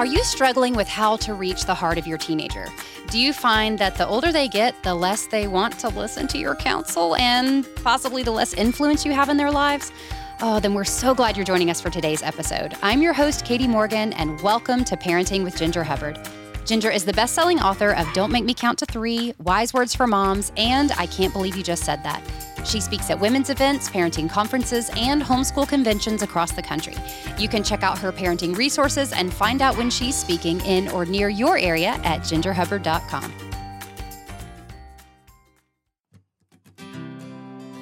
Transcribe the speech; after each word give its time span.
Are 0.00 0.06
you 0.06 0.24
struggling 0.24 0.74
with 0.74 0.88
how 0.88 1.16
to 1.16 1.34
reach 1.34 1.66
the 1.66 1.74
heart 1.74 1.98
of 1.98 2.06
your 2.06 2.16
teenager? 2.16 2.68
Do 3.10 3.20
you 3.20 3.34
find 3.34 3.78
that 3.80 3.96
the 3.96 4.06
older 4.06 4.32
they 4.32 4.48
get, 4.48 4.82
the 4.82 4.94
less 4.94 5.26
they 5.26 5.46
want 5.46 5.78
to 5.80 5.88
listen 5.88 6.26
to 6.28 6.38
your 6.38 6.54
counsel 6.54 7.16
and 7.16 7.68
possibly 7.84 8.22
the 8.22 8.30
less 8.30 8.54
influence 8.54 9.04
you 9.04 9.12
have 9.12 9.28
in 9.28 9.36
their 9.36 9.50
lives? 9.50 9.92
Oh, 10.40 10.58
then 10.58 10.72
we're 10.72 10.84
so 10.84 11.14
glad 11.14 11.36
you're 11.36 11.44
joining 11.44 11.68
us 11.68 11.82
for 11.82 11.90
today's 11.90 12.22
episode. 12.22 12.78
I'm 12.80 13.02
your 13.02 13.12
host, 13.12 13.44
Katy 13.44 13.68
Morgan, 13.68 14.14
and 14.14 14.40
welcome 14.40 14.84
to 14.84 14.96
Parenting 14.96 15.44
with 15.44 15.54
Ginger 15.54 15.84
Hubbard. 15.84 16.18
Ginger 16.64 16.90
is 16.90 17.04
the 17.04 17.12
best 17.12 17.34
selling 17.34 17.60
author 17.60 17.90
of 17.90 18.10
Don't 18.14 18.32
Make 18.32 18.46
Me 18.46 18.54
Count 18.54 18.78
to 18.78 18.86
Three, 18.86 19.34
Wise 19.42 19.74
Words 19.74 19.94
for 19.94 20.06
Moms, 20.06 20.50
and 20.56 20.92
I 20.92 21.04
Can't 21.08 21.34
Believe 21.34 21.56
You 21.56 21.62
Just 21.62 21.84
Said 21.84 22.02
That. 22.04 22.22
She 22.64 22.80
speaks 22.80 23.10
at 23.10 23.18
women's 23.18 23.50
events, 23.50 23.88
parenting 23.88 24.28
conferences, 24.28 24.90
and 24.96 25.22
homeschool 25.22 25.68
conventions 25.68 26.22
across 26.22 26.52
the 26.52 26.62
country. 26.62 26.94
You 27.38 27.48
can 27.48 27.62
check 27.62 27.82
out 27.82 27.98
her 27.98 28.12
parenting 28.12 28.56
resources 28.56 29.12
and 29.12 29.32
find 29.32 29.62
out 29.62 29.76
when 29.76 29.90
she's 29.90 30.16
speaking 30.16 30.60
in 30.60 30.88
or 30.88 31.04
near 31.04 31.28
your 31.28 31.58
area 31.58 32.00
at 32.04 32.20
gingerhubbard.com. 32.20 33.32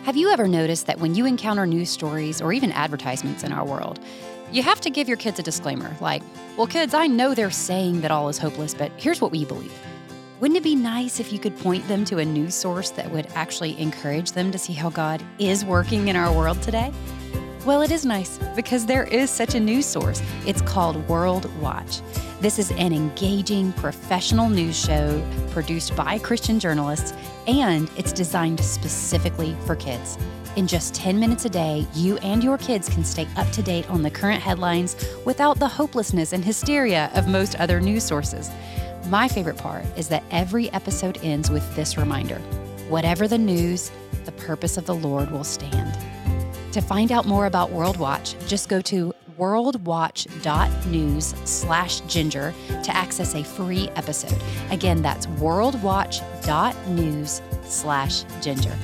Have 0.04 0.16
you 0.16 0.30
ever 0.30 0.48
noticed 0.48 0.86
that 0.86 0.98
when 0.98 1.14
you 1.14 1.26
encounter 1.26 1.66
news 1.66 1.90
stories 1.90 2.40
or 2.40 2.50
even 2.52 2.72
advertisements 2.72 3.44
in 3.44 3.52
our 3.52 3.66
world, 3.66 4.00
you 4.50 4.62
have 4.62 4.80
to 4.80 4.88
give 4.88 5.06
your 5.06 5.18
kids 5.18 5.38
a 5.38 5.42
disclaimer 5.42 5.94
like, 6.00 6.22
well, 6.56 6.66
kids, 6.66 6.94
I 6.94 7.06
know 7.06 7.34
they're 7.34 7.50
saying 7.50 8.00
that 8.00 8.10
all 8.10 8.30
is 8.30 8.38
hopeless, 8.38 8.72
but 8.72 8.90
here's 8.96 9.20
what 9.20 9.32
we 9.32 9.44
believe. 9.44 9.72
Wouldn't 10.40 10.56
it 10.56 10.62
be 10.62 10.76
nice 10.76 11.18
if 11.18 11.32
you 11.32 11.40
could 11.40 11.58
point 11.58 11.88
them 11.88 12.04
to 12.04 12.18
a 12.18 12.24
news 12.24 12.54
source 12.54 12.90
that 12.90 13.10
would 13.10 13.26
actually 13.34 13.76
encourage 13.80 14.30
them 14.30 14.52
to 14.52 14.58
see 14.58 14.72
how 14.72 14.88
God 14.88 15.20
is 15.40 15.64
working 15.64 16.06
in 16.06 16.14
our 16.14 16.32
world 16.32 16.62
today? 16.62 16.92
Well, 17.66 17.82
it 17.82 17.90
is 17.90 18.06
nice 18.06 18.38
because 18.54 18.86
there 18.86 19.02
is 19.02 19.30
such 19.30 19.56
a 19.56 19.60
news 19.60 19.84
source. 19.84 20.22
It's 20.46 20.62
called 20.62 20.96
World 21.08 21.52
Watch. 21.60 22.02
This 22.40 22.60
is 22.60 22.70
an 22.70 22.92
engaging 22.92 23.72
professional 23.72 24.48
news 24.48 24.78
show 24.78 25.20
produced 25.50 25.96
by 25.96 26.20
Christian 26.20 26.60
journalists, 26.60 27.14
and 27.48 27.90
it's 27.96 28.12
designed 28.12 28.60
specifically 28.60 29.56
for 29.66 29.74
kids. 29.74 30.18
In 30.54 30.68
just 30.68 30.94
10 30.94 31.18
minutes 31.18 31.46
a 31.46 31.50
day, 31.50 31.84
you 31.94 32.16
and 32.18 32.44
your 32.44 32.58
kids 32.58 32.88
can 32.88 33.02
stay 33.02 33.26
up 33.36 33.50
to 33.50 33.62
date 33.62 33.90
on 33.90 34.02
the 34.02 34.10
current 34.10 34.40
headlines 34.40 34.94
without 35.24 35.58
the 35.58 35.68
hopelessness 35.68 36.32
and 36.32 36.44
hysteria 36.44 37.10
of 37.14 37.26
most 37.26 37.56
other 37.56 37.80
news 37.80 38.04
sources. 38.04 38.50
My 39.08 39.26
favorite 39.26 39.56
part 39.56 39.86
is 39.96 40.08
that 40.08 40.22
every 40.30 40.70
episode 40.72 41.18
ends 41.22 41.50
with 41.50 41.74
this 41.74 41.96
reminder 41.96 42.36
whatever 42.90 43.26
the 43.26 43.38
news, 43.38 43.90
the 44.26 44.32
purpose 44.32 44.76
of 44.76 44.84
the 44.84 44.94
Lord 44.94 45.30
will 45.30 45.44
stand. 45.44 45.96
To 46.74 46.82
find 46.82 47.10
out 47.10 47.24
more 47.24 47.46
about 47.46 47.70
World 47.70 47.96
Watch, 47.96 48.34
just 48.46 48.68
go 48.68 48.82
to 48.82 49.14
worldwatch.news 49.38 51.24
slash 51.44 52.00
ginger 52.00 52.52
to 52.68 52.94
access 52.94 53.34
a 53.34 53.42
free 53.42 53.88
episode. 53.96 54.36
Again, 54.70 55.00
that's 55.00 55.24
worldwatch.news 55.26 57.40
slash 57.64 58.24
ginger. 58.42 58.76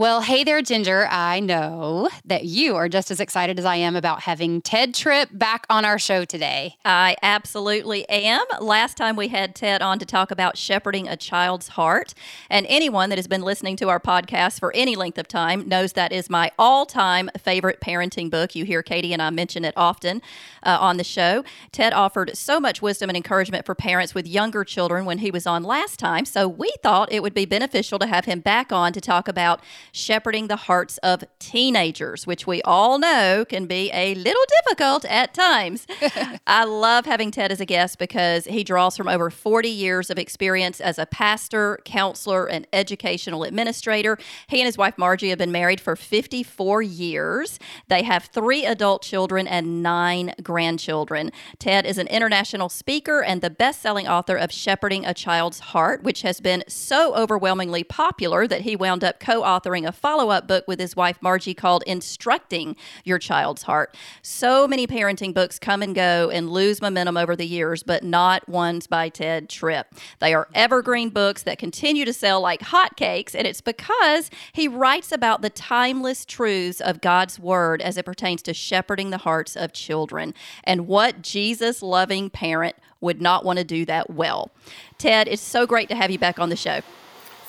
Well, 0.00 0.22
hey 0.22 0.44
there, 0.44 0.62
Ginger. 0.62 1.06
I 1.10 1.40
know 1.40 2.08
that 2.24 2.44
you 2.44 2.74
are 2.74 2.88
just 2.88 3.10
as 3.10 3.20
excited 3.20 3.58
as 3.58 3.66
I 3.66 3.76
am 3.76 3.96
about 3.96 4.22
having 4.22 4.62
Tedd 4.62 4.94
Tripp 4.94 5.28
back 5.30 5.66
on 5.68 5.84
our 5.84 5.98
show 5.98 6.24
today. 6.24 6.76
I 6.86 7.16
absolutely 7.22 8.08
am. 8.08 8.46
Last 8.62 8.96
time 8.96 9.14
we 9.14 9.28
had 9.28 9.54
Tedd 9.54 9.82
on 9.82 9.98
to 9.98 10.06
talk 10.06 10.30
about 10.30 10.56
shepherding 10.56 11.06
a 11.06 11.18
child's 11.18 11.68
heart. 11.68 12.14
And 12.48 12.64
anyone 12.70 13.10
that 13.10 13.18
has 13.18 13.26
been 13.26 13.42
listening 13.42 13.76
to 13.76 13.90
our 13.90 14.00
podcast 14.00 14.58
for 14.58 14.74
any 14.74 14.96
length 14.96 15.18
of 15.18 15.28
time 15.28 15.68
knows 15.68 15.92
that 15.92 16.12
is 16.12 16.30
my 16.30 16.50
all 16.58 16.86
time 16.86 17.28
favorite 17.36 17.82
parenting 17.82 18.30
book. 18.30 18.54
You 18.54 18.64
hear 18.64 18.82
Katy 18.82 19.12
and 19.12 19.20
I 19.20 19.28
mention 19.28 19.66
it 19.66 19.74
often 19.76 20.22
uh, 20.62 20.78
on 20.80 20.96
the 20.96 21.04
show. 21.04 21.44
Tedd 21.74 21.92
offered 21.92 22.34
so 22.38 22.58
much 22.58 22.80
wisdom 22.80 23.10
and 23.10 23.18
encouragement 23.18 23.66
for 23.66 23.74
parents 23.74 24.14
with 24.14 24.26
younger 24.26 24.64
children 24.64 25.04
when 25.04 25.18
he 25.18 25.30
was 25.30 25.46
on 25.46 25.62
last 25.62 25.98
time. 25.98 26.24
So 26.24 26.48
we 26.48 26.72
thought 26.82 27.12
it 27.12 27.22
would 27.22 27.34
be 27.34 27.44
beneficial 27.44 27.98
to 27.98 28.06
have 28.06 28.24
him 28.24 28.40
back 28.40 28.72
on 28.72 28.94
to 28.94 29.00
talk 29.02 29.28
about 29.28 29.60
shepherding 29.92 30.48
the 30.48 30.56
hearts 30.56 30.98
of 30.98 31.24
teenagers, 31.38 32.26
which 32.26 32.46
we 32.46 32.62
all 32.62 32.98
know 32.98 33.44
can 33.48 33.66
be 33.66 33.90
a 33.92 34.14
little 34.14 34.44
difficult 34.64 35.04
at 35.06 35.34
times. 35.34 35.86
I 36.46 36.64
love 36.64 37.06
having 37.06 37.30
Tedd 37.30 37.50
as 37.50 37.60
a 37.60 37.66
guest 37.66 37.98
because 37.98 38.44
he 38.44 38.64
draws 38.64 38.96
from 38.96 39.08
over 39.08 39.30
40 39.30 39.68
years 39.68 40.10
of 40.10 40.18
experience 40.18 40.80
as 40.80 40.98
a 40.98 41.06
pastor, 41.06 41.78
counselor, 41.84 42.46
and 42.46 42.66
educational 42.72 43.44
administrator. 43.44 44.18
He 44.48 44.60
and 44.60 44.66
his 44.66 44.78
wife 44.78 44.96
Margie 44.98 45.30
have 45.30 45.38
been 45.38 45.52
married 45.52 45.80
for 45.80 45.96
54 45.96 46.82
years. 46.82 47.58
They 47.88 48.02
have 48.02 48.24
three 48.24 48.64
adult 48.64 49.02
children 49.02 49.46
and 49.46 49.82
nine 49.82 50.34
grandchildren. 50.42 51.32
Tedd 51.58 51.84
is 51.84 51.98
an 51.98 52.06
international 52.08 52.68
speaker 52.68 53.22
and 53.22 53.40
the 53.40 53.50
best 53.50 53.80
selling 53.80 54.08
author 54.08 54.36
of 54.36 54.52
Shepherding 54.52 55.04
a 55.04 55.14
Child's 55.14 55.60
Heart, 55.60 56.02
which 56.02 56.22
has 56.22 56.40
been 56.40 56.64
so 56.68 57.14
overwhelmingly 57.14 57.84
popular 57.84 58.46
that 58.46 58.62
he 58.62 58.76
wound 58.76 59.04
up 59.04 59.20
co 59.20 59.42
authoring 59.42 59.79
a 59.86 59.92
follow 59.92 60.30
up 60.30 60.46
book 60.46 60.66
with 60.66 60.78
his 60.78 60.96
wife 60.96 61.18
Margie 61.20 61.54
called 61.54 61.82
Instructing 61.86 62.76
Your 63.04 63.18
Child's 63.18 63.62
Heart. 63.62 63.96
So 64.22 64.66
many 64.66 64.86
parenting 64.86 65.34
books 65.34 65.58
come 65.58 65.82
and 65.82 65.94
go 65.94 66.30
and 66.30 66.50
lose 66.50 66.80
momentum 66.80 67.16
over 67.16 67.36
the 67.36 67.46
years, 67.46 67.82
but 67.82 68.02
not 68.04 68.48
ones 68.48 68.86
by 68.86 69.10
Tedd 69.10 69.48
Tripp. 69.48 69.94
They 70.18 70.34
are 70.34 70.48
evergreen 70.54 71.10
books 71.10 71.42
that 71.44 71.58
continue 71.58 72.04
to 72.04 72.12
sell 72.12 72.40
like 72.40 72.60
hotcakes, 72.60 73.34
and 73.34 73.46
it's 73.46 73.60
because 73.60 74.30
he 74.52 74.68
writes 74.68 75.12
about 75.12 75.42
the 75.42 75.50
timeless 75.50 76.24
truths 76.24 76.80
of 76.80 77.00
God's 77.00 77.38
Word 77.38 77.82
as 77.82 77.96
it 77.96 78.04
pertains 78.04 78.42
to 78.42 78.54
shepherding 78.54 79.10
the 79.10 79.18
hearts 79.18 79.56
of 79.56 79.72
children 79.72 80.34
and 80.64 80.86
what 80.86 81.22
Jesus 81.22 81.82
loving 81.82 82.30
parent 82.30 82.76
would 83.00 83.20
not 83.20 83.44
want 83.44 83.58
to 83.58 83.64
do 83.64 83.84
that 83.86 84.10
well. 84.10 84.50
Tedd, 84.98 85.26
it's 85.26 85.42
so 85.42 85.66
great 85.66 85.88
to 85.88 85.94
have 85.94 86.10
you 86.10 86.18
back 86.18 86.38
on 86.38 86.50
the 86.50 86.56
show. 86.56 86.80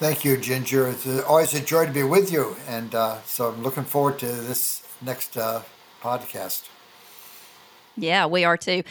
Thank 0.01 0.25
you, 0.25 0.35
Ginger. 0.35 0.87
It's 0.87 1.05
always 1.25 1.53
a 1.53 1.59
joy 1.61 1.85
to 1.85 1.91
be 1.91 2.01
with 2.01 2.31
you. 2.31 2.55
And 2.67 2.95
uh, 2.95 3.21
so 3.21 3.49
I'm 3.49 3.61
looking 3.61 3.83
forward 3.83 4.17
to 4.17 4.25
this 4.25 4.81
next 4.99 5.37
uh, 5.37 5.61
podcast. 6.01 6.70
Yeah, 7.97 8.25
we 8.25 8.45
are 8.45 8.57
too. 8.57 8.83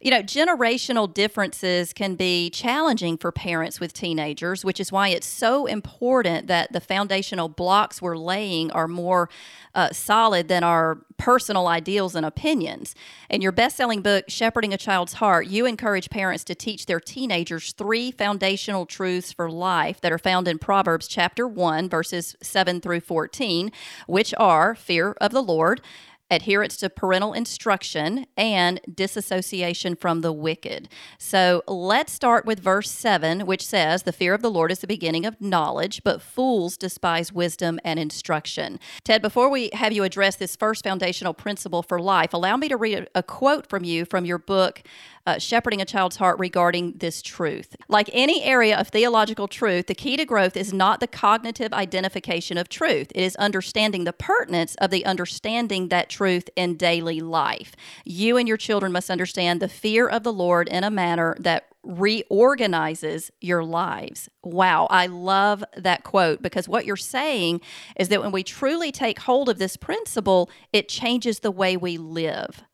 You 0.00 0.10
know, 0.10 0.22
generational 0.22 1.12
differences 1.12 1.92
can 1.92 2.14
be 2.14 2.48
challenging 2.50 3.18
for 3.18 3.30
parents 3.30 3.80
with 3.80 3.92
teenagers, 3.92 4.64
which 4.64 4.80
is 4.80 4.90
why 4.90 5.08
it's 5.08 5.26
so 5.26 5.66
important 5.66 6.46
that 6.46 6.72
the 6.72 6.80
foundational 6.80 7.48
blocks 7.48 8.00
we're 8.00 8.16
laying 8.16 8.70
are 8.70 8.88
more 8.88 9.28
uh, 9.74 9.90
solid 9.92 10.48
than 10.48 10.64
our 10.64 10.98
personal 11.18 11.66
ideals 11.66 12.14
and 12.14 12.24
opinions. 12.24 12.94
In 13.28 13.42
your 13.42 13.52
best 13.52 13.76
selling 13.76 14.00
book, 14.00 14.24
Shepherding 14.28 14.72
a 14.72 14.78
Child's 14.78 15.14
Heart, 15.14 15.48
you 15.48 15.66
encourage 15.66 16.08
parents 16.08 16.44
to 16.44 16.54
teach 16.54 16.86
their 16.86 17.00
teenagers 17.00 17.72
three 17.72 18.10
foundational 18.10 18.86
truths 18.86 19.32
for 19.32 19.50
life 19.50 20.00
that 20.00 20.12
are 20.12 20.18
found 20.18 20.48
in 20.48 20.58
Proverbs 20.58 21.08
chapter 21.08 21.46
1, 21.46 21.88
verses 21.90 22.36
7 22.42 22.80
through 22.80 23.00
14, 23.00 23.70
which 24.06 24.32
are 24.38 24.74
fear 24.74 25.12
of 25.20 25.32
the 25.32 25.42
Lord 25.42 25.82
adherence 26.30 26.76
to 26.78 26.90
parental 26.90 27.32
instruction, 27.32 28.26
and 28.36 28.80
disassociation 28.92 29.94
from 29.94 30.20
the 30.20 30.32
wicked. 30.32 30.88
So 31.18 31.62
let's 31.68 32.12
start 32.12 32.44
with 32.44 32.60
verse 32.60 32.90
7, 32.90 33.46
which 33.46 33.64
says, 33.64 34.02
The 34.02 34.12
fear 34.12 34.34
of 34.34 34.42
the 34.42 34.50
Lord 34.50 34.72
is 34.72 34.80
the 34.80 34.86
beginning 34.86 35.24
of 35.24 35.40
knowledge, 35.40 36.02
but 36.04 36.22
fools 36.22 36.76
despise 36.76 37.32
wisdom 37.32 37.78
and 37.84 37.98
instruction. 37.98 38.80
Tedd, 39.04 39.22
before 39.22 39.48
we 39.48 39.70
have 39.72 39.92
you 39.92 40.02
address 40.02 40.36
this 40.36 40.56
first 40.56 40.82
foundational 40.82 41.34
principle 41.34 41.82
for 41.82 42.00
life, 42.00 42.32
allow 42.32 42.56
me 42.56 42.68
to 42.68 42.76
read 42.76 43.08
a, 43.14 43.22
quote 43.22 43.68
from 43.68 43.84
you 43.84 44.04
from 44.04 44.24
your 44.24 44.38
book, 44.38 44.82
uh, 45.26 45.38
shepherding 45.38 45.80
a 45.80 45.84
child's 45.84 46.16
heart 46.16 46.38
regarding 46.38 46.92
this 46.92 47.20
truth. 47.20 47.76
Like 47.88 48.08
any 48.12 48.42
area 48.42 48.78
of 48.78 48.88
theological 48.88 49.48
truth, 49.48 49.86
the 49.86 49.94
key 49.94 50.16
to 50.16 50.24
growth 50.24 50.56
is 50.56 50.72
not 50.72 51.00
the 51.00 51.06
cognitive 51.06 51.72
identification 51.72 52.56
of 52.56 52.68
truth, 52.68 53.10
it 53.14 53.22
is 53.22 53.36
understanding 53.36 54.04
the 54.04 54.12
pertinence 54.12 54.74
of 54.76 54.90
the 54.90 55.04
understanding 55.04 55.88
that 55.88 56.08
truth 56.08 56.48
in 56.56 56.76
daily 56.76 57.20
life. 57.20 57.74
You 58.04 58.36
and 58.36 58.46
your 58.46 58.56
children 58.56 58.92
must 58.92 59.10
understand 59.10 59.60
the 59.60 59.68
fear 59.68 60.08
of 60.08 60.22
the 60.22 60.32
Lord 60.32 60.68
in 60.68 60.84
a 60.84 60.90
manner 60.90 61.36
that 61.40 61.66
reorganizes 61.86 63.30
your 63.40 63.64
lives. 63.64 64.28
Wow, 64.42 64.88
I 64.90 65.06
love 65.06 65.64
that 65.76 66.02
quote 66.02 66.42
because 66.42 66.68
what 66.68 66.84
you're 66.84 66.96
saying 66.96 67.60
is 67.96 68.08
that 68.08 68.20
when 68.20 68.32
we 68.32 68.42
truly 68.42 68.90
take 68.90 69.20
hold 69.20 69.48
of 69.48 69.58
this 69.58 69.76
principle, 69.76 70.50
it 70.72 70.88
changes 70.88 71.40
the 71.40 71.50
way 71.50 71.76
we 71.76 71.96
live. 71.96 72.64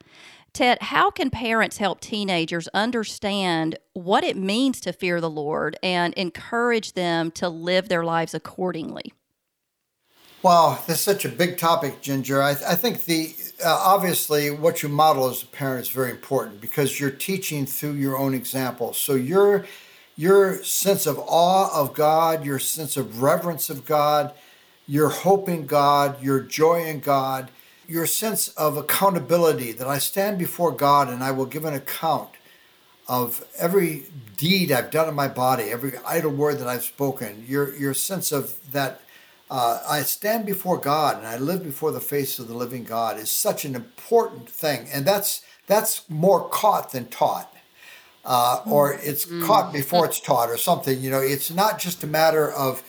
Tedd, 0.54 0.82
how 0.82 1.10
can 1.10 1.31
parents 1.31 1.78
help 1.78 2.00
teenagers 2.00 2.69
understand 2.75 3.78
what 3.94 4.22
it 4.22 4.37
means 4.37 4.81
to 4.82 4.93
fear 4.93 5.19
the 5.19 5.31
Lord 5.31 5.78
and 5.82 6.12
encourage 6.14 6.93
them 6.93 7.31
to 7.32 7.49
live 7.49 7.88
their 7.88 8.04
lives 8.04 8.34
accordingly? 8.34 9.14
Wow, 10.43 10.78
that's 10.87 11.00
such 11.00 11.25
a 11.25 11.31
big 11.31 11.56
topic, 11.56 12.02
Ginger. 12.02 12.43
I, 12.43 12.50
I 12.50 12.75
think 12.75 13.04
the 13.04 13.34
uh, 13.64 13.78
obviously 13.81 14.50
what 14.50 14.82
you 14.82 14.88
model 14.88 15.28
as 15.28 15.43
a 15.43 15.46
parent 15.46 15.87
is 15.87 15.88
very 15.88 16.10
important 16.10 16.60
because 16.60 17.00
you're 17.00 17.10
teaching 17.10 17.64
through 17.64 17.93
your 17.93 18.19
own 18.19 18.34
example. 18.34 18.93
So 18.93 19.14
your 19.14 19.64
your 20.16 20.62
sense 20.64 21.06
of 21.06 21.19
awe 21.19 21.70
of 21.72 21.94
God, 21.94 22.44
your 22.44 22.58
sense 22.58 22.96
of 22.99 23.22
reverence 23.22 23.70
of 23.70 23.87
God, 23.87 24.34
your 24.87 25.08
hope 25.08 25.49
in 25.49 25.64
God, 25.64 26.22
your 26.22 26.40
joy 26.40 26.84
in 26.84 27.00
God 27.00 27.49
your 27.87 28.06
sense 28.06 28.49
of 28.49 28.76
accountability 28.76 29.73
that 29.73 29.87
I 29.87 29.99
stand 29.99 30.38
before 30.38 30.73
God 30.73 31.08
and 31.08 31.23
I 31.23 31.31
will 31.31 31.46
give 31.46 31.64
an 31.64 31.75
account 31.75 32.31
of 33.08 33.44
every 33.58 34.05
deed 34.37 34.73
I've 34.73 34.90
done 34.90 35.08
in 35.08 35.14
my 35.14 35.29
body, 35.29 35.64
every 35.64 35.94
idle 36.06 36.31
word 36.31 36.58
that 36.58 36.69
I've 36.69 36.84
spoken, 36.84 37.44
your, 37.46 37.75
your 37.76 37.94
sense 37.94 38.32
of 38.32 38.73
that 38.73 39.02
uh, 39.50 39.82
I 39.87 40.00
stand 40.02 40.46
before 40.46 40.79
God 40.79 41.19
and 41.19 41.26
I 41.26 41.37
live 41.37 41.62
before 41.62 41.93
the 41.93 42.00
face 42.00 42.38
of 42.38 42.49
the 42.49 42.55
living 42.55 42.84
God 42.84 43.19
is 43.19 43.31
such 43.31 43.64
an 43.64 43.75
important 43.75 44.49
thing. 44.49 44.88
And 44.93 45.05
that's, 45.05 45.43
that's 45.67 46.08
more 46.08 46.49
caught 46.49 46.93
than 46.93 47.06
taught. 47.06 47.55
Uh, 48.25 48.62
or 48.67 48.94
it's 48.94 49.26
mm. 49.26 49.44
caught 49.44 49.73
before 49.73 50.06
it's 50.08 50.20
taught 50.20 50.49
or 50.49 50.56
something. 50.56 51.00
You 51.00 51.11
know, 51.11 51.20
it's 51.20 51.50
not 51.50 51.78
just 51.78 52.02
a 52.05 52.06
matter 52.06 52.50
of 52.50 52.82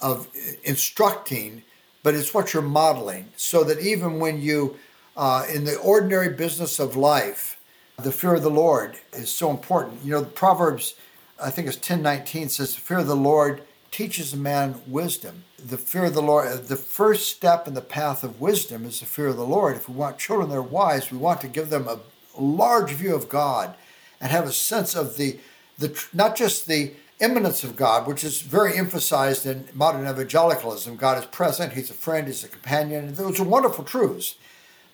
of 0.00 0.28
instructing, 0.62 1.62
but 2.02 2.14
it's 2.14 2.32
what 2.32 2.52
you're 2.52 2.62
modeling. 2.62 3.28
So 3.36 3.64
that 3.64 3.80
even 3.80 4.18
when 4.18 4.40
you, 4.40 4.76
uh, 5.16 5.46
in 5.52 5.64
the 5.64 5.76
ordinary 5.78 6.30
business 6.30 6.78
of 6.78 6.96
life, 6.96 7.60
the 8.02 8.12
fear 8.12 8.34
of 8.34 8.42
the 8.42 8.50
Lord 8.50 8.96
is 9.12 9.30
so 9.30 9.50
important. 9.50 10.04
You 10.04 10.12
know, 10.12 10.20
the 10.20 10.26
Proverbs, 10.26 10.94
I 11.42 11.50
think 11.50 11.66
it's 11.66 11.76
1019 11.76 12.48
says, 12.48 12.74
the 12.74 12.80
fear 12.80 12.98
of 12.98 13.06
the 13.06 13.16
Lord 13.16 13.62
teaches 13.90 14.32
a 14.32 14.36
man 14.36 14.80
wisdom. 14.86 15.44
The 15.58 15.78
fear 15.78 16.04
of 16.04 16.14
the 16.14 16.22
Lord, 16.22 16.68
the 16.68 16.76
first 16.76 17.28
step 17.28 17.66
in 17.66 17.74
the 17.74 17.80
path 17.80 18.22
of 18.22 18.40
wisdom 18.40 18.84
is 18.84 19.00
the 19.00 19.06
fear 19.06 19.28
of 19.28 19.36
the 19.36 19.46
Lord. 19.46 19.76
If 19.76 19.88
we 19.88 19.94
want 19.94 20.18
children 20.18 20.50
that 20.50 20.56
are 20.56 20.62
wise, 20.62 21.10
we 21.10 21.18
want 21.18 21.40
to 21.40 21.48
give 21.48 21.70
them 21.70 21.88
a 21.88 21.98
large 22.40 22.92
view 22.92 23.14
of 23.14 23.28
God 23.28 23.74
and 24.20 24.30
have 24.30 24.46
a 24.46 24.52
sense 24.52 24.94
of 24.94 25.16
the, 25.16 25.38
the 25.78 26.00
not 26.12 26.36
just 26.36 26.66
the 26.66 26.92
immanence 27.20 27.64
of 27.64 27.76
God, 27.76 28.06
which 28.06 28.22
is 28.24 28.42
very 28.42 28.76
emphasized 28.76 29.44
in 29.46 29.68
modern 29.74 30.06
evangelicalism. 30.06 30.96
God 30.96 31.18
is 31.18 31.26
present, 31.26 31.72
He's 31.72 31.90
a 31.90 31.94
friend, 31.94 32.26
He's 32.26 32.44
a 32.44 32.48
companion. 32.48 33.14
Those 33.14 33.40
are 33.40 33.44
wonderful 33.44 33.84
truths. 33.84 34.36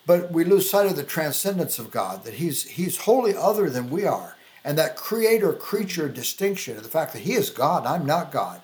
But 0.07 0.31
we 0.31 0.43
lose 0.43 0.69
sight 0.69 0.87
of 0.87 0.95
the 0.95 1.03
transcendence 1.03 1.79
of 1.79 1.91
God, 1.91 2.23
that 2.23 2.35
He's 2.35 2.63
He's 2.63 2.97
wholly 3.01 3.35
other 3.35 3.69
than 3.69 3.89
we 3.89 4.05
are. 4.05 4.37
And 4.63 4.77
that 4.77 4.95
creator 4.95 5.53
creature 5.53 6.09
distinction, 6.09 6.75
and 6.75 6.83
the 6.83 6.89
fact 6.89 7.13
that 7.13 7.21
He 7.21 7.33
is 7.33 7.49
God, 7.49 7.85
I'm 7.85 8.05
not 8.05 8.31
God. 8.31 8.61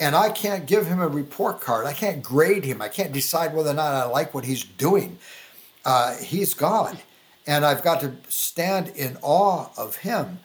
And 0.00 0.16
I 0.16 0.30
can't 0.30 0.64
give 0.64 0.86
him 0.86 0.98
a 0.98 1.06
report 1.06 1.60
card. 1.60 1.84
I 1.84 1.92
can't 1.92 2.22
grade 2.22 2.64
him. 2.64 2.80
I 2.80 2.88
can't 2.88 3.12
decide 3.12 3.52
whether 3.52 3.68
or 3.68 3.74
not 3.74 3.92
I 3.92 4.04
like 4.06 4.32
what 4.32 4.46
he's 4.46 4.64
doing. 4.64 5.18
Uh, 5.84 6.16
he's 6.16 6.54
God. 6.54 6.98
And 7.46 7.66
I've 7.66 7.82
got 7.82 8.00
to 8.00 8.16
stand 8.30 8.88
in 8.88 9.18
awe 9.20 9.68
of 9.76 9.96
him. 9.96 10.38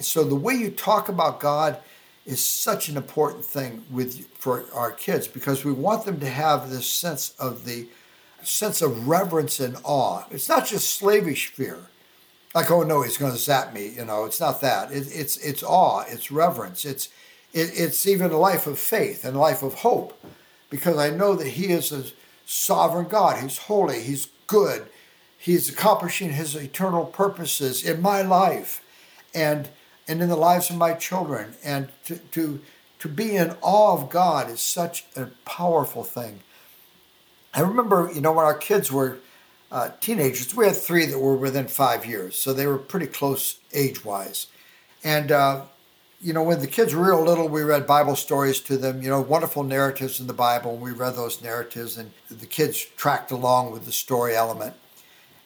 so 0.00 0.24
the 0.24 0.34
way 0.34 0.54
you 0.54 0.72
talk 0.72 1.08
about 1.08 1.38
God 1.38 1.78
is 2.26 2.44
such 2.44 2.88
an 2.88 2.96
important 2.96 3.44
thing 3.44 3.84
with 3.90 4.26
for 4.36 4.64
our 4.74 4.90
kids 4.90 5.28
because 5.28 5.64
we 5.64 5.72
want 5.72 6.04
them 6.04 6.18
to 6.20 6.28
have 6.28 6.68
this 6.68 6.90
sense 6.90 7.34
of 7.38 7.64
the 7.64 7.86
sense 8.42 8.82
of 8.82 9.08
reverence 9.08 9.60
and 9.60 9.76
awe. 9.84 10.24
It's 10.30 10.48
not 10.48 10.66
just 10.66 10.94
slavish 10.94 11.46
fear, 11.46 11.78
like 12.54 12.70
oh 12.70 12.82
no, 12.82 13.02
he's 13.02 13.16
going 13.16 13.32
to 13.32 13.38
zap 13.38 13.72
me. 13.72 13.94
You 13.96 14.04
know, 14.04 14.24
it's 14.24 14.40
not 14.40 14.60
that. 14.60 14.90
It, 14.90 15.08
it's 15.12 15.36
it's 15.38 15.62
awe. 15.62 16.04
It's 16.08 16.32
reverence. 16.32 16.84
It's 16.84 17.08
it, 17.52 17.70
it's 17.74 18.06
even 18.06 18.32
a 18.32 18.38
life 18.38 18.66
of 18.66 18.78
faith 18.78 19.24
and 19.24 19.36
a 19.36 19.40
life 19.40 19.62
of 19.62 19.74
hope, 19.74 20.20
because 20.68 20.98
I 20.98 21.10
know 21.10 21.36
that 21.36 21.48
He 21.48 21.66
is 21.66 21.92
a 21.92 22.04
sovereign 22.44 23.06
God. 23.06 23.40
He's 23.40 23.58
holy. 23.58 24.02
He's 24.02 24.28
good. 24.48 24.86
He's 25.38 25.68
accomplishing 25.68 26.32
His 26.32 26.56
eternal 26.56 27.06
purposes 27.06 27.84
in 27.84 28.02
my 28.02 28.22
life, 28.22 28.82
and 29.32 29.68
and 30.08 30.22
in 30.22 30.28
the 30.28 30.36
lives 30.36 30.70
of 30.70 30.76
my 30.76 30.94
children. 30.94 31.54
And 31.64 31.88
to, 32.04 32.16
to, 32.16 32.60
to 33.00 33.08
be 33.08 33.36
in 33.36 33.56
awe 33.60 33.94
of 33.94 34.10
God 34.10 34.50
is 34.50 34.60
such 34.60 35.04
a 35.16 35.26
powerful 35.44 36.04
thing. 36.04 36.40
I 37.54 37.60
remember, 37.60 38.10
you 38.14 38.20
know, 38.20 38.32
when 38.32 38.44
our 38.44 38.56
kids 38.56 38.92
were 38.92 39.18
uh, 39.72 39.90
teenagers, 40.00 40.54
we 40.54 40.66
had 40.66 40.76
three 40.76 41.06
that 41.06 41.18
were 41.18 41.36
within 41.36 41.68
five 41.68 42.06
years, 42.06 42.38
so 42.38 42.52
they 42.52 42.66
were 42.66 42.78
pretty 42.78 43.06
close 43.06 43.58
age 43.72 44.04
wise. 44.04 44.46
And, 45.02 45.32
uh, 45.32 45.62
you 46.20 46.32
know, 46.32 46.42
when 46.42 46.60
the 46.60 46.66
kids 46.66 46.94
were 46.94 47.06
real 47.06 47.22
little, 47.22 47.48
we 47.48 47.62
read 47.62 47.86
Bible 47.86 48.16
stories 48.16 48.60
to 48.62 48.76
them, 48.76 49.02
you 49.02 49.08
know, 49.08 49.20
wonderful 49.20 49.64
narratives 49.64 50.20
in 50.20 50.26
the 50.26 50.32
Bible. 50.32 50.74
And 50.74 50.82
we 50.82 50.92
read 50.92 51.14
those 51.14 51.42
narratives, 51.42 51.96
and 51.96 52.12
the 52.30 52.46
kids 52.46 52.84
tracked 52.96 53.30
along 53.30 53.72
with 53.72 53.84
the 53.84 53.92
story 53.92 54.34
element. 54.34 54.74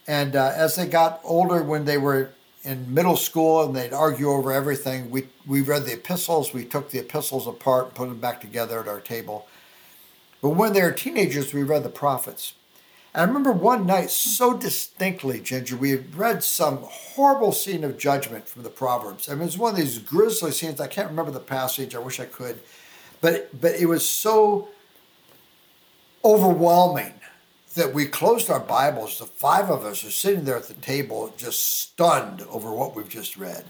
And 0.07 0.37
uh, 0.37 0.53
as 0.55 0.77
they 0.77 0.87
got 0.87 1.21
older, 1.25 1.63
when 1.63 1.85
they 1.85 1.99
were 1.99 2.31
in 2.63 2.93
middle 2.93 3.17
school 3.17 3.63
and 3.63 3.75
they'd 3.75 3.93
argue 3.93 4.31
over 4.31 4.53
everything. 4.53 5.11
We, 5.11 5.29
we 5.47 5.61
read 5.61 5.85
the 5.85 5.95
epistles, 5.95 6.53
we 6.53 6.65
took 6.65 6.91
the 6.91 6.99
epistles 6.99 7.47
apart 7.47 7.87
and 7.87 7.95
put 7.95 8.09
them 8.09 8.21
back 8.21 8.41
together 8.41 8.81
at 8.81 8.89
our 8.89 9.01
table. 9.01 9.47
But 10.43 10.51
when 10.51 10.73
they 10.73 10.83
were 10.83 10.93
teenagers, 10.93 11.53
we 11.53 11.63
read 11.63 11.83
the 11.83 11.91
prophets. 11.91 12.55
And 13.13 13.23
I 13.23 13.27
remember 13.27 13.53
one 13.53 13.87
night 13.87 14.11
so 14.11 14.57
distinctly, 14.57 15.41
Ginger, 15.41 15.77
we 15.77 15.91
had 15.91 16.15
read 16.15 16.45
some 16.45 16.79
horrible 16.83 17.53
scene 17.53 17.83
of 17.83 17.99
judgment 17.99 18.49
from 18.49 18.63
the 18.63 18.71
Proverbs. 18.71 19.29
I 19.29 19.33
mean, 19.33 19.43
it 19.43 19.47
was 19.47 19.59
one 19.59 19.73
of 19.73 19.77
these 19.77 19.99
grisly 19.99 20.53
scenes. 20.53 20.81
I 20.81 20.87
can't 20.87 21.11
remember 21.11 21.33
the 21.33 21.41
passage. 21.41 21.95
I 21.95 21.99
wish 21.99 22.21
I 22.21 22.27
could. 22.27 22.61
But, 23.21 23.61
but 23.61 23.75
it 23.75 23.87
was 23.87 24.09
so 24.09 24.69
overwhelming 26.25 27.20
that 27.75 27.95
we 27.95 28.07
closed 28.07 28.51
our 28.51 28.61
Bibles. 28.61 29.19
The 29.19 29.27
five 29.27 29.71
of 29.71 29.85
us 29.85 30.05
are 30.05 30.11
sitting 30.11 30.45
there 30.45 30.57
at 30.57 30.69
the 30.69 30.75
table, 30.75 31.33
just 31.37 31.81
stunned 31.81 32.43
over 32.43 32.73
what 32.73 32.97
we've 32.97 33.09
just 33.09 33.37
read. 33.37 33.65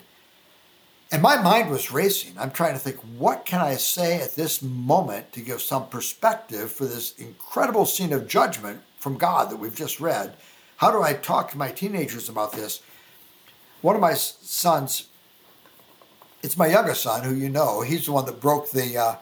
And 1.12 1.20
my 1.20 1.42
mind 1.42 1.70
was 1.70 1.90
racing. 1.90 2.34
I'm 2.38 2.52
trying 2.52 2.74
to 2.74 2.78
think, 2.78 2.96
what 3.18 3.44
can 3.44 3.60
I 3.60 3.74
say 3.74 4.20
at 4.20 4.36
this 4.36 4.62
moment 4.62 5.32
to 5.32 5.40
give 5.40 5.60
some 5.60 5.88
perspective 5.88 6.70
for 6.70 6.84
this 6.84 7.14
incredible 7.16 7.84
scene 7.84 8.12
of 8.12 8.28
judgment 8.28 8.80
from 8.98 9.18
God 9.18 9.50
that 9.50 9.56
we've 9.56 9.74
just 9.74 10.00
read? 10.00 10.36
How 10.76 10.92
do 10.92 11.02
I 11.02 11.14
talk 11.14 11.50
to 11.50 11.58
my 11.58 11.70
teenagers 11.70 12.28
about 12.28 12.52
this? 12.52 12.80
One 13.82 13.96
of 13.96 14.00
my 14.00 14.14
sons, 14.14 15.08
it's 16.42 16.56
my 16.56 16.68
youngest 16.68 17.02
son, 17.02 17.24
who 17.24 17.34
you 17.34 17.48
know, 17.48 17.82
he's 17.82 18.06
the 18.06 18.12
one 18.12 18.26
that 18.26 18.40
broke 18.40 18.70
the 18.70 18.96
uh, 18.96 19.16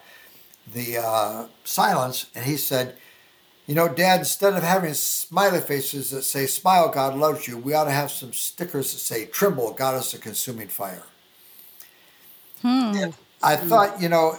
the 0.72 0.98
uh, 0.98 1.46
silence, 1.64 2.26
and 2.34 2.44
he 2.44 2.58
said, 2.58 2.96
you 3.68 3.74
know, 3.74 3.86
Dad, 3.86 4.20
instead 4.20 4.54
of 4.54 4.62
having 4.62 4.94
smiley 4.94 5.60
faces 5.60 6.10
that 6.10 6.22
say, 6.22 6.46
Smile, 6.46 6.88
God 6.88 7.14
loves 7.14 7.46
you, 7.46 7.58
we 7.58 7.74
ought 7.74 7.84
to 7.84 7.90
have 7.90 8.10
some 8.10 8.32
stickers 8.32 8.94
that 8.94 8.98
say, 8.98 9.26
Tremble, 9.26 9.74
God 9.74 10.00
is 10.00 10.14
a 10.14 10.18
consuming 10.18 10.68
fire. 10.68 11.04
Hmm. 12.62 13.10
I 13.42 13.56
thought, 13.56 14.00
you 14.00 14.08
know, 14.08 14.36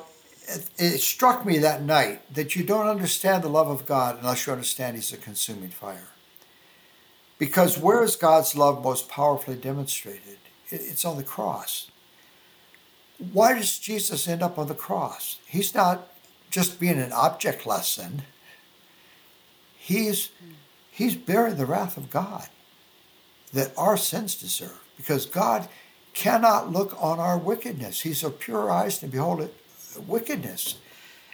it, 0.48 0.66
it, 0.80 1.00
struck 1.00 1.46
me 1.46 1.60
that 1.60 1.84
night 1.84 2.34
that 2.34 2.56
you 2.56 2.64
don't 2.64 2.88
understand 2.88 3.44
the 3.44 3.50
love 3.50 3.70
of 3.70 3.86
God 3.86 4.18
unless 4.20 4.48
you 4.48 4.52
understand 4.52 4.96
He's 4.96 5.14
a 5.14 5.18
consuming 5.18 5.70
fire. 5.70 6.08
Because 7.38 7.78
where 7.78 8.04
is 8.04 8.16
God's 8.16 8.56
love 8.56 8.84
most 8.84 9.08
powerfully 9.10 9.58
demonstrated? 9.58 10.40
It, 10.72 10.82
it's 10.82 11.06
on 11.06 11.18
the 11.18 11.24
cross. 11.24 11.92
Why 13.32 13.54
does 13.54 13.78
Jesus 13.78 14.28
end 14.28 14.42
up 14.42 14.58
on 14.58 14.68
the 14.68 14.74
cross? 14.74 15.38
He's 15.46 15.76
not 15.76 16.08
just 16.50 16.80
being 16.80 16.98
an 16.98 17.14
object 17.14 17.68
lesson 17.68 18.24
He's, 19.90 20.30
he's 20.92 21.16
bearing 21.16 21.56
the 21.56 21.66
wrath 21.66 21.98
of 21.98 22.12
God 22.12 22.48
that 23.54 23.72
our 23.76 23.98
sins 23.98 24.36
deserve 24.36 24.80
because 24.98 25.26
God 25.26 25.68
cannot 26.14 26.72
look 26.72 26.96
on 27.02 27.20
our 27.20 27.40
wickedness. 27.40 28.02
He's 28.02 28.20
so 28.20 28.30
pure 28.30 28.70
eyes 28.70 29.00
to 29.00 29.08
behold 29.08 29.42
it, 29.42 29.52
wickedness. 30.08 30.78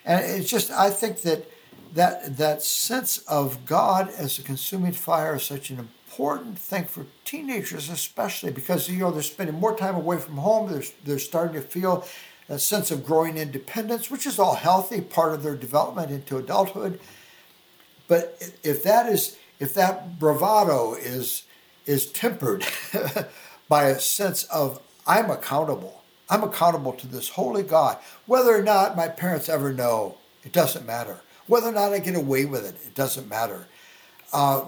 And 0.05 0.23
it's 0.23 0.49
just, 0.49 0.71
I 0.71 0.89
think 0.89 1.23
that 1.23 1.51
that, 1.95 2.37
that 2.37 2.63
sense 2.63 3.17
of 3.27 3.65
God 3.65 4.09
as 4.17 4.39
a 4.39 4.41
consuming 4.41 4.93
fire 4.93 5.35
is 5.35 5.43
such 5.43 5.69
an 5.69 5.77
important 5.79 6.57
thing 6.57 6.85
for 6.85 7.07
teenagers, 7.25 7.89
especially 7.89 8.51
because, 8.51 8.87
you 8.87 8.99
know, 8.99 9.11
they're 9.11 9.21
spending 9.21 9.59
more 9.59 9.75
time 9.75 9.95
away 9.95 10.17
from 10.17 10.37
home. 10.37 10.71
They're, 10.71 10.83
they're 11.03 11.19
starting 11.19 11.61
to 11.61 11.67
feel 11.67 12.07
a 12.47 12.57
sense 12.57 12.89
of 12.89 13.05
growing 13.05 13.35
independence, 13.35 14.09
which 14.09 14.25
is 14.25 14.39
all 14.39 14.55
healthy, 14.55 15.01
part 15.01 15.33
of 15.33 15.43
their 15.43 15.57
development 15.57 16.09
into 16.09 16.37
adulthood. 16.37 17.01
But 18.07 18.51
if 18.63 18.83
that 18.83 19.07
is 19.07 19.37
if 19.59 19.73
that 19.75 20.19
bravado 20.19 20.93
is 20.95 21.43
is 21.85 22.11
tempered 22.11 22.65
by 23.69 23.85
a 23.85 23.99
sense 23.99 24.43
of 24.45 24.81
I'm 25.07 25.29
accountable. 25.29 26.03
I'm 26.29 26.43
accountable 26.43 26.93
to 26.93 27.07
this 27.07 27.29
holy 27.29 27.61
God. 27.61 27.97
Whether 28.25 28.55
or 28.55 28.63
not 28.63 28.97
my 28.97 29.07
parents 29.07 29.47
ever 29.47 29.71
know, 29.71 30.17
it 30.43 30.51
doesn't 30.51 30.85
matter. 30.85 31.19
Whether 31.47 31.69
or 31.69 31.71
not 31.71 31.93
I 31.93 31.99
get 31.99 32.15
away 32.15 32.45
with 32.45 32.65
it, 32.65 32.75
it 32.85 32.95
doesn't 32.95 33.29
matter. 33.29 33.67
Uh, 34.33 34.65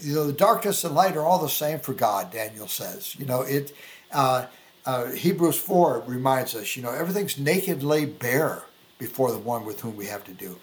you 0.00 0.14
know, 0.14 0.26
the 0.26 0.32
darkness 0.34 0.84
and 0.84 0.94
light 0.94 1.16
are 1.16 1.22
all 1.22 1.38
the 1.38 1.48
same 1.48 1.80
for 1.80 1.94
God. 1.94 2.30
Daniel 2.30 2.68
says. 2.68 3.16
You 3.18 3.26
know, 3.26 3.42
it. 3.42 3.74
Uh, 4.12 4.46
uh, 4.86 5.10
Hebrews 5.12 5.56
four 5.56 6.02
reminds 6.06 6.54
us. 6.54 6.76
You 6.76 6.82
know, 6.82 6.90
everything's 6.90 7.38
naked, 7.38 7.82
laid 7.82 8.18
bare 8.18 8.64
before 8.98 9.32
the 9.32 9.38
one 9.38 9.64
with 9.64 9.80
whom 9.80 9.96
we 9.96 10.06
have 10.06 10.24
to 10.24 10.32
do, 10.32 10.58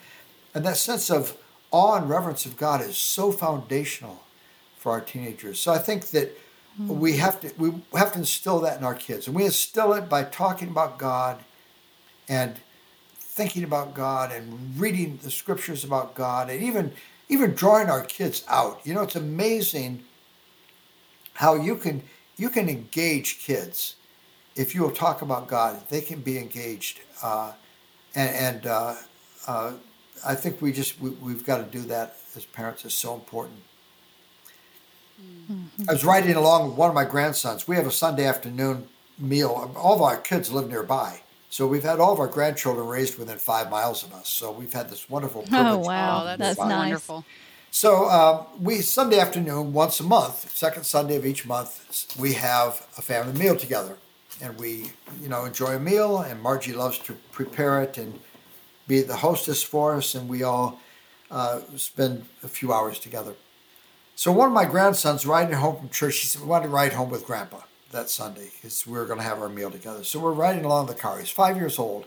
and 0.54 0.64
that 0.66 0.78
sense 0.78 1.10
of 1.10 1.36
awe 1.72 1.96
and 1.96 2.10
reverence 2.10 2.46
of 2.46 2.58
God 2.58 2.82
is 2.82 2.98
so 2.98 3.32
foundational 3.32 4.24
for 4.78 4.92
our 4.92 5.02
teenagers. 5.02 5.60
So 5.60 5.72
I 5.72 5.78
think 5.78 6.08
that 6.08 6.38
mm-hmm. 6.80 7.00
we 7.00 7.18
have 7.18 7.40
to 7.42 7.52
we 7.58 7.72
have 7.94 8.14
to 8.14 8.20
instill 8.20 8.60
that 8.62 8.78
in 8.78 8.84
our 8.84 8.96
kids, 8.96 9.28
and 9.28 9.36
we 9.36 9.46
instill 9.46 9.94
it 9.94 10.10
by 10.10 10.24
talking 10.24 10.70
about 10.70 10.98
God 10.98 11.44
and 12.28 12.58
thinking 13.20 13.64
about 13.64 13.94
God 13.94 14.32
and 14.32 14.78
reading 14.78 15.20
the 15.24 15.32
scriptures 15.32 15.84
about 15.84 16.16
God, 16.16 16.50
and 16.50 16.62
even 16.62 16.94
even 17.30 17.52
drawing 17.56 17.90
our 17.90 18.04
kids 18.04 18.44
out. 18.48 18.82
You 18.84 18.94
know, 18.94 19.04
it's 19.04 19.16
amazing 19.16 20.04
how 21.34 21.56
you 21.56 21.76
can 21.76 22.04
you 22.38 22.50
can 22.50 22.68
engage 22.68 23.40
kids 23.40 23.96
if 24.56 24.76
you 24.76 24.82
will 24.82 24.92
talk 24.92 25.22
about 25.22 25.48
God. 25.48 25.88
They 25.90 26.02
can 26.02 26.22
be 26.22 26.38
engaged, 26.38 27.00
uh, 27.24 27.54
and, 28.16 28.36
and 28.36 28.68
uh, 28.68 28.96
uh, 29.48 29.74
I 30.26 30.36
think 30.36 30.62
we 30.62 30.72
just 30.72 31.00
we, 31.00 31.10
we've 31.12 31.46
got 31.46 31.58
to 31.58 31.64
do 31.64 31.82
that 31.88 32.18
as 32.36 32.46
parents. 32.46 32.86
is 32.86 32.94
so 32.94 33.14
important. 33.14 33.60
Mm-hmm. 35.22 35.90
I 35.90 35.94
was 35.94 36.04
riding 36.04 36.36
along 36.36 36.70
with 36.70 36.78
one 36.78 36.90
of 36.90 36.96
my 36.96 37.06
grandsons. 37.06 37.68
We 37.68 37.76
have 37.76 37.86
a 37.86 37.92
Sunday 37.92 38.26
afternoon 38.26 38.88
meal. 39.18 39.72
All 39.76 39.96
of 39.96 40.02
our 40.02 40.18
kids 40.18 40.52
live 40.52 40.70
nearby. 40.70 41.22
So 41.50 41.68
we've 41.68 41.84
had 41.84 42.00
all 42.00 42.14
of 42.14 42.20
our 42.20 42.28
grandchildren 42.28 42.88
raised 42.88 43.20
within 43.20 43.38
five 43.38 43.70
miles 43.70 44.04
of 44.04 44.14
us. 44.14 44.30
So 44.30 44.52
we've 44.52 44.72
had 44.72 44.90
this 44.90 45.10
wonderful 45.10 45.44
oh, 45.46 45.50
privilege. 45.50 45.86
Oh 45.86 45.88
wow, 45.88 46.24
that's, 46.24 46.40
that's 46.40 46.60
nice. 46.60 46.70
wonderful. 46.70 47.26
So 47.72 48.06
uh, 48.06 48.46
we 48.60 48.82
Sunday 48.82 49.20
afternoon, 49.20 49.74
once 49.74 50.00
a 50.00 50.04
month, 50.04 50.56
second 50.56 50.86
Sunday 50.86 51.18
of 51.18 51.26
each 51.26 51.46
month, 51.46 52.18
we 52.18 52.34
have 52.34 52.88
a 52.98 53.02
family 53.02 53.38
meal 53.38 53.56
together, 53.56 53.98
and 54.42 54.58
we 54.58 54.92
you 55.22 55.28
know 55.30 55.46
enjoy 55.46 55.76
a 55.76 55.80
meal. 55.80 56.20
And 56.20 56.42
Margie 56.42 56.74
loves 56.74 56.98
to 57.00 57.14
prepare 57.32 57.82
it 57.82 57.98
and 57.98 58.20
be 58.92 59.02
the 59.02 59.18
hostess 59.18 59.64
for 59.64 59.96
us, 59.96 60.16
and 60.16 60.28
we 60.28 60.44
all 60.44 60.80
uh, 61.30 61.62
spend 61.78 62.26
a 62.44 62.48
few 62.48 62.74
hours 62.74 63.00
together. 63.00 63.34
So 64.16 64.32
one 64.32 64.48
of 64.48 64.54
my 64.54 64.66
grandsons 64.66 65.26
riding 65.26 65.54
home 65.54 65.78
from 65.78 65.90
church, 65.90 66.18
he 66.18 66.28
said, 66.28 66.42
"We 66.42 66.48
want 66.48 66.64
to 66.64 66.70
ride 66.70 66.94
home 66.94 67.10
with 67.10 67.26
Grandpa." 67.26 67.62
that 67.92 68.10
Sunday 68.10 68.50
because 68.56 68.88
we're 68.88 69.06
going 69.06 69.20
to 69.20 69.24
have 69.24 69.42
our 69.42 69.50
meal 69.50 69.70
together. 69.70 70.04
So 70.04 70.20
we're 70.20 70.32
riding 70.32 70.66
along 70.66 70.88
the 70.88 70.94
car. 70.94 71.20
He's 71.20 71.30
five 71.30 71.58
years 71.58 71.78
old. 71.78 72.06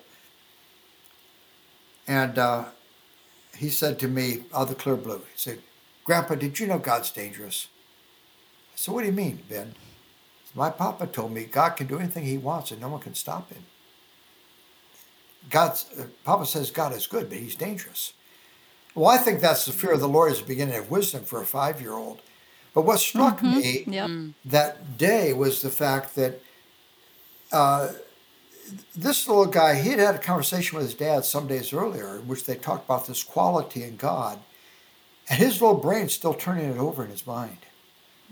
And 2.06 2.38
uh, 2.38 2.66
he 3.56 3.68
said 3.68 3.98
to 4.00 4.08
me 4.08 4.44
out 4.54 4.62
of 4.62 4.68
the 4.68 4.74
clear 4.74 4.96
blue, 4.96 5.18
he 5.18 5.36
said, 5.36 5.58
Grandpa, 6.04 6.34
did 6.34 6.58
you 6.58 6.66
know 6.66 6.78
God's 6.78 7.10
dangerous? 7.10 7.68
I 8.74 8.76
said, 8.76 8.94
What 8.94 9.00
do 9.02 9.06
you 9.06 9.12
mean, 9.12 9.40
Ben? 9.48 9.74
My 10.54 10.70
papa 10.70 11.06
told 11.06 11.32
me 11.32 11.44
God 11.44 11.70
can 11.70 11.86
do 11.86 11.98
anything 11.98 12.24
he 12.24 12.38
wants 12.38 12.70
and 12.70 12.80
no 12.80 12.88
one 12.88 13.00
can 13.00 13.14
stop 13.14 13.50
him. 13.50 13.64
God's, 15.50 15.86
uh, 15.98 16.04
Papa 16.24 16.46
says 16.46 16.70
God 16.70 16.92
is 16.92 17.06
good, 17.06 17.28
but 17.28 17.38
he's 17.38 17.54
dangerous. 17.54 18.12
Well, 18.94 19.10
I 19.10 19.18
think 19.18 19.40
that's 19.40 19.66
the 19.66 19.72
fear 19.72 19.92
of 19.92 20.00
the 20.00 20.08
Lord 20.08 20.32
is 20.32 20.40
the 20.40 20.46
beginning 20.46 20.76
of 20.76 20.90
wisdom 20.90 21.24
for 21.24 21.40
a 21.40 21.46
five 21.46 21.80
year 21.80 21.94
old. 21.94 22.20
But 22.74 22.82
what 22.82 22.98
struck 22.98 23.38
mm-hmm. 23.38 23.58
me 23.58 23.84
yep. 23.86 24.10
that 24.44 24.98
day 24.98 25.32
was 25.32 25.62
the 25.62 25.70
fact 25.70 26.16
that 26.16 26.40
uh, 27.52 27.92
this 28.96 29.28
little 29.28 29.46
guy, 29.46 29.76
he 29.76 29.90
had 29.90 29.98
had 29.98 30.14
a 30.16 30.18
conversation 30.18 30.76
with 30.76 30.86
his 30.86 30.94
dad 30.94 31.24
some 31.24 31.46
days 31.46 31.72
earlier 31.72 32.16
in 32.16 32.28
which 32.28 32.44
they 32.44 32.56
talked 32.56 32.86
about 32.86 33.06
this 33.06 33.22
quality 33.22 33.84
in 33.84 33.96
God. 33.96 34.40
And 35.28 35.38
his 35.38 35.60
little 35.60 35.78
brain's 35.78 36.12
still 36.12 36.34
turning 36.34 36.70
it 36.70 36.78
over 36.78 37.04
in 37.04 37.10
his 37.10 37.26
mind. 37.26 37.58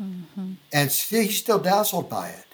Mm-hmm. 0.01 0.53
And 0.73 0.91
he's 0.91 1.39
still 1.39 1.59
dazzled 1.59 2.11
by 2.11 2.29
it. 2.29 2.47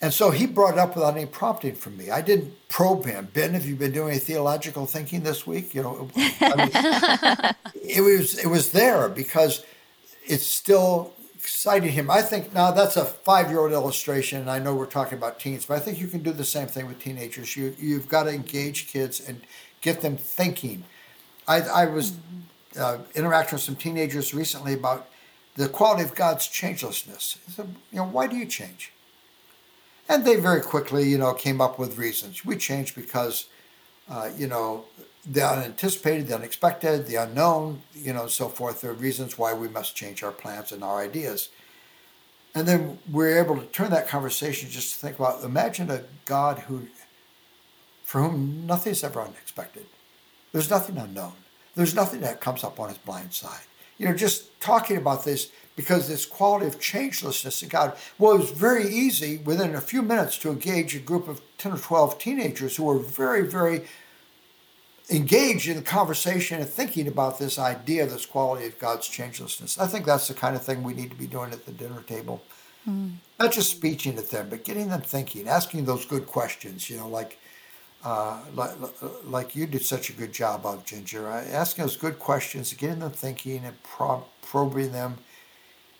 And 0.00 0.14
so 0.14 0.30
he 0.30 0.46
brought 0.46 0.74
it 0.74 0.78
up 0.78 0.94
without 0.94 1.16
any 1.16 1.26
prompting 1.26 1.74
from 1.74 1.96
me. 1.96 2.10
I 2.10 2.20
didn't 2.20 2.68
probe 2.68 3.04
him. 3.04 3.28
Ben, 3.34 3.54
have 3.54 3.66
you 3.66 3.74
been 3.74 3.90
doing 3.90 4.10
any 4.10 4.20
theological 4.20 4.86
thinking 4.86 5.22
this 5.22 5.44
week? 5.44 5.74
You 5.74 5.82
know, 5.82 6.10
I 6.40 6.56
mean, 6.56 7.82
it 7.82 8.02
was 8.02 8.38
it 8.38 8.46
was 8.46 8.70
there 8.70 9.08
because 9.08 9.64
it 10.24 10.38
still 10.38 11.14
excited 11.34 11.90
him. 11.90 12.10
I 12.10 12.22
think 12.22 12.54
now 12.54 12.70
that's 12.70 12.96
a 12.96 13.04
five 13.04 13.48
year 13.48 13.58
old 13.58 13.72
illustration, 13.72 14.40
and 14.40 14.50
I 14.50 14.60
know 14.60 14.72
we're 14.72 14.86
talking 14.86 15.18
about 15.18 15.40
teens, 15.40 15.66
but 15.66 15.74
I 15.74 15.80
think 15.80 15.98
you 15.98 16.06
can 16.06 16.22
do 16.22 16.30
the 16.30 16.44
same 16.44 16.68
thing 16.68 16.86
with 16.86 17.00
teenagers. 17.00 17.56
You 17.56 17.74
you've 17.76 18.08
got 18.08 18.24
to 18.24 18.30
engage 18.30 18.92
kids 18.92 19.20
and 19.26 19.40
get 19.80 20.00
them 20.00 20.16
thinking. 20.16 20.84
I 21.48 21.62
I 21.62 21.86
was 21.86 22.12
mm-hmm. 22.12 22.80
uh, 22.80 22.98
interacting 23.16 23.56
with 23.56 23.62
some 23.62 23.76
teenagers 23.76 24.32
recently 24.32 24.74
about 24.74 25.08
the 25.56 25.68
quality 25.68 26.04
of 26.04 26.14
God's 26.14 26.46
changelessness. 26.46 27.38
Said, 27.48 27.74
you 27.90 27.98
know, 27.98 28.04
why 28.04 28.28
do 28.28 28.36
you 28.36 28.46
change? 28.46 28.92
And 30.08 30.24
they 30.24 30.36
very 30.36 30.62
quickly, 30.62 31.08
you 31.08 31.18
know, 31.18 31.34
came 31.34 31.60
up 31.60 31.78
with 31.78 31.98
reasons. 31.98 32.44
We 32.44 32.56
change 32.56 32.94
because, 32.94 33.46
uh, 34.10 34.30
you 34.36 34.46
know, 34.46 34.84
the 35.30 35.46
unanticipated, 35.46 36.28
the 36.28 36.34
unexpected, 36.34 37.06
the 37.06 37.16
unknown, 37.16 37.82
you 37.92 38.14
know, 38.14 38.26
so 38.26 38.48
forth. 38.48 38.80
There 38.80 38.90
are 38.90 38.94
reasons 38.94 39.36
why 39.36 39.52
we 39.52 39.68
must 39.68 39.94
change 39.94 40.22
our 40.22 40.32
plans 40.32 40.72
and 40.72 40.82
our 40.82 41.00
ideas. 41.00 41.50
And 42.54 42.66
then 42.66 42.98
we're 43.10 43.38
able 43.38 43.56
to 43.58 43.66
turn 43.66 43.90
that 43.90 44.08
conversation 44.08 44.70
just 44.70 44.94
to 44.94 45.00
think 45.00 45.18
about 45.18 45.44
imagine 45.44 45.90
a 45.90 46.04
God 46.24 46.60
who, 46.60 46.88
for 48.02 48.22
whom 48.22 48.66
nothing 48.66 48.92
is 48.92 49.04
ever 49.04 49.20
unexpected. 49.20 49.84
There's 50.52 50.70
nothing 50.70 50.96
unknown. 50.96 51.34
There's 51.74 51.94
nothing 51.94 52.20
that 52.22 52.40
comes 52.40 52.64
up 52.64 52.80
on 52.80 52.88
his 52.88 52.98
blind 52.98 53.34
side. 53.34 53.60
You 53.98 54.06
know, 54.08 54.14
just 54.14 54.58
talking 54.60 54.96
about 54.96 55.24
this 55.24 55.50
because 55.78 56.08
this 56.08 56.26
quality 56.26 56.66
of 56.66 56.80
changelessness 56.80 57.62
in 57.62 57.68
God. 57.68 57.96
Well, 58.18 58.32
it 58.32 58.40
was 58.40 58.50
very 58.50 58.88
easy 58.88 59.36
within 59.36 59.76
a 59.76 59.80
few 59.80 60.02
minutes 60.02 60.36
to 60.38 60.50
engage 60.50 60.96
a 60.96 60.98
group 60.98 61.28
of 61.28 61.40
10 61.58 61.70
or 61.70 61.78
12 61.78 62.18
teenagers 62.18 62.74
who 62.74 62.82
were 62.82 62.98
very, 62.98 63.46
very 63.46 63.82
engaged 65.08 65.68
in 65.68 65.76
the 65.76 65.82
conversation 65.82 66.60
and 66.60 66.68
thinking 66.68 67.06
about 67.06 67.38
this 67.38 67.60
idea, 67.60 68.06
this 68.06 68.26
quality 68.26 68.66
of 68.66 68.76
God's 68.80 69.08
changelessness. 69.08 69.80
I 69.80 69.86
think 69.86 70.04
that's 70.04 70.26
the 70.26 70.34
kind 70.34 70.56
of 70.56 70.64
thing 70.64 70.82
we 70.82 70.94
need 70.94 71.10
to 71.10 71.16
be 71.16 71.28
doing 71.28 71.52
at 71.52 71.64
the 71.64 71.70
dinner 71.70 72.02
table. 72.02 72.42
Mm. 72.88 73.12
Not 73.38 73.52
just 73.52 73.70
speaking 73.70 74.18
at 74.18 74.30
them, 74.30 74.48
but 74.50 74.64
getting 74.64 74.88
them 74.88 75.02
thinking, 75.02 75.46
asking 75.46 75.84
those 75.84 76.04
good 76.04 76.26
questions, 76.26 76.90
you 76.90 76.96
know, 76.96 77.08
like, 77.08 77.38
uh, 78.04 78.40
like, 78.52 78.72
like 79.24 79.54
you 79.54 79.68
did 79.68 79.84
such 79.84 80.10
a 80.10 80.12
good 80.12 80.32
job 80.32 80.66
of, 80.66 80.84
Ginger. 80.84 81.28
Asking 81.28 81.84
those 81.84 81.96
good 81.96 82.18
questions, 82.18 82.72
getting 82.72 82.98
them 82.98 83.12
thinking 83.12 83.64
and 83.64 83.76
probing 84.42 84.90
them 84.90 85.18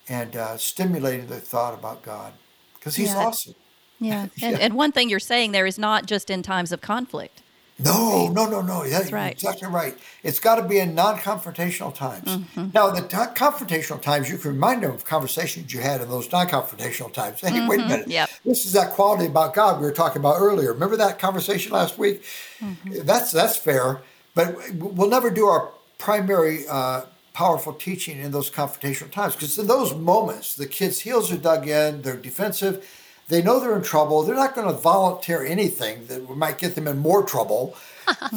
and 0.09 0.37
uh, 0.37 0.57
stimulating 0.57 1.27
their 1.27 1.41
thought 1.41 1.75
about 1.75 2.03
God. 2.03 2.33
Because 2.75 2.97
He's 2.97 3.09
yeah. 3.09 3.27
awesome. 3.27 3.55
Yeah. 4.01 4.27
And, 4.43 4.53
yeah. 4.53 4.59
and 4.61 4.75
one 4.75 4.93
thing 4.93 5.11
you're 5.11 5.19
saying 5.19 5.51
there 5.51 5.67
is 5.67 5.77
not 5.77 6.07
just 6.07 6.31
in 6.31 6.45
times 6.45 6.71
of 6.71 6.81
conflict. 6.81 7.43
No, 7.81 8.29
no, 8.29 8.47
no, 8.47 8.61
no. 8.61 8.89
That's 8.89 9.13
right. 9.13 9.33
Exactly 9.33 9.69
right. 9.69 9.97
It's 10.25 10.41
got 10.41 10.57
to 10.57 10.63
be 10.63 10.81
in 10.81 10.97
non-confrontational 10.97 11.95
times. 11.95 12.25
Mm-hmm. 12.29 12.69
Now, 12.75 12.91
the 12.91 13.03
t- 13.03 13.17
confrontational 13.17 14.03
times, 14.03 14.29
you 14.29 14.37
can 14.37 14.53
remind 14.53 14.83
them 14.83 14.93
of 14.93 15.05
conversations 15.05 15.73
you 15.73 15.81
had 15.81 16.01
in 16.01 16.09
those 16.09 16.31
non-confrontational 16.31 17.13
times. 17.13 17.41
Hey, 17.49 17.51
mm-hmm. 17.51 17.69
wait 17.69 17.79
a 17.79 17.83
mm-hmm. 17.83 17.91
minute. 17.91 18.09
Yep. 18.09 18.31
This 18.45 18.67
is 18.67 18.73
that 18.73 18.93
quality 18.93 19.27
about 19.27 19.55
God 19.55 19.81
we 19.81 19.87
were 19.87 19.93
talking 19.93 20.21
about 20.21 20.37
earlier. 20.41 20.73
Remember 20.73 20.97
that 20.97 21.21
conversation 21.21 21.73
last 21.73 21.99
week? 21.99 22.25
Mm-hmm. 22.61 23.07
That's 23.07 23.31
that's 23.31 23.57
fair, 23.57 24.03
but 24.35 24.57
we'll 24.75 25.09
never 25.09 25.31
do 25.31 25.47
our 25.47 25.71
primary 25.99 26.67
uh, 26.69 27.03
powerful 27.39 27.73
teaching 27.73 28.19
in 28.19 28.31
those 28.33 28.51
confrontational 28.51 29.11
times 29.11 29.35
because 29.35 29.59
in 29.59 29.67
those 29.67 29.95
moments, 29.95 30.55
the 30.55 30.67
kids' 30.67 31.01
heels 31.01 31.31
are 31.33 31.37
dug 31.37 31.69
in, 31.69 32.03
they're 32.03 32.17
defensive 32.17 32.85
they 33.29 33.43
know 33.43 33.61
they're 33.61 33.77
in 33.77 33.83
trouble. 33.83 34.23
They're 34.23 34.35
not 34.35 34.55
going 34.55 34.67
to 34.67 34.73
volunteer 34.73 35.45
anything 35.45 36.07
that 36.07 36.29
might 36.37 36.59
get 36.59 36.75
them 36.75 36.89
in 36.89 36.99
more 36.99 37.23
trouble. 37.23 37.77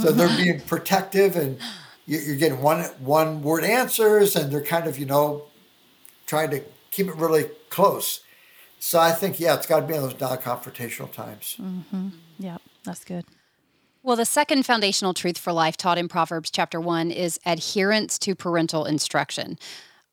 so 0.02 0.12
they're 0.18 0.38
being 0.38 0.60
protective, 0.62 1.36
and 1.36 1.58
you're 2.06 2.36
getting 2.36 2.62
one 2.62 2.82
one 3.00 3.42
word 3.42 3.64
answers, 3.64 4.36
and 4.36 4.52
they're 4.52 4.62
kind 4.62 4.88
of 4.88 5.00
you 5.00 5.06
know 5.06 5.46
trying 6.28 6.52
to 6.52 6.62
keep 6.92 7.08
it 7.08 7.16
really 7.16 7.46
close. 7.70 8.22
So 8.80 9.00
I 9.00 9.12
think 9.12 9.40
yeah, 9.40 9.56
it's 9.56 9.66
got 9.66 9.82
to 9.82 9.88
be 9.88 9.94
in 9.94 10.02
those 10.02 10.20
non-confrontational 10.20 11.12
times. 11.12 11.56
Mm-hmm. 11.60 12.10
Yeah, 12.40 12.58
that's 12.84 13.06
good. 13.06 13.26
Well, 14.04 14.16
the 14.16 14.26
second 14.26 14.66
foundational 14.66 15.14
truth 15.14 15.38
for 15.38 15.54
life 15.54 15.78
taught 15.78 15.98
in 15.98 16.08
Proverbs 16.08 16.50
chapter 16.50 16.82
1 16.82 17.12
is 17.12 17.40
adherence 17.46 18.18
to 18.20 18.34
parental 18.36 18.86
instruction 18.86 19.58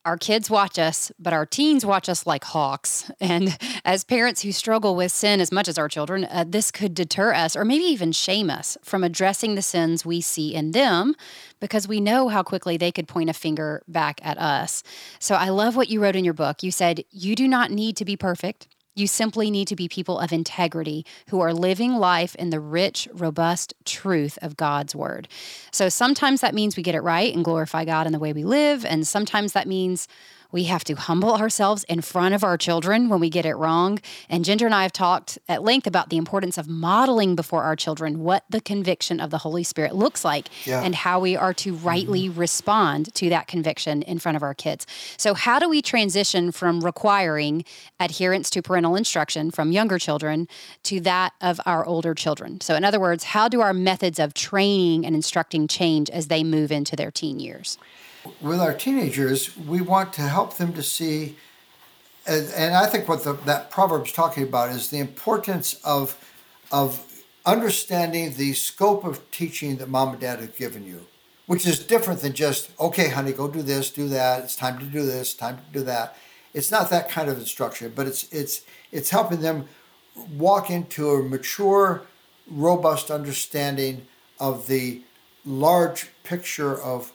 our 0.09 0.17
kids 0.17 0.49
watch 0.49 0.79
us, 0.79 1.13
but 1.19 1.35
our 1.35 1.45
teens 1.45 1.85
watch 1.85 2.09
us 2.09 2.27
like 2.27 2.43
hawks. 2.45 3.11
And 3.21 3.59
as 3.85 4.05
parents 4.05 4.41
who 4.41 4.53
struggle 4.53 4.97
with 4.97 5.13
sin 5.13 5.41
as 5.41 5.53
much 5.53 5.69
as 5.69 5.77
our 5.77 5.89
children, 5.89 6.25
uh, 6.25 6.45
this 6.49 6.71
could 6.71 6.95
deter 6.95 7.35
us 7.35 7.55
or 7.55 7.65
maybe 7.65 7.85
even 7.85 8.11
shame 8.13 8.49
us 8.49 8.79
from 8.83 9.05
addressing 9.05 9.55
the 9.55 9.61
sins 9.61 10.07
we 10.07 10.23
see 10.23 10.55
in 10.55 10.71
them 10.71 11.15
because 11.61 11.87
we 11.87 12.01
know 12.01 12.29
how 12.29 12.43
quickly 12.43 12.79
they 12.79 12.91
could 12.91 13.07
point 13.07 13.29
a 13.29 13.35
finger 13.35 13.83
back 13.87 14.21
at 14.25 14.39
us. 14.39 14.83
So 15.19 15.35
I 15.35 15.51
love 15.51 15.77
what 15.77 15.91
you 15.91 16.01
wrote 16.01 16.17
in 16.17 16.25
your 16.25 16.33
book. 16.33 16.63
You 16.63 16.71
said, 16.71 17.05
You 17.11 17.35
do 17.35 17.47
not 17.47 17.71
need 17.71 17.97
to 17.99 18.07
be 18.07 18.17
perfect. 18.17 18.67
You 18.99 19.07
simply 19.07 19.51
need 19.51 19.69
to 19.69 19.77
be 19.77 19.89
people 19.89 20.19
of 20.19 20.33
integrity 20.33 21.07
who 21.29 21.41
are 21.41 21.55
living 21.55 21.95
life 21.95 22.35
in 22.35 22.51
the 22.51 22.59
rich, 22.59 23.07
robust 23.13 23.73
truth 23.85 24.39
of 24.43 24.57
God's 24.57 24.95
word. 24.97 25.29
So 25.71 25.89
sometimes 25.89 26.41
that 26.41 26.53
means 26.55 26.77
we 26.77 26.83
get 26.83 26.97
it 26.97 27.03
right 27.03 27.33
and 27.33 27.45
glorify 27.45 27.85
God 27.85 28.07
in 28.07 28.13
the 28.13 28.19
way 28.19 28.33
we 28.33 28.43
live. 28.43 28.85
And 28.85 29.07
sometimes 29.07 29.53
that 29.53 29.69
means 29.69 30.09
we 30.51 30.65
have 30.65 30.83
to 30.85 30.95
humble 30.95 31.35
ourselves 31.35 31.85
in 31.85 32.01
front 32.01 32.35
of 32.35 32.43
our 32.43 32.57
children 32.57 33.09
when 33.09 33.21
we 33.21 33.29
get 33.29 33.45
it 33.45 33.55
wrong. 33.55 33.99
And 34.31 34.45
Ginger 34.45 34.65
and 34.65 34.75
I 34.75 34.83
have 34.83 34.93
talked 34.93 35.39
at 35.49 35.63
length 35.63 35.87
about 35.87 36.09
the 36.09 36.17
importance 36.17 36.57
of 36.57 36.69
modeling 36.69 37.35
before 37.35 37.65
our 37.65 37.77
children 37.77 38.21
what 38.21 38.45
the 38.49 38.61
conviction 38.61 39.21
of 39.21 39.31
the 39.31 39.39
Holy 39.39 39.63
Spirit 39.63 39.95
looks 39.95 40.25
like 40.25 40.49
yeah. 40.65 40.83
and 40.83 40.95
how 40.95 41.21
we 41.21 41.37
are 41.37 41.53
to 41.55 41.75
rightly 41.75 42.29
mm-hmm. 42.29 42.41
respond 42.41 43.15
to 43.15 43.29
that 43.29 43.47
conviction 43.47 44.03
in 44.03 44.19
front 44.19 44.37
of 44.37 44.43
our 44.43 44.55
kids. 44.55 44.87
So, 45.19 45.35
how 45.35 45.59
do 45.59 45.69
we 45.69 45.83
transition 45.83 46.51
from 46.51 46.81
requiring 46.81 47.65
adherence 48.01 48.49
to 48.51 48.63
parental 48.63 48.97
instruction 48.97 49.51
from 49.51 49.71
younger 49.73 49.99
children 49.99 50.49
to 50.85 51.01
that 51.01 51.35
of 51.41 51.61
our 51.67 51.85
older 51.85 52.15
children? 52.15 52.61
So, 52.63 52.75
in 52.75 52.85
other 52.85 53.01
words, 53.01 53.25
how 53.25 53.49
do 53.49 53.61
our 53.61 53.75
methods 53.75 54.19
of 54.19 54.33
training 54.33 55.05
and 55.05 55.15
instructing 55.15 55.69
change 55.69 56.09
as 56.09 56.29
they 56.29 56.43
move 56.43 56.73
into 56.73 56.97
their 56.97 57.11
teen 57.11 57.39
years? 57.39 57.77
With 58.41 58.61
our 58.61 58.75
teenagers, 58.75 59.57
we 59.57 59.81
want 59.81 60.13
to 60.15 60.23
help 60.23 60.57
them 60.57 60.73
to 60.75 60.83
see, 60.83 61.37
and, 62.27 62.49
and 62.55 62.75
I 62.75 62.87
think 62.87 63.09
what 63.09 63.25
the, 63.25 63.35
that 63.45 63.71
proverb's 63.71 64.13
talking 64.13 64.43
about 64.43 64.71
is 64.71 64.91
the 64.91 64.99
importance 64.99 65.75
of 65.85 66.17
of 66.71 67.05
understanding 67.47 68.35
the 68.35 68.53
scope 68.53 69.05
of 69.05 69.31
teaching 69.31 69.77
that 69.77 69.89
mom 69.89 70.11
and 70.11 70.21
dad 70.21 70.41
have 70.41 70.55
given 70.57 70.85
you, 70.85 71.07
which 71.47 71.67
is 71.67 71.79
different 71.79 72.21
than 72.21 72.35
just 72.35 72.71
okay, 72.79 73.09
honey, 73.09 73.33
go 73.33 73.49
do 73.49 73.63
this, 73.63 73.91
do 73.91 74.09
that. 74.09 74.45
It's 74.45 74.57
time 74.57 74.79
to 74.79 74.85
do 74.85 75.05
this, 75.05 75.35
time 75.35 75.57
to 75.57 75.79
do 75.79 75.85
that. 75.85 76.17
It's 76.55 76.71
not 76.71 76.91
that 76.91 77.09
kind 77.09 77.29
of 77.29 77.39
instruction, 77.39 77.93
but 77.95 78.07
it's 78.07 78.31
it's 78.33 78.63
it's 78.93 79.11
helping 79.11 79.41
them 79.41 79.67
walk 80.37 80.71
into 80.71 81.11
a 81.11 81.23
mature, 81.23 82.03
robust 82.51 83.11
understanding 83.11 84.07
of 84.41 84.67
the 84.67 85.03
large 85.45 86.09
picture 86.25 86.81
of 86.81 87.13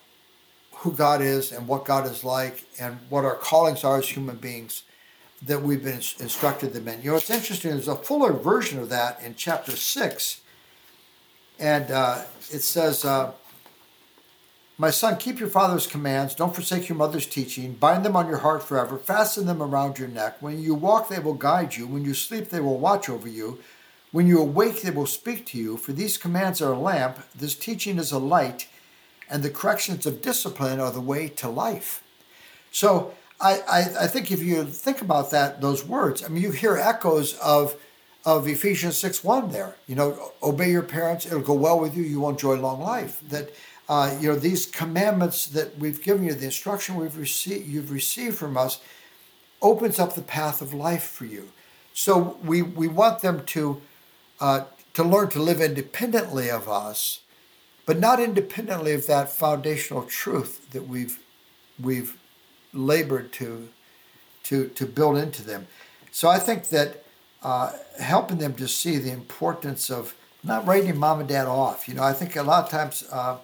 who 0.84 0.92
God 0.92 1.22
is 1.22 1.54
and 1.54 1.66
what 1.66 1.86
God 1.86 2.06
is 2.06 2.26
like 2.26 2.66
and 2.78 3.00
what 3.10 3.24
our 3.24 3.36
callings 3.36 3.86
are 3.86 4.00
as 4.00 4.10
human 4.10 4.36
beings 4.36 4.84
that 5.42 5.62
we've 5.62 5.82
been 5.82 6.02
instructed 6.20 6.74
them 6.74 6.90
in. 6.90 7.02
You 7.02 7.12
know, 7.12 7.18
it's 7.18 7.30
interesting, 7.30 7.72
there's 7.72 7.88
a 7.88 7.96
fuller 7.96 8.34
version 8.34 8.80
of 8.80 8.90
that 8.90 9.22
in 9.24 9.36
chapter 9.36 9.72
6. 9.72 10.42
And 11.58 11.90
uh, 11.90 12.24
it 12.52 12.64
says, 12.64 13.06
uh, 13.06 13.32
My 14.78 14.90
son, 14.90 15.16
keep 15.16 15.40
your 15.40 15.48
father's 15.48 15.88
commands, 15.88 16.36
don't 16.36 16.54
forsake 16.54 16.90
your 16.90 16.98
mother's 16.98 17.28
teaching, 17.28 17.76
bind 17.76 18.04
them 18.04 18.18
on 18.18 18.28
your 18.28 18.40
heart 18.40 18.62
forever, 18.62 18.98
fasten 18.98 19.46
them 19.46 19.64
around 19.64 19.98
your 19.98 20.10
neck. 20.10 20.42
When 20.42 20.62
you 20.62 20.76
walk, 20.76 21.08
they 21.08 21.20
will 21.20 21.34
guide 21.34 21.78
you. 21.78 21.88
When 21.88 22.04
you 22.04 22.14
sleep, 22.14 22.50
they 22.50 22.60
will 22.60 22.78
watch 22.78 23.08
over 23.08 23.30
you. 23.30 23.60
When 24.12 24.28
you 24.28 24.42
awake, 24.42 24.82
they 24.82 24.92
will 24.92 25.06
speak 25.06 25.46
to 25.48 25.58
you. 25.58 25.78
For 25.78 25.94
these 25.94 26.18
commands 26.18 26.62
are 26.62 26.74
a 26.74 26.78
lamp, 26.78 27.20
this 27.34 27.56
teaching 27.56 27.98
is 27.98 28.12
a 28.12 28.20
light, 28.20 28.68
and 29.30 29.44
the 29.44 29.50
corrections 29.50 30.06
of 30.06 30.22
discipline 30.22 30.80
are 30.80 30.92
the 30.92 31.02
way 31.02 31.28
to 31.28 31.50
life. 31.50 32.04
So 32.72 33.14
I, 33.40 33.60
I, 33.70 33.80
I 34.02 34.08
think 34.08 34.32
if 34.32 34.42
you 34.42 34.64
think 34.66 35.02
about 35.02 35.32
that, 35.32 35.62
those 35.62 35.86
words, 35.86 36.24
I 36.24 36.28
mean, 36.28 36.44
you 36.44 36.52
hear 36.52 36.78
echoes 36.78 37.38
of 37.40 37.76
of 38.26 38.48
Ephesians 38.48 38.98
6 38.98 39.24
1 39.24 39.52
there. 39.52 39.76
You 39.88 39.96
know, 39.96 40.32
obey 40.42 40.72
your 40.72 40.84
parents, 40.84 41.26
it'll 41.26 41.42
go 41.42 41.54
well 41.54 41.80
with 41.80 41.96
you, 41.96 42.04
you 42.04 42.22
will 42.22 42.30
enjoy 42.30 42.56
long 42.56 42.82
life. 42.82 43.22
That, 43.30 43.52
uh, 43.90 44.16
you 44.20 44.30
know, 44.30 44.36
these 44.36 44.66
commandments 44.66 45.48
that 45.48 45.78
we've 45.78 46.02
given 46.02 46.24
you, 46.24 46.34
the 46.34 46.46
instruction 46.46 46.96
we've 46.96 47.18
received, 47.18 47.68
you've 47.68 47.92
received 47.92 48.38
from 48.38 48.58
us, 48.58 48.80
opens 49.62 50.00
up 50.00 50.16
the 50.16 50.22
path 50.22 50.62
of 50.62 50.74
life 50.74 51.04
for 51.04 51.26
you. 51.26 51.50
So 51.94 52.38
we, 52.44 52.62
we 52.62 52.88
want 52.88 53.22
them 53.22 53.46
to, 53.48 53.82
uh, 54.40 54.66
to 54.94 55.04
learn 55.04 55.30
to 55.30 55.42
live 55.42 55.62
independently 55.62 56.50
of 56.50 56.70
us, 56.70 57.20
but 57.86 58.00
not 58.00 58.20
independently 58.20 58.94
of 58.94 59.08
that 59.08 59.30
foundational 59.30 60.04
truth 60.04 60.72
that 60.72 60.88
we've, 60.88 61.20
we've 61.82 62.18
labored 62.74 63.32
to, 63.34 63.70
to, 64.44 64.68
to 64.70 64.86
build 64.86 65.18
into 65.18 65.44
them. 65.44 65.68
So 66.12 66.30
I 66.30 66.40
think 66.40 66.70
that 66.70 67.04
uh, 67.42 67.72
helping 68.00 68.38
them 68.38 68.54
to 68.56 68.68
see 68.68 68.98
the 68.98 69.12
importance 69.12 69.90
of 69.90 70.16
not 70.44 70.66
writing 70.66 70.98
mom 70.98 71.20
and 71.20 71.30
dad 71.30 71.48
off. 71.48 71.88
You 71.88 71.96
know, 71.96 72.04
I 72.04 72.14
think 72.14 72.36
a 72.36 72.44
lot 72.44 72.66
of 72.66 72.70
times 72.70 73.04
uh, 73.12 73.38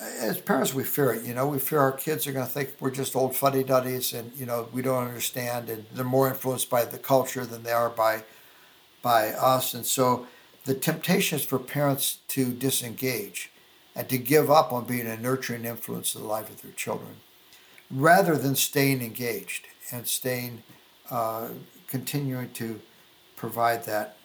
as 0.00 0.40
parents 0.40 0.72
we 0.72 0.84
fear 0.84 1.12
it. 1.12 1.24
You 1.24 1.34
know, 1.34 1.46
we 1.46 1.58
fear 1.58 1.80
our 1.80 1.92
kids 1.92 2.26
are 2.26 2.32
going 2.32 2.46
to 2.46 2.52
think 2.52 2.74
we're 2.80 2.90
just 2.90 3.14
old 3.14 3.36
fuddy 3.36 3.62
duddies, 3.62 4.12
and 4.12 4.32
you 4.34 4.46
know 4.46 4.68
we 4.72 4.82
don't 4.82 5.06
understand, 5.06 5.68
and 5.68 5.84
they're 5.92 6.04
more 6.04 6.28
influenced 6.28 6.70
by 6.70 6.84
the 6.84 6.98
culture 6.98 7.44
than 7.44 7.62
they 7.62 7.72
are 7.72 7.90
by 7.90 8.24
by 9.02 9.28
us. 9.28 9.74
And 9.74 9.84
so 9.84 10.26
the 10.70 10.76
temptation 10.76 11.36
is 11.36 11.44
for 11.44 11.58
parents 11.58 12.18
to 12.28 12.52
disengage 12.52 13.50
and 13.96 14.08
to 14.08 14.16
give 14.16 14.52
up 14.52 14.72
on 14.72 14.84
being 14.84 15.08
a 15.08 15.16
nurturing 15.16 15.64
influence 15.64 16.14
in 16.14 16.22
the 16.22 16.28
life 16.28 16.48
of 16.48 16.62
their 16.62 16.70
children, 16.70 17.16
rather 17.90 18.36
than 18.36 18.54
staying 18.54 19.02
engaged 19.02 19.66
and 19.90 20.06
staying 20.06 20.62
uh, 21.10 21.48
continuing 21.88 22.52
to 22.52 22.80
provide 23.34 23.82
that 23.82 24.16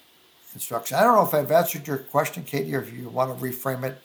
instruction. 0.54 0.96
I 0.98 1.02
don't 1.02 1.15
know 1.15 1.26
if 1.26 1.34
I've 1.34 1.52
answered 1.52 1.88
your 1.88 1.98
question, 1.98 2.43
Katy, 2.43 2.76
or 2.76 2.82
if 2.82 2.93
you 2.93 3.10
want 3.10 3.36
to 3.36 3.43
reframe 3.43 3.84
it. 3.84 4.00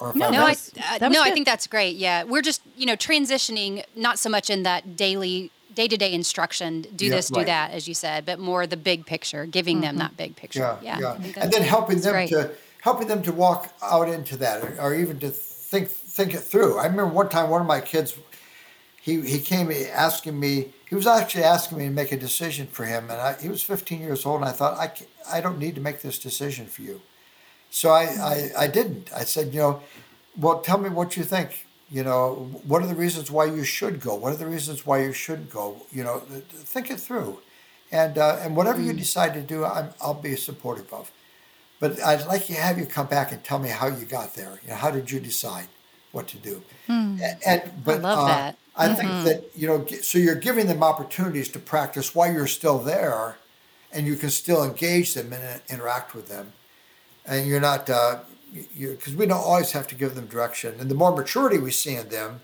Or 0.00 0.12
no, 0.12 0.28
no, 0.28 0.44
I, 0.44 0.56
uh, 1.00 1.08
no 1.08 1.22
I 1.22 1.30
think 1.30 1.46
that's 1.46 1.68
great. 1.68 1.94
Yeah, 1.98 2.24
we're 2.24 2.42
just 2.42 2.62
you 2.76 2.86
know 2.86 2.96
transitioning, 2.96 3.84
not 3.94 4.18
so 4.18 4.28
much 4.28 4.50
in 4.50 4.64
that 4.64 4.96
daily 4.96 5.52
day-to-day 5.74 6.12
instruction 6.12 6.82
do 6.94 7.06
yeah, 7.06 7.10
this 7.10 7.30
right. 7.30 7.40
do 7.40 7.44
that 7.46 7.70
as 7.70 7.86
you 7.88 7.94
said 7.94 8.26
but 8.26 8.38
more 8.38 8.66
the 8.66 8.76
big 8.76 9.06
picture 9.06 9.46
giving 9.46 9.76
mm-hmm. 9.76 9.82
them 9.82 9.96
that 9.98 10.16
big 10.16 10.36
picture 10.36 10.76
yeah, 10.82 10.98
yeah. 10.98 11.18
yeah. 11.20 11.42
and 11.42 11.52
then 11.52 11.62
helping 11.62 12.00
them 12.00 12.12
great. 12.12 12.28
to 12.28 12.50
helping 12.82 13.08
them 13.08 13.22
to 13.22 13.32
walk 13.32 13.72
out 13.82 14.08
into 14.08 14.36
that 14.36 14.62
or, 14.62 14.80
or, 14.80 14.94
even 14.94 15.18
to 15.18 15.28
think 15.30 15.88
think 15.88 16.34
it 16.34 16.40
through 16.40 16.78
i 16.78 16.84
remember 16.84 17.06
one 17.06 17.28
time 17.28 17.50
one 17.50 17.60
of 17.60 17.66
my 17.66 17.80
kids 17.80 18.18
he 19.00 19.20
he 19.22 19.38
came 19.38 19.70
asking 19.92 20.38
me 20.38 20.72
he 20.90 20.96
was 20.96 21.06
actually 21.06 21.44
asking 21.44 21.78
me 21.78 21.84
to 21.84 21.90
make 21.92 22.10
a 22.10 22.16
decision 22.16 22.66
for 22.66 22.84
him, 22.84 23.10
and 23.10 23.20
I, 23.20 23.40
he 23.40 23.48
was 23.48 23.62
15 23.62 24.00
years 24.00 24.26
old, 24.26 24.40
and 24.40 24.48
I 24.48 24.52
thought, 24.52 24.76
I, 24.76 24.90
I 25.32 25.40
don't 25.40 25.60
need 25.60 25.76
to 25.76 25.80
make 25.80 26.02
this 26.02 26.18
decision 26.18 26.66
for 26.66 26.82
you. 26.82 27.00
So 27.70 27.90
I, 27.90 28.02
I, 28.02 28.50
I 28.64 28.66
didn't. 28.66 29.08
I 29.14 29.22
said, 29.22 29.54
you 29.54 29.60
know, 29.60 29.82
well, 30.36 30.60
tell 30.60 30.78
me 30.78 30.88
what 30.88 31.16
you 31.16 31.22
think. 31.22 31.68
You 31.90 32.04
know, 32.04 32.50
what 32.64 32.82
are 32.82 32.86
the 32.86 32.94
reasons 32.94 33.30
why 33.30 33.46
you 33.46 33.64
should 33.64 34.00
go? 34.00 34.14
What 34.14 34.32
are 34.32 34.36
the 34.36 34.46
reasons 34.46 34.86
why 34.86 35.02
you 35.02 35.12
shouldn't 35.12 35.50
go? 35.50 35.82
You 35.90 36.04
know, 36.04 36.18
think 36.20 36.90
it 36.90 37.00
through. 37.00 37.40
And, 37.90 38.16
uh, 38.16 38.38
and 38.40 38.54
whatever 38.54 38.78
mm. 38.78 38.86
you 38.86 38.92
decide 38.92 39.34
to 39.34 39.42
do, 39.42 39.64
I'm, 39.64 39.90
I'll 40.00 40.14
be 40.14 40.36
supportive 40.36 40.92
of. 40.92 41.10
But 41.80 42.00
I'd 42.00 42.26
like 42.26 42.46
to 42.46 42.54
have 42.54 42.78
you 42.78 42.86
come 42.86 43.06
back 43.06 43.32
and 43.32 43.42
tell 43.42 43.58
me 43.58 43.70
how 43.70 43.88
you 43.88 44.04
got 44.04 44.34
there. 44.34 44.60
You 44.62 44.70
know, 44.70 44.76
how 44.76 44.92
did 44.92 45.10
you 45.10 45.18
decide 45.18 45.66
what 46.12 46.28
to 46.28 46.36
do? 46.36 46.62
Mm. 46.88 47.20
And, 47.20 47.38
and, 47.44 47.84
but, 47.84 47.98
I 47.98 48.02
love 48.02 48.18
uh, 48.18 48.26
that. 48.28 48.58
I 48.76 48.86
mm-hmm. 48.86 48.94
think 48.94 49.10
that, 49.24 49.50
you 49.56 49.66
know, 49.66 49.84
so 49.86 50.18
you're 50.18 50.36
giving 50.36 50.68
them 50.68 50.84
opportunities 50.84 51.48
to 51.50 51.58
practice 51.58 52.14
while 52.14 52.32
you're 52.32 52.46
still 52.46 52.78
there 52.78 53.36
and 53.92 54.06
you 54.06 54.14
can 54.14 54.30
still 54.30 54.62
engage 54.62 55.14
them 55.14 55.32
and 55.32 55.60
interact 55.68 56.14
with 56.14 56.28
them. 56.28 56.52
And 57.26 57.48
you're 57.48 57.60
not, 57.60 57.90
because 58.52 59.14
we 59.14 59.26
don't 59.26 59.38
always 59.38 59.72
have 59.72 59.86
to 59.88 59.94
give 59.94 60.14
them 60.14 60.26
direction. 60.26 60.74
And 60.80 60.90
the 60.90 60.94
more 60.94 61.14
maturity 61.14 61.58
we 61.58 61.70
see 61.70 61.94
in 61.94 62.08
them, 62.08 62.40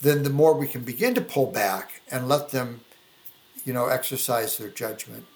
then 0.00 0.22
the 0.22 0.30
more 0.30 0.54
we 0.54 0.66
can 0.66 0.82
begin 0.82 1.14
to 1.14 1.20
pull 1.20 1.46
back 1.46 2.02
and 2.10 2.28
let 2.28 2.50
them, 2.50 2.80
you 3.64 3.72
know, 3.72 3.86
exercise 3.86 4.58
their 4.58 4.68
judgment. 4.68 5.26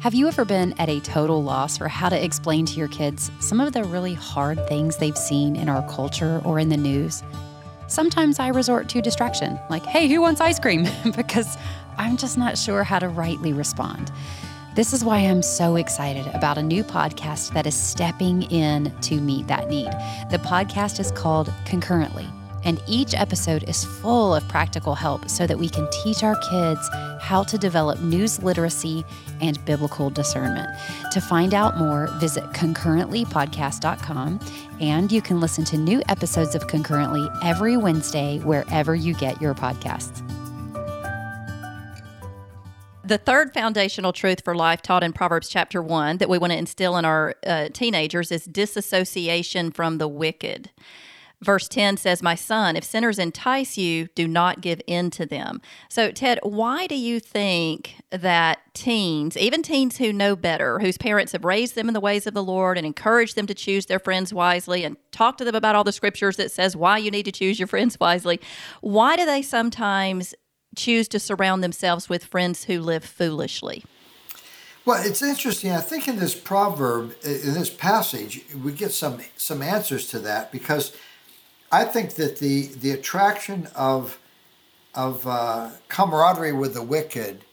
Have 0.00 0.14
you 0.14 0.28
ever 0.28 0.44
been 0.44 0.74
at 0.78 0.88
a 0.88 1.00
total 1.00 1.42
loss 1.42 1.78
for 1.78 1.88
how 1.88 2.08
to 2.08 2.24
explain 2.24 2.66
to 2.66 2.74
your 2.74 2.88
kids 2.88 3.30
some 3.40 3.60
of 3.60 3.72
the 3.72 3.82
really 3.84 4.14
hard 4.14 4.64
things 4.68 4.96
they've 4.96 5.16
seen 5.16 5.56
in 5.56 5.68
our 5.68 5.88
culture 5.88 6.40
or 6.44 6.58
in 6.58 6.68
the 6.68 6.76
news? 6.76 7.22
Sometimes 7.88 8.38
I 8.38 8.48
resort 8.48 8.88
to 8.90 9.00
distraction, 9.00 9.58
like, 9.70 9.86
hey, 9.86 10.08
who 10.08 10.20
wants 10.20 10.40
ice 10.40 10.58
cream? 10.58 10.86
because 11.16 11.56
I'm 11.98 12.16
just 12.16 12.36
not 12.36 12.58
sure 12.58 12.84
how 12.84 12.98
to 12.98 13.08
rightly 13.08 13.52
respond. 13.52 14.12
This 14.76 14.92
is 14.92 15.02
why 15.02 15.20
I'm 15.20 15.40
so 15.40 15.76
excited 15.76 16.26
about 16.34 16.58
a 16.58 16.62
new 16.62 16.84
podcast 16.84 17.54
that 17.54 17.66
is 17.66 17.74
stepping 17.74 18.42
in 18.42 18.92
to 19.00 19.18
meet 19.22 19.46
that 19.46 19.70
need. 19.70 19.90
The 20.30 20.36
podcast 20.36 21.00
is 21.00 21.10
called 21.10 21.50
Concurrently 21.64 22.28
and 22.62 22.82
each 22.86 23.14
episode 23.14 23.66
is 23.66 23.84
full 23.84 24.34
of 24.34 24.46
practical 24.48 24.94
help 24.94 25.30
so 25.30 25.46
that 25.46 25.58
we 25.58 25.70
can 25.70 25.88
teach 25.90 26.22
our 26.22 26.36
kids 26.50 26.90
how 27.22 27.42
to 27.44 27.56
develop 27.56 28.00
news 28.00 28.42
literacy 28.42 29.02
and 29.40 29.64
biblical 29.64 30.10
discernment. 30.10 30.68
To 31.12 31.22
find 31.22 31.54
out 31.54 31.78
more, 31.78 32.08
visit 32.18 32.44
concurrentlypodcast.com 32.50 34.40
and 34.80 35.10
you 35.10 35.22
can 35.22 35.40
listen 35.40 35.64
to 35.64 35.78
new 35.78 36.02
episodes 36.10 36.54
of 36.54 36.66
Concurrently 36.66 37.26
every 37.42 37.78
Wednesday 37.78 38.40
wherever 38.40 38.94
you 38.94 39.14
get 39.14 39.40
your 39.40 39.54
podcasts. 39.54 40.25
The 43.06 43.18
third 43.18 43.54
foundational 43.54 44.12
truth 44.12 44.42
for 44.42 44.56
life 44.56 44.82
taught 44.82 45.04
in 45.04 45.12
Proverbs 45.12 45.48
chapter 45.48 45.80
1 45.80 46.16
that 46.16 46.28
we 46.28 46.38
want 46.38 46.52
to 46.52 46.58
instill 46.58 46.96
in 46.96 47.04
our 47.04 47.36
uh, 47.46 47.68
teenagers 47.72 48.32
is 48.32 48.46
disassociation 48.46 49.70
from 49.70 49.98
the 49.98 50.08
wicked. 50.08 50.70
Verse 51.40 51.68
10 51.68 51.98
says, 51.98 52.20
My 52.20 52.34
son, 52.34 52.74
if 52.74 52.82
sinners 52.82 53.20
entice 53.20 53.78
you, 53.78 54.08
do 54.16 54.26
not 54.26 54.60
give 54.60 54.80
in 54.88 55.10
to 55.10 55.24
them. 55.24 55.60
So, 55.88 56.10
Tedd, 56.10 56.38
why 56.42 56.88
do 56.88 56.96
you 56.96 57.20
think 57.20 57.94
that 58.10 58.58
teens, 58.74 59.36
even 59.36 59.62
teens 59.62 59.98
who 59.98 60.12
know 60.12 60.34
better, 60.34 60.80
whose 60.80 60.98
parents 60.98 61.30
have 61.30 61.44
raised 61.44 61.76
them 61.76 61.86
in 61.86 61.94
the 61.94 62.00
ways 62.00 62.26
of 62.26 62.34
the 62.34 62.42
Lord 62.42 62.76
and 62.76 62.84
encouraged 62.84 63.36
them 63.36 63.46
to 63.46 63.54
choose 63.54 63.86
their 63.86 64.00
friends 64.00 64.34
wisely 64.34 64.82
and 64.82 64.96
talk 65.12 65.36
to 65.36 65.44
them 65.44 65.54
about 65.54 65.76
all 65.76 65.84
the 65.84 65.92
scriptures 65.92 66.36
that 66.38 66.50
says 66.50 66.74
why 66.74 66.98
you 66.98 67.12
need 67.12 67.26
to 67.26 67.32
choose 67.32 67.60
your 67.60 67.68
friends 67.68 68.00
wisely, 68.00 68.40
why 68.80 69.14
do 69.14 69.24
they 69.24 69.42
sometimes 69.42 70.34
choose 70.76 71.08
to 71.08 71.18
surround 71.18 71.64
themselves 71.64 72.08
with 72.08 72.24
friends 72.24 72.64
who 72.64 72.80
live 72.80 73.04
foolishly? 73.04 73.84
Well, 74.84 75.04
it's 75.04 75.22
interesting. 75.22 75.72
I 75.72 75.80
think 75.80 76.06
in 76.06 76.18
this 76.20 76.34
proverb, 76.34 77.16
in 77.24 77.54
this 77.54 77.70
passage, 77.70 78.44
we 78.62 78.70
get 78.70 78.92
some 78.92 79.20
some 79.36 79.60
answers 79.60 80.06
to 80.08 80.20
that 80.20 80.52
because 80.52 80.96
I 81.72 81.84
think 81.84 82.14
that 82.14 82.38
the 82.38 82.68
the 82.68 82.92
attraction 82.92 83.68
of 83.74 84.18
of 84.94 85.26
uh, 85.26 85.70
camaraderie 85.88 86.52
with 86.52 86.74
the 86.74 86.82
wicked 86.82 87.44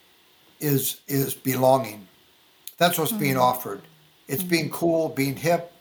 is 0.59 1.01
is 1.07 1.33
belonging. 1.33 2.07
That's 2.77 2.97
what's 2.97 3.11
mm-hmm. 3.11 3.21
being 3.21 3.37
offered. 3.37 3.81
It's 4.27 4.41
mm-hmm. 4.41 4.49
being 4.49 4.69
cool, 4.69 5.09
being 5.09 5.35
hip, 5.35 5.73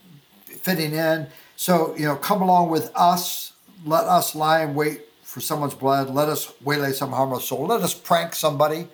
fitting 0.47 0.93
in. 0.93 1.29
So, 1.57 1.95
you 1.97 2.07
know, 2.07 2.17
come 2.17 2.43
along 2.43 2.71
with 2.71 2.91
us. 2.95 3.53
Let 3.85 4.05
us 4.05 4.35
lie 4.35 4.61
and 4.61 4.75
wait 4.75 5.03
for 5.33 5.41
someone's 5.41 5.73
blood. 5.73 6.11
Let 6.11 6.29
us 6.29 6.53
waylay 6.63 6.93
some 6.93 7.11
harmless 7.11 7.47
soul. 7.47 7.67
Let 7.67 7.81
us 7.81 7.95
prank 7.95 8.35
somebody. 8.35 8.87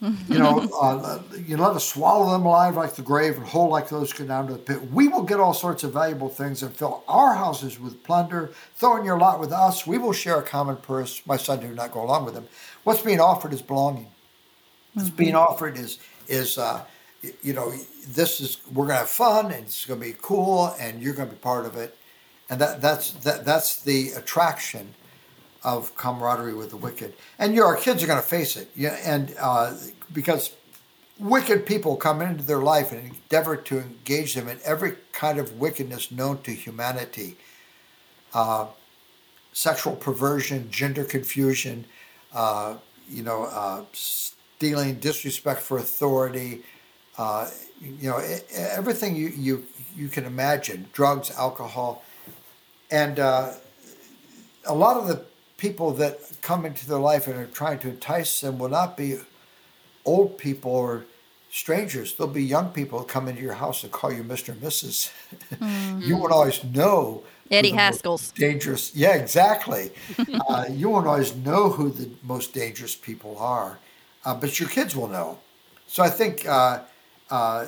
you 0.00 0.38
know, 0.40 0.68
uh, 0.82 1.22
you 1.46 1.56
let 1.56 1.76
us 1.76 1.88
swallow 1.88 2.32
them 2.32 2.44
alive 2.44 2.74
like 2.74 2.96
the 2.96 3.02
grave 3.02 3.36
and 3.36 3.46
whole 3.46 3.68
like 3.68 3.88
those 3.88 4.12
go 4.12 4.26
down 4.26 4.48
to 4.48 4.54
the 4.54 4.58
pit. 4.58 4.90
We 4.90 5.06
will 5.06 5.22
get 5.22 5.38
all 5.38 5.54
sorts 5.54 5.84
of 5.84 5.92
valuable 5.92 6.28
things 6.28 6.64
and 6.64 6.74
fill 6.74 7.04
our 7.06 7.34
houses 7.34 7.78
with 7.78 8.02
plunder. 8.02 8.50
Throw 8.74 8.96
in 8.96 9.04
your 9.04 9.16
lot 9.16 9.38
with 9.38 9.52
us. 9.52 9.86
We 9.86 9.96
will 9.96 10.12
share 10.12 10.40
a 10.40 10.42
common 10.42 10.76
purse. 10.76 11.22
My 11.24 11.36
son 11.36 11.60
did 11.60 11.76
not 11.76 11.92
go 11.92 12.02
along 12.02 12.24
with 12.24 12.34
them. 12.34 12.48
What's 12.82 13.02
being 13.02 13.20
offered 13.20 13.52
is 13.52 13.62
belonging. 13.62 14.08
What's 14.94 15.08
mm-hmm. 15.08 15.16
being 15.18 15.34
offered 15.36 15.78
is 15.78 16.00
is 16.26 16.58
uh, 16.58 16.84
you 17.42 17.52
know 17.52 17.72
this 18.08 18.40
is 18.40 18.58
we're 18.74 18.88
gonna 18.88 18.98
have 18.98 19.08
fun 19.08 19.52
and 19.52 19.66
it's 19.66 19.86
gonna 19.86 20.00
be 20.00 20.16
cool 20.20 20.74
and 20.80 21.00
you're 21.00 21.14
gonna 21.14 21.30
be 21.30 21.36
part 21.36 21.64
of 21.64 21.76
it, 21.76 21.96
and 22.50 22.60
that 22.60 22.80
that's 22.80 23.12
that 23.12 23.44
that's 23.44 23.82
the 23.82 24.10
attraction 24.16 24.94
of 25.66 25.94
camaraderie 25.96 26.54
with 26.54 26.70
the 26.70 26.76
wicked. 26.76 27.12
And 27.40 27.52
your 27.52 27.76
kids 27.76 28.02
are 28.02 28.06
going 28.06 28.22
to 28.22 28.26
face 28.26 28.56
it. 28.56 28.70
Yeah, 28.76 28.96
and 29.04 29.34
uh, 29.38 29.74
because 30.12 30.52
wicked 31.18 31.66
people 31.66 31.96
come 31.96 32.22
into 32.22 32.44
their 32.44 32.60
life 32.60 32.92
and 32.92 33.10
endeavor 33.10 33.56
to 33.56 33.80
engage 33.80 34.34
them 34.34 34.48
in 34.48 34.58
every 34.64 34.92
kind 35.12 35.38
of 35.40 35.58
wickedness 35.58 36.12
known 36.12 36.40
to 36.42 36.52
humanity. 36.52 37.36
Uh, 38.32 38.66
sexual 39.52 39.96
perversion, 39.96 40.70
gender 40.70 41.02
confusion, 41.02 41.84
uh, 42.32 42.76
you 43.08 43.24
know, 43.24 43.44
uh, 43.46 43.82
stealing, 43.92 44.94
disrespect 45.00 45.60
for 45.60 45.78
authority, 45.78 46.62
uh, 47.18 47.50
you 47.80 48.08
know, 48.08 48.18
everything 48.54 49.16
you, 49.16 49.28
you 49.28 49.66
you 49.96 50.08
can 50.08 50.24
imagine, 50.24 50.86
drugs, 50.92 51.30
alcohol, 51.30 52.04
and 52.90 53.18
uh, 53.18 53.52
a 54.66 54.74
lot 54.74 54.98
of 54.98 55.08
the 55.08 55.24
people 55.56 55.92
that 55.92 56.18
come 56.42 56.66
into 56.66 56.86
their 56.88 56.98
life 56.98 57.26
and 57.26 57.36
are 57.36 57.46
trying 57.46 57.78
to 57.80 57.88
entice 57.88 58.40
them 58.40 58.58
will 58.58 58.68
not 58.68 58.96
be 58.96 59.18
old 60.04 60.38
people 60.38 60.70
or 60.70 61.04
strangers. 61.50 62.14
They'll 62.14 62.26
be 62.26 62.44
young 62.44 62.70
people 62.70 63.02
come 63.04 63.28
into 63.28 63.42
your 63.42 63.54
house 63.54 63.82
and 63.82 63.92
call 63.92 64.12
you 64.12 64.22
Mr. 64.22 64.50
and 64.50 64.62
missus 64.62 65.10
mm-hmm. 65.50 66.00
you 66.02 66.16
won't 66.16 66.32
always 66.32 66.62
know. 66.64 67.24
Eddie 67.50 67.72
Haskell's. 67.72 68.32
Dangerous. 68.32 68.94
Yeah, 68.94 69.14
exactly. 69.14 69.92
uh, 70.48 70.66
you 70.68 70.90
won't 70.90 71.06
always 71.06 71.34
know 71.34 71.70
who 71.70 71.90
the 71.90 72.10
most 72.22 72.52
dangerous 72.52 72.94
people 72.94 73.38
are, 73.38 73.78
uh, 74.24 74.34
but 74.34 74.58
your 74.58 74.68
kids 74.68 74.96
will 74.96 75.08
know. 75.08 75.38
So 75.86 76.02
I 76.02 76.10
think, 76.10 76.46
uh, 76.46 76.80
uh 77.30 77.66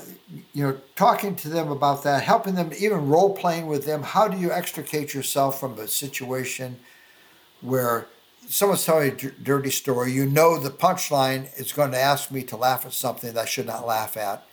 you 0.52 0.64
know, 0.64 0.78
talking 0.96 1.36
to 1.36 1.48
them 1.48 1.70
about 1.70 2.02
that, 2.02 2.22
helping 2.24 2.56
them, 2.56 2.72
even 2.78 3.08
role 3.08 3.34
playing 3.34 3.68
with 3.68 3.86
them. 3.86 4.02
How 4.02 4.28
do 4.28 4.36
you 4.36 4.50
extricate 4.52 5.14
yourself 5.14 5.60
from 5.60 5.78
a 5.78 5.86
situation 5.86 6.78
where 7.60 8.06
someone's 8.48 8.84
telling 8.84 9.12
a 9.12 9.14
d- 9.14 9.30
dirty 9.42 9.70
story, 9.70 10.12
you 10.12 10.26
know 10.26 10.58
the 10.58 10.70
punchline 10.70 11.48
is 11.58 11.72
going 11.72 11.92
to 11.92 11.98
ask 11.98 12.30
me 12.30 12.42
to 12.44 12.56
laugh 12.56 12.86
at 12.86 12.92
something 12.92 13.32
that 13.32 13.40
I 13.40 13.44
should 13.44 13.66
not 13.66 13.86
laugh 13.86 14.16
at. 14.16 14.44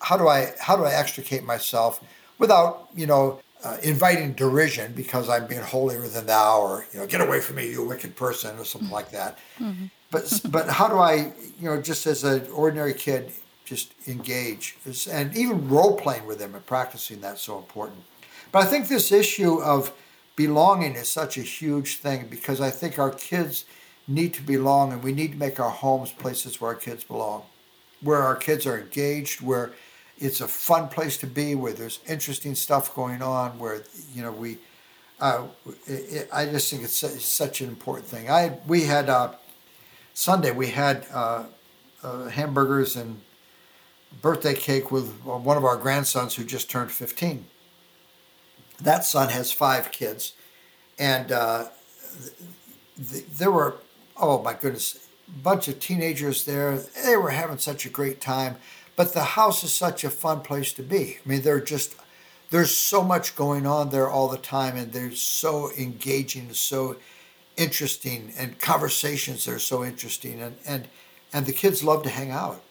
How 0.00 0.16
do 0.16 0.28
I 0.28 0.52
how 0.58 0.76
do 0.76 0.84
I 0.84 0.92
extricate 0.92 1.44
myself 1.44 2.02
without 2.38 2.88
you 2.94 3.06
know 3.06 3.40
uh, 3.62 3.76
inviting 3.82 4.32
derision 4.32 4.92
because 4.94 5.28
I'm 5.28 5.46
being 5.46 5.60
holier 5.60 6.08
than 6.08 6.26
thou, 6.26 6.60
or 6.60 6.86
you 6.92 7.00
know, 7.00 7.06
get 7.06 7.20
away 7.20 7.40
from 7.40 7.56
me, 7.56 7.70
you 7.70 7.86
wicked 7.86 8.16
person, 8.16 8.58
or 8.58 8.64
something 8.64 8.90
like 8.90 9.10
that. 9.10 9.38
Mm-hmm. 9.58 9.86
But 10.10 10.40
but 10.50 10.68
how 10.68 10.88
do 10.88 10.98
I 10.98 11.32
you 11.58 11.68
know 11.68 11.80
just 11.80 12.06
as 12.06 12.24
an 12.24 12.46
ordinary 12.52 12.94
kid 12.94 13.32
just 13.64 13.92
engage 14.08 14.76
and 15.12 15.36
even 15.36 15.68
role 15.68 15.96
playing 15.96 16.26
with 16.26 16.40
them 16.40 16.56
and 16.56 16.66
practicing 16.66 17.20
that's 17.20 17.40
so 17.40 17.56
important. 17.56 18.02
But 18.50 18.64
I 18.64 18.66
think 18.66 18.88
this 18.88 19.12
issue 19.12 19.62
of 19.62 19.92
belonging 20.36 20.94
is 20.94 21.08
such 21.08 21.36
a 21.36 21.42
huge 21.42 21.96
thing 21.96 22.26
because 22.28 22.60
I 22.60 22.70
think 22.70 22.98
our 22.98 23.10
kids 23.10 23.64
need 24.08 24.34
to 24.34 24.42
belong 24.42 24.92
and 24.92 25.02
we 25.02 25.12
need 25.12 25.32
to 25.32 25.38
make 25.38 25.60
our 25.60 25.70
homes 25.70 26.12
places 26.12 26.60
where 26.60 26.72
our 26.72 26.76
kids 26.76 27.04
belong, 27.04 27.42
where 28.00 28.22
our 28.22 28.36
kids 28.36 28.66
are 28.66 28.78
engaged, 28.78 29.40
where 29.40 29.72
it's 30.18 30.40
a 30.40 30.48
fun 30.48 30.88
place 30.88 31.16
to 31.18 31.26
be, 31.26 31.54
where 31.54 31.72
there's 31.72 32.00
interesting 32.08 32.54
stuff 32.54 32.94
going 32.94 33.22
on, 33.22 33.58
where, 33.58 33.82
you 34.12 34.22
know, 34.22 34.32
we, 34.32 34.58
uh, 35.20 35.44
it, 35.86 36.28
I 36.32 36.46
just 36.46 36.70
think 36.70 36.82
it's 36.82 37.24
such 37.24 37.60
an 37.60 37.68
important 37.68 38.06
thing. 38.06 38.30
I 38.30 38.58
we 38.66 38.84
had 38.84 39.08
uh, 39.08 39.34
Sunday 40.14 40.50
we 40.50 40.68
had 40.68 41.06
uh, 41.12 41.44
uh 42.02 42.28
hamburgers 42.28 42.96
and 42.96 43.20
birthday 44.22 44.54
cake 44.54 44.90
with 44.90 45.10
one 45.24 45.56
of 45.56 45.64
our 45.64 45.76
grandsons 45.76 46.34
who 46.34 46.44
just 46.44 46.70
turned 46.70 46.90
15 46.90 47.44
that 48.82 49.04
son 49.04 49.28
has 49.30 49.52
five 49.52 49.92
kids, 49.92 50.32
and 50.98 51.32
uh, 51.32 51.68
th- 52.96 53.26
there 53.26 53.50
were 53.50 53.76
oh 54.20 54.42
my 54.42 54.54
goodness, 54.54 55.08
a 55.26 55.38
bunch 55.38 55.68
of 55.68 55.80
teenagers 55.80 56.44
there. 56.44 56.78
They 56.78 57.16
were 57.16 57.30
having 57.30 57.58
such 57.58 57.86
a 57.86 57.88
great 57.88 58.20
time, 58.20 58.56
but 58.96 59.14
the 59.14 59.24
house 59.24 59.64
is 59.64 59.72
such 59.72 60.04
a 60.04 60.10
fun 60.10 60.42
place 60.42 60.72
to 60.74 60.82
be. 60.82 61.18
I 61.24 61.28
mean, 61.28 61.42
they're 61.42 61.60
just 61.60 61.96
there's 62.50 62.76
so 62.76 63.02
much 63.02 63.36
going 63.36 63.66
on 63.66 63.90
there 63.90 64.08
all 64.08 64.28
the 64.28 64.38
time, 64.38 64.76
and 64.76 64.92
they're 64.92 65.12
so 65.12 65.70
engaging, 65.78 66.46
and 66.46 66.56
so 66.56 66.96
interesting, 67.56 68.32
and 68.36 68.58
conversations 68.60 69.48
are 69.48 69.58
so 69.58 69.84
interesting, 69.84 70.40
and 70.40 70.56
and 70.66 70.88
and 71.32 71.46
the 71.46 71.52
kids 71.52 71.82
love 71.82 72.02
to 72.04 72.10
hang 72.10 72.30
out. 72.30 72.62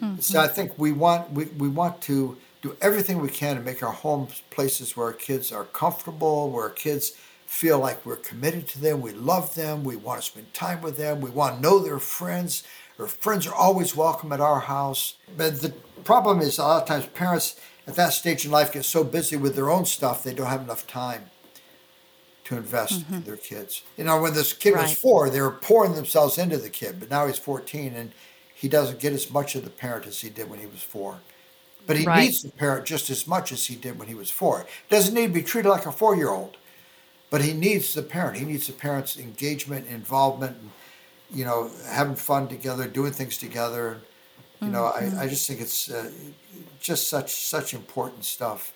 Mm-hmm. 0.00 0.20
So 0.20 0.40
I 0.40 0.48
think 0.48 0.78
we 0.78 0.92
want 0.92 1.30
we, 1.32 1.44
we 1.44 1.68
want 1.68 2.00
to 2.02 2.36
do 2.64 2.74
everything 2.80 3.20
we 3.20 3.28
can 3.28 3.56
to 3.56 3.62
make 3.62 3.82
our 3.82 3.92
homes 3.92 4.42
places 4.48 4.96
where 4.96 5.08
our 5.08 5.12
kids 5.12 5.52
are 5.52 5.64
comfortable, 5.64 6.50
where 6.50 6.64
our 6.64 6.70
kids 6.70 7.12
feel 7.44 7.78
like 7.78 8.06
we're 8.06 8.16
committed 8.16 8.66
to 8.66 8.80
them, 8.80 9.02
we 9.02 9.12
love 9.12 9.54
them, 9.54 9.84
we 9.84 9.96
want 9.96 10.18
to 10.18 10.26
spend 10.26 10.52
time 10.54 10.80
with 10.80 10.96
them, 10.96 11.20
we 11.20 11.28
want 11.28 11.56
to 11.56 11.60
know 11.60 11.78
their 11.78 11.98
friends. 11.98 12.62
Their 12.96 13.06
friends 13.06 13.46
are 13.46 13.54
always 13.54 13.94
welcome 13.94 14.32
at 14.32 14.40
our 14.40 14.60
house. 14.60 15.16
But 15.36 15.60
the 15.60 15.74
problem 16.04 16.40
is 16.40 16.56
a 16.56 16.62
lot 16.62 16.80
of 16.80 16.88
times 16.88 17.04
parents 17.04 17.60
at 17.86 17.96
that 17.96 18.14
stage 18.14 18.46
in 18.46 18.50
life 18.50 18.72
get 18.72 18.86
so 18.86 19.04
busy 19.04 19.36
with 19.36 19.56
their 19.56 19.68
own 19.68 19.84
stuff 19.84 20.24
they 20.24 20.32
don't 20.32 20.46
have 20.46 20.62
enough 20.62 20.86
time 20.86 21.26
to 22.44 22.56
invest 22.56 23.02
mm-hmm. 23.02 23.14
in 23.16 23.22
their 23.24 23.36
kids. 23.36 23.82
You 23.98 24.04
know, 24.04 24.22
when 24.22 24.32
this 24.32 24.54
kid 24.54 24.72
right. 24.72 24.84
was 24.84 24.94
four, 24.94 25.28
they 25.28 25.42
were 25.42 25.50
pouring 25.50 25.96
themselves 25.96 26.38
into 26.38 26.56
the 26.56 26.70
kid, 26.70 26.98
but 26.98 27.10
now 27.10 27.26
he's 27.26 27.38
14 27.38 27.94
and 27.94 28.12
he 28.54 28.68
doesn't 28.68 29.00
get 29.00 29.12
as 29.12 29.30
much 29.30 29.54
of 29.54 29.64
the 29.64 29.70
parent 29.70 30.06
as 30.06 30.22
he 30.22 30.30
did 30.30 30.48
when 30.48 30.60
he 30.60 30.66
was 30.66 30.82
four. 30.82 31.20
But 31.86 31.96
he 31.96 32.06
right. 32.06 32.24
needs 32.24 32.42
the 32.42 32.50
parent 32.50 32.86
just 32.86 33.10
as 33.10 33.26
much 33.26 33.52
as 33.52 33.66
he 33.66 33.76
did 33.76 33.98
when 33.98 34.08
he 34.08 34.14
was 34.14 34.30
four. 34.30 34.66
Doesn't 34.88 35.14
need 35.14 35.26
to 35.26 35.32
be 35.32 35.42
treated 35.42 35.68
like 35.68 35.86
a 35.86 35.92
four 35.92 36.16
year 36.16 36.30
old, 36.30 36.56
but 37.30 37.42
he 37.42 37.52
needs 37.52 37.94
the 37.94 38.02
parent. 38.02 38.38
He 38.38 38.44
needs 38.44 38.66
the 38.66 38.72
parent's 38.72 39.18
engagement, 39.18 39.86
involvement, 39.88 40.56
and 40.56 40.70
you 41.30 41.44
know, 41.44 41.70
having 41.88 42.16
fun 42.16 42.48
together, 42.48 42.86
doing 42.86 43.12
things 43.12 43.36
together. 43.36 43.98
You 44.60 44.68
know, 44.68 44.84
mm-hmm. 44.84 45.18
I, 45.18 45.24
I 45.24 45.28
just 45.28 45.46
think 45.46 45.60
it's 45.60 45.90
uh, 45.90 46.10
just 46.80 47.08
such 47.08 47.34
such 47.34 47.74
important 47.74 48.24
stuff. 48.24 48.72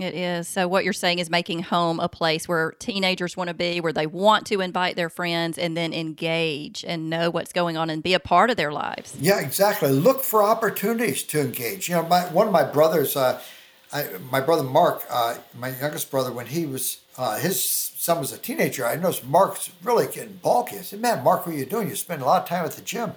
It 0.00 0.14
is. 0.14 0.48
So, 0.48 0.68
what 0.68 0.84
you're 0.84 0.92
saying 0.92 1.18
is 1.18 1.30
making 1.30 1.62
home 1.62 2.00
a 2.00 2.08
place 2.08 2.48
where 2.48 2.72
teenagers 2.72 3.36
want 3.36 3.48
to 3.48 3.54
be, 3.54 3.80
where 3.80 3.92
they 3.92 4.06
want 4.06 4.46
to 4.46 4.60
invite 4.60 4.96
their 4.96 5.08
friends 5.08 5.58
and 5.58 5.76
then 5.76 5.92
engage 5.92 6.84
and 6.86 7.10
know 7.10 7.30
what's 7.30 7.52
going 7.52 7.76
on 7.76 7.90
and 7.90 8.02
be 8.02 8.14
a 8.14 8.20
part 8.20 8.50
of 8.50 8.56
their 8.56 8.72
lives. 8.72 9.16
Yeah, 9.20 9.40
exactly. 9.40 9.90
Look 9.90 10.22
for 10.22 10.42
opportunities 10.42 11.22
to 11.24 11.40
engage. 11.40 11.88
You 11.88 11.96
know, 11.96 12.06
my, 12.06 12.22
one 12.26 12.46
of 12.46 12.52
my 12.52 12.64
brothers, 12.64 13.16
uh, 13.16 13.40
I, 13.92 14.08
my 14.30 14.40
brother 14.40 14.62
Mark, 14.62 15.04
uh, 15.10 15.36
my 15.58 15.70
youngest 15.70 16.10
brother, 16.10 16.32
when 16.32 16.46
he 16.46 16.66
was, 16.66 16.98
uh, 17.16 17.38
his 17.38 17.62
son 17.64 18.18
was 18.18 18.32
a 18.32 18.38
teenager, 18.38 18.86
I 18.86 18.96
noticed 18.96 19.24
Mark's 19.24 19.70
really 19.82 20.06
getting 20.06 20.36
bulky. 20.36 20.78
I 20.78 20.82
said, 20.82 21.00
Man, 21.00 21.24
Mark, 21.24 21.46
what 21.46 21.54
are 21.54 21.58
you 21.58 21.66
doing? 21.66 21.88
You 21.88 21.96
spend 21.96 22.22
a 22.22 22.24
lot 22.24 22.42
of 22.42 22.48
time 22.48 22.64
at 22.64 22.72
the 22.72 22.82
gym 22.82 23.12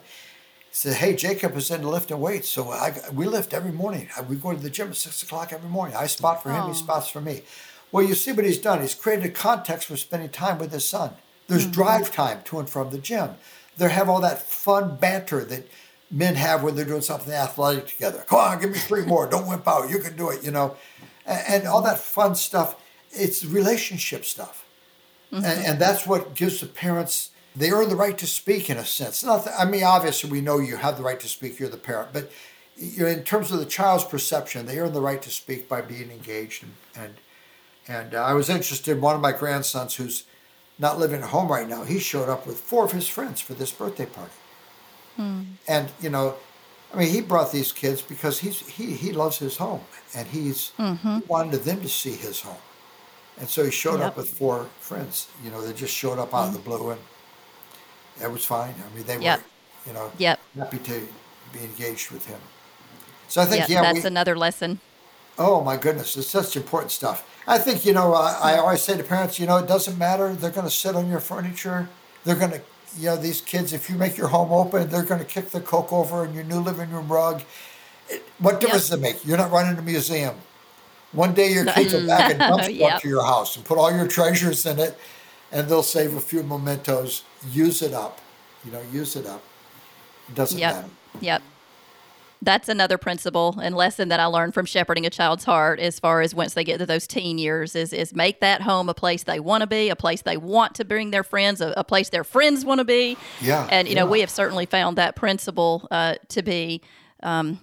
said, 0.71 0.95
"Hey, 0.95 1.15
Jacob 1.15 1.55
is 1.57 1.71
into 1.71 1.89
lifting 1.89 2.19
weights, 2.19 2.49
so 2.49 2.69
I, 2.69 2.93
we 3.13 3.25
lift 3.25 3.53
every 3.53 3.71
morning. 3.71 4.09
We 4.27 4.35
go 4.35 4.53
to 4.53 4.59
the 4.59 4.69
gym 4.69 4.89
at 4.89 4.95
six 4.95 5.23
o'clock 5.23 5.51
every 5.51 5.69
morning. 5.69 5.95
I 5.95 6.07
spot 6.07 6.43
for 6.43 6.51
him, 6.51 6.63
oh. 6.63 6.67
he 6.67 6.73
spots 6.73 7.09
for 7.09 7.21
me. 7.21 7.41
Well, 7.91 8.05
you 8.05 8.13
see 8.13 8.31
what 8.31 8.45
he's 8.45 8.59
done. 8.59 8.81
He's 8.81 8.93
created 8.93 9.25
a 9.25 9.29
context 9.29 9.87
for 9.87 9.97
spending 9.97 10.29
time 10.29 10.59
with 10.59 10.71
his 10.71 10.85
son. 10.85 11.11
There's 11.47 11.63
mm-hmm. 11.63 11.71
drive 11.71 12.13
time 12.13 12.41
to 12.45 12.59
and 12.59 12.69
from 12.69 12.91
the 12.91 12.99
gym. 12.99 13.31
They 13.77 13.89
have 13.89 14.09
all 14.09 14.21
that 14.21 14.41
fun 14.41 14.97
banter 14.97 15.43
that 15.45 15.67
men 16.11 16.35
have 16.35 16.63
when 16.63 16.75
they're 16.75 16.85
doing 16.85 17.01
something 17.01 17.33
athletic 17.33 17.87
together. 17.87 18.23
Come 18.27 18.39
on, 18.39 18.61
give 18.61 18.71
me 18.71 18.77
three 18.77 19.05
more. 19.05 19.27
Don't 19.27 19.47
wimp 19.47 19.67
out. 19.67 19.89
You 19.89 19.99
can 19.99 20.15
do 20.15 20.29
it. 20.29 20.43
You 20.43 20.51
know, 20.51 20.75
and, 21.25 21.41
and 21.47 21.67
all 21.67 21.81
that 21.81 21.99
fun 21.99 22.35
stuff. 22.35 22.75
It's 23.11 23.43
relationship 23.43 24.23
stuff, 24.25 24.65
mm-hmm. 25.31 25.43
and, 25.43 25.65
and 25.65 25.79
that's 25.79 26.05
what 26.05 26.35
gives 26.35 26.61
the 26.61 26.67
parents 26.67 27.31
they 27.55 27.71
earn 27.71 27.89
the 27.89 27.95
right 27.95 28.17
to 28.17 28.27
speak 28.27 28.69
in 28.69 28.77
a 28.77 28.85
sense. 28.85 29.23
Not 29.23 29.45
that, 29.45 29.59
I 29.59 29.65
mean, 29.65 29.83
obviously, 29.83 30.29
we 30.29 30.41
know 30.41 30.59
you 30.59 30.77
have 30.77 30.97
the 30.97 31.03
right 31.03 31.19
to 31.19 31.27
speak, 31.27 31.59
you're 31.59 31.69
the 31.69 31.77
parent, 31.77 32.09
but 32.13 32.31
you 32.75 33.03
know, 33.03 33.09
in 33.09 33.23
terms 33.23 33.51
of 33.51 33.59
the 33.59 33.65
child's 33.65 34.05
perception, 34.05 34.65
they 34.65 34.79
earn 34.79 34.93
the 34.93 35.01
right 35.01 35.21
to 35.21 35.29
speak 35.29 35.67
by 35.67 35.81
being 35.81 36.11
engaged. 36.11 36.63
And, 36.63 36.73
and, 36.95 37.13
and 37.87 38.15
uh, 38.15 38.23
I 38.23 38.33
was 38.33 38.49
interested 38.49 38.91
in 38.91 39.01
one 39.01 39.15
of 39.15 39.21
my 39.21 39.33
grandsons 39.33 39.95
who's 39.95 40.23
not 40.77 40.97
living 40.97 41.21
at 41.21 41.29
home 41.29 41.51
right 41.51 41.67
now. 41.67 41.83
He 41.83 41.99
showed 41.99 42.29
up 42.29 42.47
with 42.47 42.57
four 42.59 42.85
of 42.85 42.93
his 42.93 43.07
friends 43.07 43.41
for 43.41 43.53
this 43.53 43.71
birthday 43.71 44.05
party. 44.05 44.31
Hmm. 45.17 45.41
And, 45.67 45.89
you 45.99 46.09
know, 46.09 46.35
I 46.93 46.97
mean, 46.97 47.09
he 47.09 47.19
brought 47.19 47.51
these 47.51 47.73
kids 47.73 48.01
because 48.01 48.39
he's, 48.39 48.65
he, 48.67 48.93
he 48.93 49.11
loves 49.11 49.37
his 49.39 49.57
home 49.57 49.81
and 50.15 50.27
he's 50.27 50.71
mm-hmm. 50.79 51.19
wanted 51.27 51.63
them 51.63 51.81
to 51.81 51.89
see 51.89 52.13
his 52.13 52.41
home. 52.41 52.57
And 53.39 53.49
so 53.49 53.63
he 53.63 53.71
showed 53.71 53.99
Yep. 53.99 54.07
up 54.07 54.17
with 54.17 54.29
four 54.29 54.67
friends. 54.79 55.27
You 55.43 55.51
know, 55.51 55.61
they 55.61 55.73
just 55.73 55.93
showed 55.93 56.19
up 56.19 56.33
out 56.33 56.47
of 56.49 56.53
the 56.53 56.59
blue, 56.59 56.89
and 56.91 56.99
it 58.21 58.31
was 58.31 58.45
fine. 58.45 58.75
I 58.85 58.95
mean, 58.95 59.05
they 59.05 59.17
Yep. 59.17 59.39
were, 59.39 59.43
you 59.87 59.93
know, 59.93 60.11
Yep. 60.17 60.39
happy 60.57 60.79
to 60.79 61.07
be 61.53 61.59
engaged 61.63 62.11
with 62.11 62.25
him. 62.25 62.39
So 63.27 63.41
I 63.41 63.45
think, 63.45 63.69
Yeah, 63.69 63.81
yeah, 63.81 63.81
that's 63.81 64.05
we, 64.05 64.09
another 64.09 64.37
lesson. 64.37 64.81
Oh 65.37 65.61
my 65.63 65.77
goodness, 65.77 66.17
it's 66.17 66.29
such 66.29 66.55
important 66.57 66.91
stuff. 66.91 67.25
I 67.47 67.57
think 67.59 67.85
you 67.85 67.93
know. 67.93 68.13
I, 68.13 68.53
I 68.55 68.57
always 68.59 68.83
say 68.83 68.97
to 68.97 69.03
parents, 69.03 69.39
you 69.39 69.47
know, 69.47 69.57
it 69.57 69.67
doesn't 69.67 69.97
matter. 69.97 70.33
They're 70.33 70.51
going 70.51 70.67
to 70.67 70.71
sit 70.71 70.95
on 70.95 71.09
your 71.09 71.19
furniture. 71.21 71.89
They're 72.25 72.35
going 72.35 72.51
to, 72.51 72.61
you 72.97 73.07
know, 73.07 73.17
these 73.17 73.41
kids. 73.41 73.73
If 73.73 73.89
you 73.89 73.95
make 73.97 74.17
your 74.17 74.27
home 74.29 74.51
open, 74.51 74.89
they're 74.89 75.03
going 75.03 75.19
to 75.21 75.25
kick 75.25 75.51
the 75.51 75.61
coke 75.61 75.93
over 75.93 76.25
in 76.25 76.33
your 76.33 76.43
new 76.43 76.59
living 76.59 76.91
room 76.91 77.07
rug. 77.11 77.43
It, 78.09 78.23
what 78.39 78.59
difference 78.61 78.89
does 78.89 78.99
it 78.99 79.01
make? 79.01 79.25
You're 79.25 79.37
not 79.37 79.51
running 79.51 79.77
a 79.77 79.81
museum. 79.81 80.35
One 81.11 81.33
day 81.33 81.51
your 81.51 81.65
kids 81.65 81.93
will 81.93 82.01
back 82.01 82.29
a 82.29 82.35
dump 82.47 82.65
Yep. 82.67 83.01
to 83.01 83.07
your 83.07 83.23
house 83.25 83.55
and 83.55 83.65
put 83.65 83.77
all 83.77 83.91
your 83.95 84.07
treasures 84.07 84.65
in 84.65 84.79
it, 84.79 84.97
and 85.51 85.67
they'll 85.67 85.83
save 85.83 86.15
a 86.15 86.21
few 86.21 86.43
mementos. 86.43 87.23
Use 87.51 87.81
it 87.81 87.93
up. 87.93 88.19
You 88.65 88.71
know, 88.71 88.81
use 88.91 89.15
it 89.15 89.25
up. 89.25 89.41
It 90.27 90.35
doesn't 90.35 90.59
Yep. 90.59 90.75
matter. 90.75 90.89
Yep. 91.21 91.41
That's 92.41 92.69
another 92.69 92.97
principle 92.97 93.59
and 93.61 93.75
lesson 93.75 94.07
that 94.09 94.21
I 94.21 94.25
learned 94.25 94.53
from 94.53 94.65
shepherding 94.65 95.05
a 95.05 95.09
child's 95.09 95.43
heart 95.43 95.77
as 95.81 95.99
far 95.99 96.21
as 96.21 96.33
once 96.33 96.53
they 96.53 96.63
get 96.63 96.77
to 96.77 96.85
those 96.85 97.05
teen 97.05 97.37
years 97.37 97.75
is 97.75 97.91
is 97.91 98.13
make 98.15 98.39
that 98.39 98.61
home 98.61 98.87
a 98.87 98.93
place 98.93 99.23
they 99.23 99.41
want 99.41 99.59
to 99.61 99.67
be, 99.67 99.89
a 99.89 99.95
place 99.95 100.21
they 100.21 100.37
want 100.37 100.73
to 100.75 100.85
bring 100.85 101.11
their 101.11 101.23
friends, 101.23 101.59
a, 101.59 101.73
a 101.75 101.83
place 101.83 102.09
their 102.09 102.23
friends 102.23 102.63
want 102.63 102.79
to 102.79 102.85
be. 102.85 103.17
Yeah, 103.41 103.67
And 103.69 103.89
you 103.89 103.95
know, 103.95 104.05
we 104.05 104.21
have 104.21 104.29
certainly 104.29 104.65
found 104.65 104.97
that 104.97 105.17
principle 105.17 105.85
uh, 105.91 106.15
to 106.29 106.41
be 106.41 106.81
um, 107.23 107.59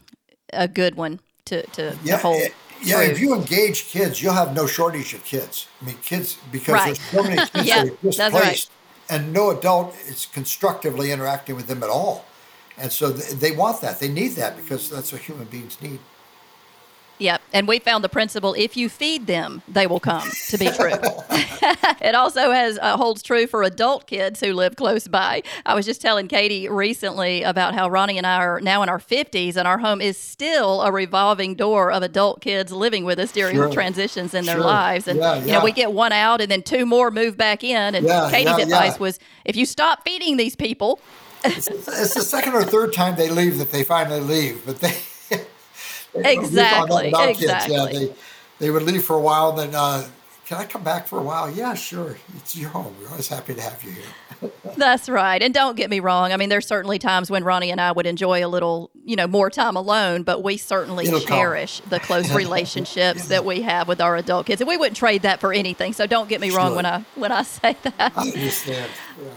a 0.53 0.69
good 0.69 0.95
one 0.95 1.21
to 1.47 1.63
to, 1.69 1.97
to 1.97 2.17
hold. 2.19 2.43
eh, 2.43 2.49
yeah. 2.83 3.01
If 3.03 3.21
you 3.21 3.35
engage 3.35 3.87
kids, 3.87 4.23
you'll 4.23 4.35
have 4.35 4.55
no 4.55 4.67
shortage 4.67 5.15
of 5.15 5.25
kids. 5.25 5.67
I 5.81 5.87
mean, 5.87 5.97
kids 6.03 6.39
because 6.53 6.75
Right. 6.75 6.85
there's 6.87 7.01
so 7.11 7.23
many 7.23 7.37
kids 7.53 7.67
Yeah, 7.69 7.85
that 7.85 7.93
are 7.93 7.97
that's 8.03 8.19
right. 8.19 8.33
displaced, 8.33 8.71
and 9.09 9.33
no 9.33 9.51
adult 9.51 9.95
is 10.07 10.27
constructively 10.27 11.13
interacting 11.13 11.57
with 11.57 11.67
them 11.67 11.83
at 11.83 11.89
all. 11.91 12.25
And 12.79 12.93
so 12.93 13.13
th- 13.13 13.31
they 13.41 13.53
want 13.53 13.81
that. 13.81 14.01
They 14.01 14.09
need 14.09 14.33
that 14.37 14.57
because 14.57 14.91
that's 14.91 15.13
what 15.13 15.23
human 15.23 15.47
beings 15.47 15.81
need. 15.81 16.01
Yep. 17.19 17.41
And 17.53 17.67
we 17.67 17.79
found 17.79 18.05
the 18.05 18.09
principle 18.09 18.55
if 18.55 18.77
you 18.77 18.89
feed 18.89 19.27
them, 19.27 19.63
they 19.69 19.87
will 19.87 20.01
come 20.01 20.29
to 20.49 20.59
be 20.59 20.69
true. 20.71 20.91
it 22.01 22.15
also 22.15 22.51
has 22.51 22.79
uh, 22.81 22.97
holds 22.97 23.23
true 23.23 23.47
for 23.47 23.63
adult 23.63 24.07
kids 24.07 24.41
who 24.41 24.53
live 24.53 24.77
close 24.77 25.09
by. 25.09 25.43
I 25.65 25.75
was 25.75 25.87
just 25.87 26.01
telling 26.03 26.29
Katy 26.29 26.69
recently 26.69 27.43
about 27.43 27.75
how 27.75 27.89
Ronnie 27.89 28.19
and 28.19 28.27
I 28.27 28.37
are 28.37 28.61
now 28.61 28.83
in 28.83 28.89
our 28.89 28.99
50s 28.99 29.57
and 29.57 29.67
our 29.67 29.79
home 29.79 30.01
is 30.01 30.19
still 30.19 30.83
a 30.83 30.93
revolving 30.93 31.55
door 31.55 31.91
of 31.91 32.03
adult 32.03 32.41
kids 32.43 32.71
living 32.71 33.05
with 33.05 33.19
us 33.19 33.33
during 33.33 33.57
Sure. 33.57 33.69
the 33.69 33.75
transitions 33.75 34.35
in 34.35 34.45
their 34.45 34.57
Sure. 34.57 34.65
lives. 34.65 35.09
And 35.09 35.19
Yeah, 35.19 35.37
you 35.43 35.53
know, 35.53 35.65
we 35.65 35.73
get 35.73 35.93
one 35.93 36.13
out 36.13 36.41
and 36.41 36.51
then 36.51 36.63
two 36.63 36.85
more 36.87 37.11
move 37.11 37.37
back 37.37 37.65
in 37.65 37.95
and 37.95 38.07
Yeah, 38.07 38.29
Katy's 38.31 38.59
yeah, 38.59 38.65
advice 38.65 38.93
yeah. 38.93 38.99
was 38.99 39.19
if 39.45 39.57
you 39.57 39.65
stop 39.67 40.05
feeding 40.05 40.37
these 40.37 40.55
people, 40.55 41.01
It's, 41.45 41.69
it's 41.69 42.15
the 42.15 42.23
second 42.23 42.55
or 42.55 42.65
third 42.65 42.93
time 42.93 43.17
they 43.17 43.29
leave 43.31 43.59
that 43.59 43.71
they 43.71 43.85
finally 43.85 44.21
leave, 44.21 44.65
but 44.67 44.81
they. 44.81 44.95
They- 46.23 46.39
we 46.39 46.45
found 46.47 46.91
that 46.91 47.29
Exactly, 47.31 47.35
kids. 47.47 47.69
Yeah, 47.69 47.87
they 47.87 48.13
they 48.59 48.71
would 48.71 48.83
leave 48.83 49.05
for 49.05 49.17
a 49.17 49.21
while, 49.21 49.53
then. 49.53 49.75
Uh, 49.75 50.05
can 50.47 50.59
I 50.59 50.65
come 50.65 50.85
back 50.85 51.09
for 51.09 51.19
a 51.19 51.23
while? 51.23 51.51
Yeah, 51.51 51.75
sure. 51.75 52.17
It's 52.37 52.55
your 52.55 52.71
home. 52.71 52.95
We're 53.01 53.09
always 53.09 53.27
happy 53.27 53.53
to 53.55 53.61
have 53.61 53.83
you 53.83 53.91
here. 53.91 54.51
That's 54.77 55.09
right. 55.09 55.43
And 55.43 55.53
don't 55.53 55.77
get 55.77 55.91
me 55.91 55.99
wrong. 55.99 56.33
I 56.33 56.37
mean, 56.37 56.51
there's 56.51 56.69
certainly 56.69 57.01
times 57.01 57.33
when 57.33 57.43
Ronnie 57.43 57.73
and 57.73 57.81
I 57.81 57.91
would 57.91 58.07
enjoy 58.07 58.47
a 58.47 58.49
little, 58.49 58.89
you 59.05 59.17
know, 59.17 59.27
more 59.27 59.51
time 59.51 59.75
alone, 59.75 60.23
but 60.23 60.45
we 60.45 60.57
certainly 60.57 61.09
It'll 61.09 61.19
come. 61.19 61.37
cherish 61.37 61.81
the 61.91 61.99
close 61.99 62.31
relationships 62.35 63.27
that 63.27 63.45
we 63.45 63.63
have 63.63 63.89
with 63.89 64.01
our 64.01 64.15
adult 64.15 64.47
kids. 64.47 64.61
And 64.61 64.69
we 64.69 64.77
wouldn't 64.77 64.97
trade 64.97 65.23
that 65.23 65.41
for 65.41 65.53
anything. 65.53 65.93
So 65.93 66.07
don't 66.07 66.29
get 66.29 66.41
me 66.41 66.51
wrong 66.51 66.77
when 66.77 66.87
I 66.87 67.05
when 67.17 67.33
I 67.33 67.43
say 67.43 67.75
that. 67.83 68.13
I 68.17 68.29
understand. 68.29 68.89
Yeah. 69.21 69.29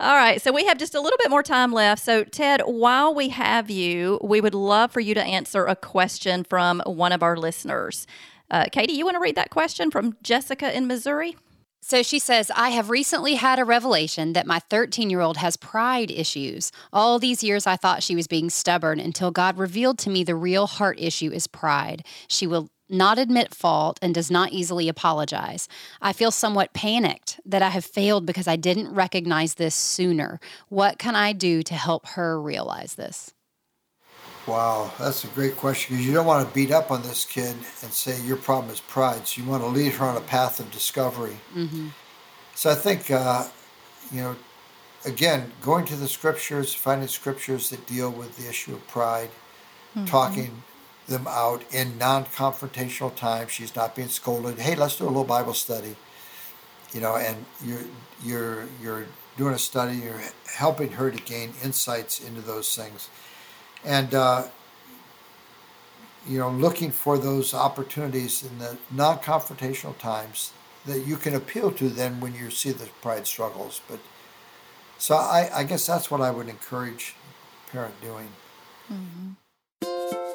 All 0.00 0.16
right. 0.16 0.40
So 0.40 0.52
we 0.52 0.64
have 0.66 0.78
just 0.78 0.94
a 0.94 1.00
little 1.00 1.18
bit 1.18 1.30
more 1.30 1.42
time 1.42 1.72
left. 1.72 2.02
So 2.02 2.24
Tedd, 2.24 2.66
while 2.66 3.14
we 3.14 3.28
have 3.30 3.70
you, 3.70 4.18
we 4.22 4.40
would 4.40 4.54
love 4.54 4.92
for 4.92 5.00
you 5.00 5.14
to 5.14 5.22
answer 5.22 5.66
a 5.66 5.76
question 5.76 6.44
from 6.44 6.82
one 6.86 7.12
of 7.12 7.22
our 7.22 7.36
listeners. 7.36 8.06
Uh, 8.50 8.66
Katy, 8.70 8.92
you 8.92 9.04
want 9.04 9.14
to 9.14 9.20
read 9.20 9.36
that 9.36 9.50
question 9.50 9.90
from 9.90 10.16
Jessica 10.22 10.76
in 10.76 10.86
Missouri? 10.86 11.36
So 11.84 12.04
she 12.04 12.20
says, 12.20 12.50
I 12.54 12.68
have 12.70 12.90
recently 12.90 13.34
had 13.34 13.58
a 13.58 13.64
revelation 13.64 14.34
that 14.34 14.46
my 14.46 14.60
13 14.70 15.10
year 15.10 15.20
old 15.20 15.36
has 15.38 15.56
pride 15.56 16.12
issues. 16.12 16.70
All 16.92 17.18
these 17.18 17.42
years, 17.42 17.66
I 17.66 17.76
thought 17.76 18.04
she 18.04 18.14
was 18.14 18.28
being 18.28 18.50
stubborn 18.50 19.00
until 19.00 19.32
God 19.32 19.58
revealed 19.58 19.98
to 20.00 20.10
me 20.10 20.22
the 20.22 20.36
real 20.36 20.68
heart 20.68 21.00
issue 21.00 21.32
is 21.32 21.48
pride. 21.48 22.04
She 22.28 22.46
will 22.46 22.70
not 22.92 23.18
admit 23.18 23.54
fault 23.54 23.98
and 24.02 24.14
does 24.14 24.30
not 24.30 24.52
easily 24.52 24.88
apologize. 24.88 25.68
I 26.00 26.12
feel 26.12 26.30
somewhat 26.30 26.74
panicked 26.74 27.40
that 27.46 27.62
I 27.62 27.70
have 27.70 27.84
failed 27.84 28.26
because 28.26 28.46
I 28.46 28.56
didn't 28.56 28.94
recognize 28.94 29.54
this 29.54 29.74
sooner. 29.74 30.38
What 30.68 30.98
can 30.98 31.16
I 31.16 31.32
do 31.32 31.62
to 31.62 31.74
help 31.74 32.06
her 32.08 32.40
realize 32.40 32.94
this? 32.94 33.32
Wow, 34.46 34.92
that's 34.98 35.24
a 35.24 35.28
great 35.28 35.56
question 35.56 35.94
because 35.94 36.06
you 36.06 36.12
don't 36.12 36.26
want 36.26 36.46
to 36.46 36.54
beat 36.54 36.72
up 36.72 36.90
on 36.90 37.02
this 37.02 37.24
kid 37.24 37.54
and 37.82 37.92
say 37.92 38.20
your 38.22 38.36
problem 38.36 38.72
is 38.72 38.80
pride. 38.80 39.26
So 39.26 39.40
you 39.40 39.48
want 39.48 39.62
to 39.62 39.68
lead 39.68 39.92
her 39.94 40.04
on 40.04 40.16
a 40.16 40.20
path 40.20 40.58
of 40.60 40.70
discovery. 40.72 41.36
So 42.54 42.70
I 42.70 42.74
think, 42.74 43.10
uh, 43.10 43.46
you 44.10 44.20
know, 44.20 44.36
again, 45.04 45.52
going 45.60 45.84
to 45.86 45.96
the 45.96 46.08
scriptures, 46.08 46.74
finding 46.74 47.08
scriptures 47.08 47.70
that 47.70 47.86
deal 47.86 48.10
with 48.10 48.36
the 48.36 48.48
issue 48.48 48.74
of 48.74 48.86
pride, 48.88 49.30
talking 50.06 50.62
them 51.08 51.26
out 51.28 51.64
in 51.72 51.98
non-confrontational 51.98 53.14
time. 53.14 53.48
She's 53.48 53.74
not 53.74 53.96
being 53.96 54.08
scolded. 54.08 54.58
Hey, 54.58 54.74
let's 54.76 54.96
do 54.96 55.04
a 55.04 55.06
little 55.06 55.24
Bible 55.24 55.54
study. 55.54 55.96
You 56.92 57.00
know, 57.00 57.16
and 57.16 57.44
you're 57.64 57.84
you're 58.22 58.68
you're 58.80 59.06
doing 59.36 59.54
a 59.54 59.58
study. 59.58 59.96
You're 59.96 60.20
helping 60.46 60.92
her 60.92 61.10
to 61.10 61.22
gain 61.22 61.54
insights 61.62 62.20
into 62.22 62.40
those 62.40 62.74
things 62.76 63.08
and 63.84 64.14
uh, 64.14 64.44
you 66.26 66.38
know 66.38 66.50
looking 66.50 66.90
for 66.90 67.18
those 67.18 67.54
opportunities 67.54 68.42
in 68.44 68.58
the 68.58 68.76
non-confrontational 68.90 69.96
times 69.98 70.52
that 70.86 71.00
you 71.00 71.16
can 71.16 71.34
appeal 71.34 71.70
to 71.70 71.88
then 71.88 72.20
when 72.20 72.34
you 72.34 72.50
see 72.50 72.70
the 72.70 72.86
pride 73.00 73.26
struggles 73.26 73.80
but 73.88 73.98
so 74.98 75.16
i, 75.16 75.50
I 75.52 75.64
guess 75.64 75.86
that's 75.86 76.10
what 76.10 76.20
i 76.20 76.30
would 76.30 76.48
encourage 76.48 77.14
parent 77.70 78.00
doing 78.00 78.28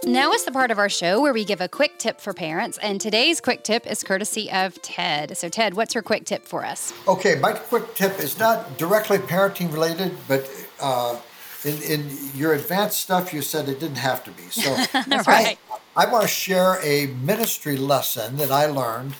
Now 0.06 0.32
is 0.32 0.46
the 0.46 0.52
part 0.52 0.72
of 0.72 0.78
our 0.78 0.90
show 0.90 1.22
where 1.22 1.34
we 1.34 1.44
give 1.44 1.60
a 1.62 1.68
quick 1.68 2.00
tip 2.00 2.22
for 2.22 2.34
parents, 2.34 2.78
and 2.82 3.02
today's 3.02 3.42
quick 3.42 3.64
tip 3.64 3.86
is 3.86 4.04
courtesy 4.04 4.50
of 4.52 4.76
Tedd. 4.82 5.36
So, 5.36 5.50
Tedd, 5.50 5.74
what's 5.74 5.94
your 5.94 6.04
quick 6.04 6.26
tip 6.26 6.46
for 6.46 6.66
us? 6.66 6.94
okay 7.08 7.36
my 7.36 7.52
quick 7.54 7.94
tip 7.96 8.20
is 8.20 8.38
not 8.40 8.78
directly 8.78 9.18
parenting 9.18 9.72
related 9.72 10.16
but 10.28 10.50
uh, 10.80 11.18
in, 11.64 11.82
in 11.84 12.10
your 12.36 12.54
advanced 12.54 13.00
stuff 13.00 13.34
you 13.34 13.42
said 13.42 13.68
it 13.70 13.80
didn't 13.80 13.98
have 13.98 14.24
to 14.24 14.32
be 14.32 14.44
so 14.50 14.76
I- 14.94 15.24
right. 15.28 15.60
I, 15.96 16.06
want 16.12 16.24
to 16.24 16.28
share 16.28 16.78
a 16.84 17.08
ministry 17.08 17.78
lesson 17.78 18.38
that 18.38 18.52
i 18.52 18.66
learned 18.66 19.14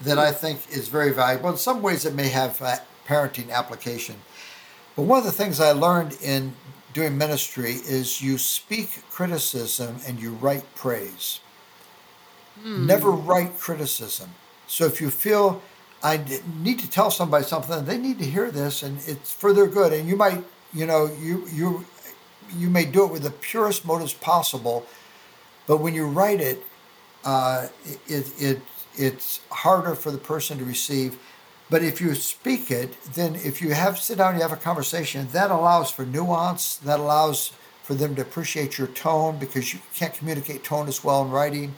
that 0.00 0.18
i 0.18 0.32
think 0.32 0.60
is 0.70 0.88
very 0.88 1.12
valuable 1.12 1.50
in 1.50 1.56
some 1.56 1.82
ways 1.82 2.04
it 2.04 2.14
may 2.14 2.28
have 2.28 2.60
uh, 2.62 2.76
parenting 3.06 3.50
application 3.50 4.16
but 4.96 5.02
one 5.02 5.18
of 5.18 5.24
the 5.24 5.32
things 5.32 5.60
i 5.60 5.72
learned 5.72 6.16
in 6.22 6.54
doing 6.92 7.16
ministry 7.18 7.72
is 7.86 8.22
you 8.22 8.38
speak 8.38 9.02
criticism 9.10 9.96
and 10.06 10.20
you 10.20 10.32
write 10.32 10.64
praise 10.74 11.40
never 12.86 13.10
write 13.10 13.58
criticism 13.58 14.30
so 14.66 14.86
if 14.86 15.00
you 15.00 15.10
feel 15.10 15.62
I 16.04 16.22
need 16.62 16.78
to 16.80 16.90
tell 16.90 17.10
somebody 17.10 17.44
something. 17.44 17.86
They 17.86 17.96
need 17.96 18.18
to 18.18 18.26
hear 18.26 18.50
this, 18.50 18.82
and 18.82 18.98
it's 19.06 19.32
for 19.32 19.54
their 19.54 19.66
good. 19.66 19.94
And 19.94 20.06
you 20.06 20.16
might, 20.16 20.44
you 20.74 20.84
know, 20.84 21.06
you 21.18 21.48
you 21.50 21.86
you 22.54 22.68
may 22.68 22.84
do 22.84 23.04
it 23.04 23.10
with 23.10 23.22
the 23.22 23.30
purest 23.30 23.86
motives 23.86 24.12
possible, 24.12 24.84
but 25.66 25.78
when 25.78 25.94
you 25.94 26.06
write 26.06 26.42
it, 26.42 26.62
uh, 27.24 27.68
it 28.06 28.30
it 28.38 28.60
it's 28.96 29.40
harder 29.50 29.94
for 29.94 30.10
the 30.10 30.18
person 30.18 30.58
to 30.58 30.64
receive. 30.64 31.18
But 31.70 31.82
if 31.82 32.00
you 32.00 32.14
speak 32.14 32.70
it, 32.70 33.02
then 33.14 33.34
if 33.36 33.62
you 33.62 33.72
have 33.72 33.98
sit 33.98 34.18
down, 34.18 34.36
you 34.36 34.42
have 34.42 34.52
a 34.52 34.56
conversation, 34.56 35.28
that 35.32 35.50
allows 35.50 35.90
for 35.90 36.04
nuance. 36.04 36.76
That 36.76 37.00
allows 37.00 37.52
for 37.82 37.94
them 37.94 38.14
to 38.16 38.22
appreciate 38.22 38.78
your 38.78 38.88
tone 38.88 39.38
because 39.38 39.72
you 39.72 39.80
can't 39.94 40.14
communicate 40.14 40.64
tone 40.64 40.88
as 40.88 41.02
well 41.02 41.22
in 41.24 41.30
writing 41.30 41.74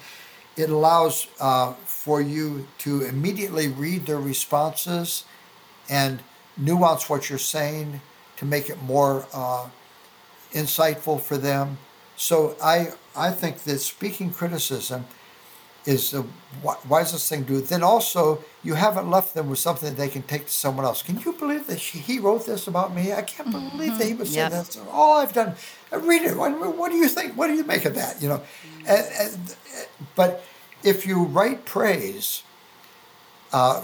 it 0.57 0.71
allows 0.71 1.27
uh, 1.39 1.75
for 1.85 2.21
you 2.21 2.67
to 2.79 3.03
immediately 3.03 3.69
read 3.69 4.07
their 4.07 4.19
responses 4.19 5.25
and 5.89 6.21
nuance 6.57 7.09
what 7.09 7.29
you're 7.29 7.39
saying 7.39 8.01
to 8.37 8.45
make 8.45 8.71
it 8.71 8.83
more 8.83 9.27
uh, 9.33 9.69
insightful 10.53 11.21
for 11.21 11.37
them. 11.37 11.79
So 12.17 12.57
I 12.63 12.93
I 13.15 13.31
think 13.31 13.65
that 13.65 13.79
speaking 13.79 14.31
criticism 14.31 15.07
is 15.87 16.11
the 16.11 16.25
wi- 16.63 16.79
wisest 16.89 17.29
thing 17.29 17.45
to 17.45 17.49
do. 17.55 17.61
Then 17.61 17.83
also 17.83 18.45
you 18.63 18.75
haven't 18.75 19.11
left 19.11 19.35
them 19.35 19.49
with 19.49 19.59
something 19.59 19.89
that 19.91 19.97
they 19.97 20.09
can 20.09 20.23
take 20.23 20.47
to 20.47 20.53
someone 20.53 20.85
else. 20.85 21.03
Can 21.03 21.19
you 21.21 21.33
believe 21.33 21.67
that 21.69 21.81
she, 21.81 21.99
he 21.99 22.19
wrote 22.19 22.47
this 22.47 22.67
about 22.67 22.95
me? 22.95 23.13
I 23.13 23.23
can't 23.23 23.51
believe 23.51 23.97
that 23.99 24.07
he 24.07 24.15
would 24.15 24.27
say 24.27 24.43
Yep. 24.43 24.51
that. 24.51 24.67
So 24.67 24.87
all 24.91 25.19
I've 25.19 25.33
done, 25.33 25.55
uh, 25.93 26.01
read 26.01 26.23
it. 26.23 26.37
What, 26.37 26.91
do 26.91 26.97
you 26.97 27.09
think? 27.09 27.37
What 27.37 27.47
do 27.47 27.55
you 27.55 27.65
make 27.65 27.85
of 27.85 27.95
that? 27.95 28.21
You 28.21 28.29
know, 28.31 28.43
and, 28.87 29.07
and, 29.21 29.57
but 30.15 30.45
if 30.83 31.07
you 31.07 31.25
write 31.25 31.65
praise, 31.65 32.43
uh, 33.53 33.81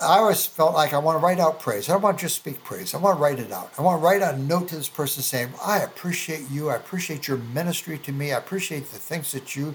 I 0.00 0.18
always 0.18 0.46
felt 0.46 0.74
like 0.74 0.92
I 0.94 0.98
want 0.98 1.20
to 1.20 1.24
write 1.24 1.38
out 1.38 1.60
praise. 1.60 1.88
I 1.88 1.92
don't 1.92 2.02
want 2.02 2.18
to 2.18 2.24
just 2.24 2.36
speak 2.36 2.64
praise. 2.64 2.94
I 2.94 2.98
want 2.98 3.18
to 3.18 3.22
write 3.22 3.38
it 3.38 3.52
out. 3.52 3.70
I 3.78 3.82
want 3.82 4.00
to 4.00 4.04
write 4.04 4.22
a 4.22 4.36
note 4.38 4.68
to 4.68 4.76
this 4.76 4.88
person 4.88 5.22
saying, 5.22 5.50
I 5.62 5.80
appreciate 5.80 6.50
you. 6.50 6.70
I 6.70 6.76
appreciate 6.76 7.28
your 7.28 7.36
ministry 7.36 7.98
to 7.98 8.12
me. 8.12 8.32
I 8.32 8.38
appreciate 8.38 8.90
the 8.90 8.98
things 8.98 9.32
that 9.32 9.54
you 9.54 9.74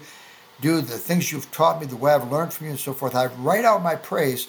do, 0.61 0.81
the 0.81 0.97
things 0.97 1.31
you've 1.31 1.51
taught 1.51 1.79
me, 1.79 1.87
the 1.87 1.95
way 1.95 2.13
I've 2.13 2.31
learned 2.31 2.53
from 2.53 2.65
you, 2.65 2.71
and 2.71 2.79
so 2.79 2.93
forth. 2.93 3.15
I 3.15 3.27
write 3.27 3.65
out 3.65 3.83
my 3.83 3.95
praise. 3.95 4.47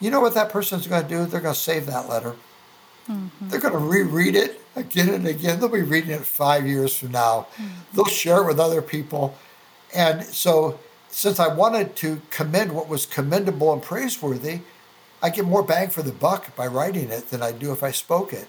You 0.00 0.10
know 0.10 0.20
what 0.20 0.34
that 0.34 0.50
person's 0.50 0.86
going 0.86 1.02
to 1.02 1.08
do? 1.08 1.24
They're 1.24 1.40
going 1.40 1.54
to 1.54 1.60
save 1.60 1.86
that 1.86 2.08
letter. 2.08 2.34
Mm-hmm. 3.08 3.48
They're 3.48 3.60
going 3.60 3.72
to 3.72 3.78
reread 3.78 4.34
it 4.34 4.60
again 4.74 5.08
and 5.08 5.26
again. 5.26 5.58
They'll 5.58 5.68
be 5.68 5.82
reading 5.82 6.10
it 6.10 6.20
five 6.20 6.66
years 6.66 6.96
from 6.96 7.12
now. 7.12 7.46
Mm-hmm. 7.54 7.94
They'll 7.94 8.04
share 8.06 8.42
it 8.42 8.46
with 8.46 8.60
other 8.60 8.82
people. 8.82 9.36
And 9.94 10.22
so 10.24 10.78
since 11.08 11.40
I 11.40 11.48
wanted 11.48 11.96
to 11.96 12.20
commend 12.30 12.72
what 12.72 12.88
was 12.88 13.06
commendable 13.06 13.72
and 13.72 13.82
praiseworthy, 13.82 14.60
I 15.22 15.30
get 15.30 15.46
more 15.46 15.62
bang 15.62 15.88
for 15.88 16.02
the 16.02 16.12
buck 16.12 16.54
by 16.54 16.66
writing 16.66 17.10
it 17.10 17.30
than 17.30 17.42
I 17.42 17.52
do 17.52 17.72
if 17.72 17.82
I 17.82 17.90
spoke 17.90 18.32
it. 18.32 18.48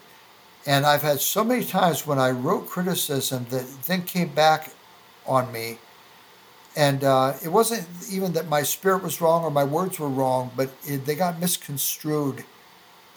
And 0.66 0.86
I've 0.86 1.02
had 1.02 1.22
so 1.22 1.46
many 1.46 1.64
times 1.64 2.06
when 2.06 2.20
I 2.20 2.32
wrote 2.32 2.68
criticism 2.68 3.46
that 3.52 3.66
then 3.86 4.02
came 4.02 4.30
back 4.30 4.74
on 5.26 5.52
me. 5.52 5.78
And 6.78 7.04
uh, 7.04 7.34
it 7.44 7.50
wasn't 7.50 7.88
even 8.12 8.34
that 8.34 8.48
my 8.48 8.62
spirit 8.62 9.02
was 9.02 9.20
wrong 9.20 9.44
or 9.44 9.50
my 9.50 9.64
words 9.64 10.00
were 10.00 10.08
wrong, 10.08 10.52
but 10.56 10.70
it, 10.86 11.08
they 11.08 11.16
got 11.16 11.40
misconstrued 11.40 12.46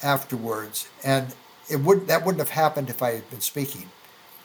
afterwards. 0.03 0.88
And 1.05 1.35
it 1.68 1.77
would 1.77 2.07
that 2.07 2.25
wouldn't 2.25 2.40
have 2.40 2.49
happened 2.49 2.88
if 2.88 3.03
I 3.03 3.12
had 3.12 3.29
been 3.29 3.42
speaking. 3.42 3.90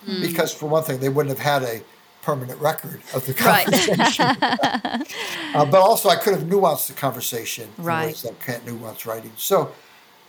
Mm. 0.05 0.21
Because 0.21 0.53
for 0.53 0.67
one 0.67 0.83
thing, 0.83 0.99
they 0.99 1.07
wouldn't 1.07 1.35
have 1.35 1.61
had 1.61 1.63
a 1.63 1.81
permanent 2.23 2.59
record 2.59 3.01
of 3.13 3.25
the 3.25 3.33
conversation. 3.33 4.35
Right. 4.41 5.15
uh, 5.55 5.65
but 5.65 5.79
also, 5.79 6.09
I 6.09 6.17
could 6.17 6.33
have 6.33 6.43
nuanced 6.43 6.87
the 6.87 6.93
conversation 6.93 7.69
right. 7.77 8.01
in 8.01 8.07
ways 8.07 8.21
that 8.23 8.39
can't 8.41 8.65
nuance 8.65 9.05
writing. 9.05 9.31
So, 9.37 9.71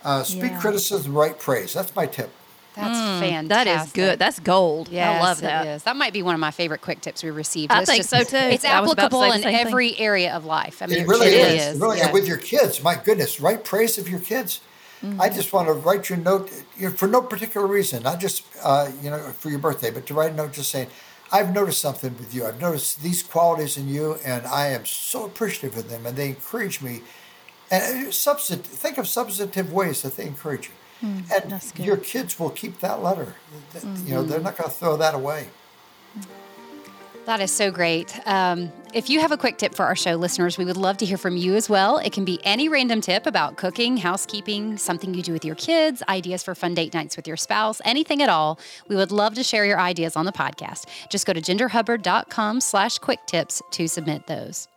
uh, 0.05 0.23
speak 0.23 0.51
yeah. 0.51 0.61
criticism, 0.61 1.13
write 1.13 1.39
praise. 1.39 1.73
That's 1.73 1.93
my 1.93 2.05
tip. 2.05 2.31
That's 2.77 2.97
mm, 2.97 3.19
fantastic. 3.19 3.49
That 3.49 3.85
is 3.85 3.91
good. 3.91 4.19
That's 4.19 4.39
gold. 4.39 4.89
Yes, 4.89 5.19
I 5.19 5.25
love 5.25 5.41
that. 5.41 5.65
It 5.65 5.69
is. 5.71 5.83
That 5.83 5.95
might 5.95 6.13
be 6.13 6.21
one 6.21 6.35
of 6.35 6.39
my 6.39 6.51
favorite 6.51 6.81
quick 6.81 7.01
tips 7.01 7.23
we 7.23 7.31
received. 7.31 7.71
I 7.71 7.81
it's 7.81 7.89
think 7.89 8.07
just, 8.07 8.09
so 8.09 8.23
too. 8.23 8.45
It's 8.45 8.63
applicable 8.63 9.23
in 9.23 9.43
every 9.43 9.89
thing. 9.89 9.99
area 9.99 10.33
of 10.33 10.45
life. 10.45 10.81
I 10.81 10.85
mean, 10.85 10.99
it 10.99 11.07
really, 11.07 11.27
it 11.27 11.31
really 11.31 11.57
is. 11.57 11.75
is. 11.75 11.81
Really, 11.81 11.97
yeah. 11.97 12.11
with 12.11 12.27
your 12.27 12.37
kids, 12.37 12.83
my 12.83 12.95
goodness, 12.95 13.41
write 13.41 13.63
praise 13.63 13.97
of 13.97 14.07
your 14.07 14.19
kids. 14.19 14.61
Mm-hmm. 15.03 15.21
I 15.21 15.29
just 15.29 15.53
want 15.53 15.67
to 15.67 15.73
write 15.73 16.09
your 16.09 16.17
note 16.17 16.51
you 16.75 16.89
know, 16.89 16.91
for 16.91 17.07
no 17.07 17.21
particular 17.21 17.67
reason, 17.67 18.03
not 18.03 18.19
just 18.19 18.45
uh, 18.63 18.91
you 19.01 19.09
know 19.09 19.17
for 19.31 19.49
your 19.49 19.59
birthday, 19.59 19.91
but 19.91 20.05
to 20.07 20.13
write 20.13 20.31
a 20.31 20.35
note 20.35 20.53
just 20.53 20.71
saying, 20.71 20.87
I've 21.31 21.53
noticed 21.53 21.81
something 21.81 22.17
with 22.17 22.33
you. 22.33 22.45
I've 22.45 22.61
noticed 22.61 23.01
these 23.01 23.21
qualities 23.23 23.77
in 23.77 23.87
you, 23.87 24.17
and 24.25 24.45
I 24.45 24.67
am 24.67 24.85
so 24.85 25.25
appreciative 25.25 25.77
of 25.77 25.89
them, 25.89 26.05
and 26.05 26.15
they 26.15 26.29
encourage 26.29 26.81
me. 26.81 27.01
And 27.69 28.07
uh, 28.07 28.11
substantive, 28.11 28.65
think 28.65 28.97
of 28.97 29.07
substantive 29.07 29.73
ways 29.73 30.01
that 30.03 30.15
they 30.15 30.25
encourage 30.25 30.67
you. 30.67 30.73
Mm, 31.01 31.31
and 31.31 31.85
your 31.85 31.97
kids 31.97 32.39
will 32.39 32.49
keep 32.49 32.79
that 32.79 33.03
letter. 33.03 33.35
Mm-hmm. 33.73 34.07
You 34.07 34.13
know, 34.15 34.23
they're 34.23 34.37
mm-hmm. 34.37 34.45
not 34.45 34.57
going 34.57 34.69
to 34.69 34.75
throw 34.75 34.97
that 34.97 35.13
away. 35.13 35.47
That 37.27 37.41
is 37.41 37.51
so 37.51 37.71
great. 37.71 38.17
Um, 38.25 38.71
if 38.93 39.09
you 39.09 39.19
have 39.19 39.33
a 39.33 39.37
quick 39.37 39.57
tip 39.57 39.75
for 39.75 39.83
our 39.83 39.97
show 39.97 40.15
listeners, 40.15 40.57
we 40.57 40.63
would 40.63 40.77
love 40.77 40.95
to 40.97 41.05
hear 41.05 41.17
from 41.17 41.35
you 41.35 41.55
as 41.55 41.69
well. 41.69 41.97
It 41.97 42.13
can 42.13 42.23
be 42.23 42.39
any 42.45 42.69
random 42.69 43.01
tip 43.01 43.27
about 43.27 43.57
cooking, 43.57 43.97
housekeeping, 43.97 44.77
something 44.77 45.13
you 45.13 45.21
do 45.21 45.33
with 45.33 45.43
your 45.43 45.55
kids, 45.55 46.01
ideas 46.07 46.41
for 46.41 46.55
fun 46.55 46.73
date 46.73 46.93
nights 46.93 47.17
with 47.17 47.27
your 47.27 47.35
spouse, 47.35 47.81
anything 47.83 48.21
at 48.21 48.29
all. 48.29 48.61
We 48.87 48.95
would 48.95 49.11
love 49.11 49.33
to 49.33 49.43
share 49.43 49.65
your 49.65 49.77
ideas 49.77 50.15
on 50.15 50.25
the 50.25 50.31
podcast. 50.31 50.85
Just 51.09 51.25
go 51.25 51.33
to 51.33 51.41
gingerhubbard.com 51.41 52.61
slash 52.61 52.97
quick 52.99 53.19
tips 53.25 53.61
to 53.71 53.89
submit 53.89 54.27
those. 54.27 54.69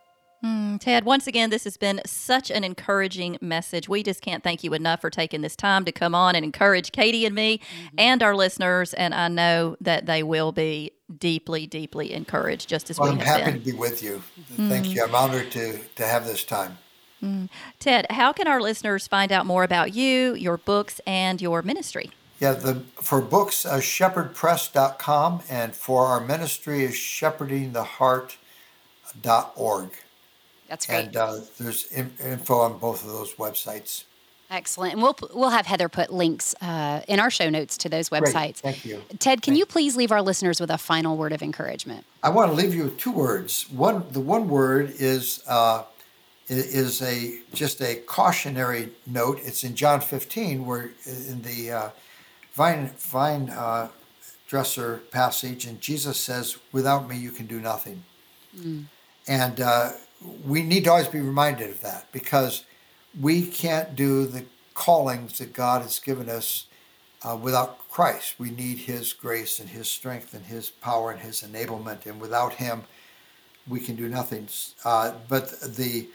Mm, 0.43 0.79
Tedd, 0.79 1.03
once 1.03 1.27
again, 1.27 1.51
this 1.51 1.65
has 1.65 1.77
been 1.77 2.01
such 2.05 2.49
an 2.49 2.63
encouraging 2.63 3.37
message. 3.41 3.87
We 3.87 4.01
just 4.01 4.21
can't 4.21 4.43
thank 4.43 4.63
you 4.63 4.73
enough 4.73 5.01
for 5.01 5.11
taking 5.11 5.41
this 5.41 5.55
time 5.55 5.85
to 5.85 5.91
come 5.91 6.15
on 6.15 6.35
and 6.35 6.43
encourage 6.43 6.91
Katy 6.91 7.27
and 7.27 7.35
me 7.35 7.59
mm-hmm. 7.59 7.95
and 7.99 8.23
our 8.23 8.35
listeners. 8.35 8.95
And 8.95 9.13
I 9.13 9.27
know 9.27 9.77
that 9.81 10.07
they 10.07 10.23
will 10.23 10.51
be 10.51 10.93
deeply, 11.19 11.67
deeply 11.67 12.11
encouraged, 12.11 12.67
just 12.67 12.89
as 12.89 12.99
well, 12.99 13.13
we 13.13 13.19
I'm 13.19 13.25
happy 13.25 13.51
been. 13.51 13.59
to 13.59 13.65
be 13.65 13.73
with 13.73 14.01
you. 14.01 14.23
Mm-hmm. 14.53 14.69
Thank 14.69 14.87
you. 14.87 15.03
I'm 15.03 15.13
honored 15.13 15.51
to, 15.51 15.77
to 15.77 16.07
have 16.07 16.25
this 16.25 16.43
time. 16.43 16.79
Mm. 17.21 17.49
Tedd, 17.79 18.09
how 18.09 18.33
can 18.33 18.47
our 18.47 18.59
listeners 18.59 19.07
find 19.07 19.31
out 19.31 19.45
more 19.45 19.63
about 19.63 19.93
you, 19.93 20.33
your 20.33 20.57
books, 20.57 20.99
and 21.05 21.39
your 21.39 21.61
ministry? 21.61 22.09
Yeah, 22.39 22.53
the 22.53 22.81
for 22.95 23.21
books, 23.21 23.67
uh, 23.67 23.79
shepherdpress.com, 23.79 25.43
and 25.47 25.75
for 25.75 26.07
our 26.07 26.19
ministry 26.19 26.83
is 26.83 26.95
shepherdingtheheart.org. 26.95 29.91
That's 30.71 30.85
great. 30.85 31.07
And 31.07 31.17
uh, 31.17 31.39
there's 31.59 31.91
info 31.91 32.59
on 32.59 32.77
both 32.77 33.03
of 33.03 33.11
those 33.11 33.33
websites. 33.33 34.05
Excellent. 34.49 34.93
And 34.93 35.01
we'll 35.01 35.17
we'll 35.33 35.49
have 35.49 35.65
Heather 35.65 35.89
put 35.89 36.13
links 36.13 36.55
uh, 36.61 37.01
in 37.09 37.19
our 37.19 37.29
show 37.29 37.49
notes 37.49 37.75
to 37.79 37.89
those 37.89 38.07
websites. 38.07 38.61
Great. 38.61 38.75
Thank 38.75 38.85
you. 38.85 39.03
Tedd, 39.15 39.41
can 39.41 39.41
Thank 39.41 39.57
you 39.57 39.65
please 39.65 39.97
leave 39.97 40.13
our 40.13 40.21
listeners 40.21 40.61
with 40.61 40.69
a 40.69 40.77
final 40.77 41.17
word 41.17 41.33
of 41.33 41.41
encouragement? 41.41 42.05
I 42.23 42.29
want 42.29 42.51
to 42.51 42.55
leave 42.55 42.73
you 42.73 42.83
with 42.83 42.97
two 42.97 43.11
words. 43.11 43.69
One, 43.69 44.05
the 44.11 44.21
one 44.21 44.47
word 44.47 44.93
is 44.97 45.43
uh, 45.45 45.83
is 46.47 47.01
a 47.01 47.39
just 47.53 47.81
a 47.81 47.95
cautionary 47.95 48.91
note. 49.05 49.41
It's 49.43 49.65
in 49.65 49.75
John 49.75 49.99
15, 49.99 50.65
where 50.65 50.91
in 51.05 51.41
the 51.41 51.71
uh, 51.71 51.89
vine 52.53 52.91
vine 52.97 53.49
uh, 53.49 53.89
dresser 54.47 55.01
passage, 55.11 55.65
and 55.65 55.81
Jesus 55.81 56.17
says, 56.17 56.57
"Without 56.71 57.09
me, 57.09 57.17
you 57.17 57.31
can 57.31 57.45
do 57.45 57.59
nothing." 57.59 58.05
Mm. 58.57 58.85
And 59.27 59.59
uh, 59.59 59.91
we 60.45 60.61
need 60.61 60.83
to 60.85 60.91
always 60.91 61.07
be 61.07 61.19
reminded 61.19 61.69
of 61.69 61.81
that 61.81 62.11
because 62.11 62.65
we 63.19 63.43
can't 63.43 63.95
do 63.95 64.25
the 64.25 64.45
callings 64.73 65.39
that 65.39 65.53
God 65.53 65.81
has 65.81 65.99
given 65.99 66.29
us 66.29 66.65
uh, 67.23 67.37
without 67.41 67.89
Christ. 67.89 68.35
We 68.39 68.51
need 68.51 68.79
His 68.79 69.13
grace 69.13 69.59
and 69.59 69.69
His 69.69 69.89
strength 69.89 70.33
and 70.33 70.45
His 70.45 70.69
power 70.69 71.11
and 71.11 71.21
His 71.21 71.41
enablement, 71.41 72.05
and 72.05 72.21
without 72.21 72.53
Him, 72.53 72.83
we 73.67 73.79
can 73.79 73.95
do 73.95 74.07
nothing. 74.07 74.47
Uh, 74.83 75.13
but 75.27 75.59
the, 75.61 76.07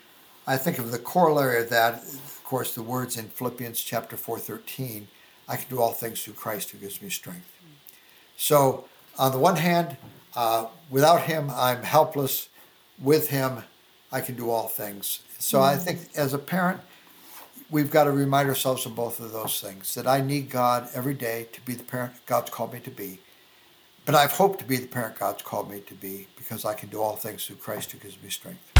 I 0.46 0.56
think 0.56 0.78
of 0.78 0.90
the 0.90 0.98
corollary 0.98 1.62
of 1.62 1.70
that, 1.70 2.02
of 2.02 2.40
course, 2.44 2.74
the 2.74 2.82
words 2.82 3.16
in 3.16 3.28
Philippians 3.28 3.80
chapter 3.80 4.16
four 4.16 4.38
thirteen, 4.38 5.08
I 5.48 5.56
can 5.56 5.68
do 5.68 5.80
all 5.80 5.92
things 5.92 6.22
through 6.22 6.34
Christ 6.34 6.70
who 6.70 6.78
gives 6.78 7.00
me 7.00 7.10
strength. 7.10 7.50
So, 8.36 8.86
on 9.18 9.32
the 9.32 9.38
one 9.38 9.56
hand, 9.56 9.96
uh, 10.34 10.66
without 10.90 11.22
Him, 11.22 11.50
I'm 11.50 11.82
helpless. 11.82 12.48
With 12.98 13.28
Him, 13.28 13.62
I 14.16 14.22
can 14.22 14.35
do 14.35 14.48
all 14.48 14.66
things. 14.66 15.20
So. 15.38 15.61
I 15.61 15.76
think 15.76 16.09
as 16.16 16.33
a 16.33 16.38
parent, 16.38 16.81
we've 17.70 17.90
got 17.90 18.05
to 18.05 18.11
remind 18.11 18.48
ourselves 18.48 18.87
of 18.87 18.96
both 18.96 19.20
of 19.20 19.31
those 19.31 19.61
things 19.61 19.94
that 19.94 20.07
I 20.07 20.22
need 20.22 20.48
God 20.48 20.88
every 20.94 21.12
day 21.12 21.48
to 21.52 21.61
be 21.61 21.74
the 21.74 21.85
parent 21.85 22.14
God's 22.24 22.48
called 22.48 22.72
me 22.72 22.81
to 22.81 22.90
be. 22.90 23.20
But 24.07 24.14
I've 24.14 24.33
hoped 24.33 24.61
to 24.61 24.64
be 24.64 24.76
the 24.76 24.87
parent 24.87 25.18
God's 25.18 25.42
called 25.42 25.70
me 25.70 25.81
to 25.81 25.94
be 25.94 26.29
because 26.38 26.64
I 26.64 26.72
can 26.72 26.88
do 26.88 27.02
all 27.02 27.16
things 27.16 27.44
through 27.44 27.57
Christ 27.57 27.92
who 27.92 27.98
gives 27.98 28.16
me 28.22 28.31
strength. 28.31 28.75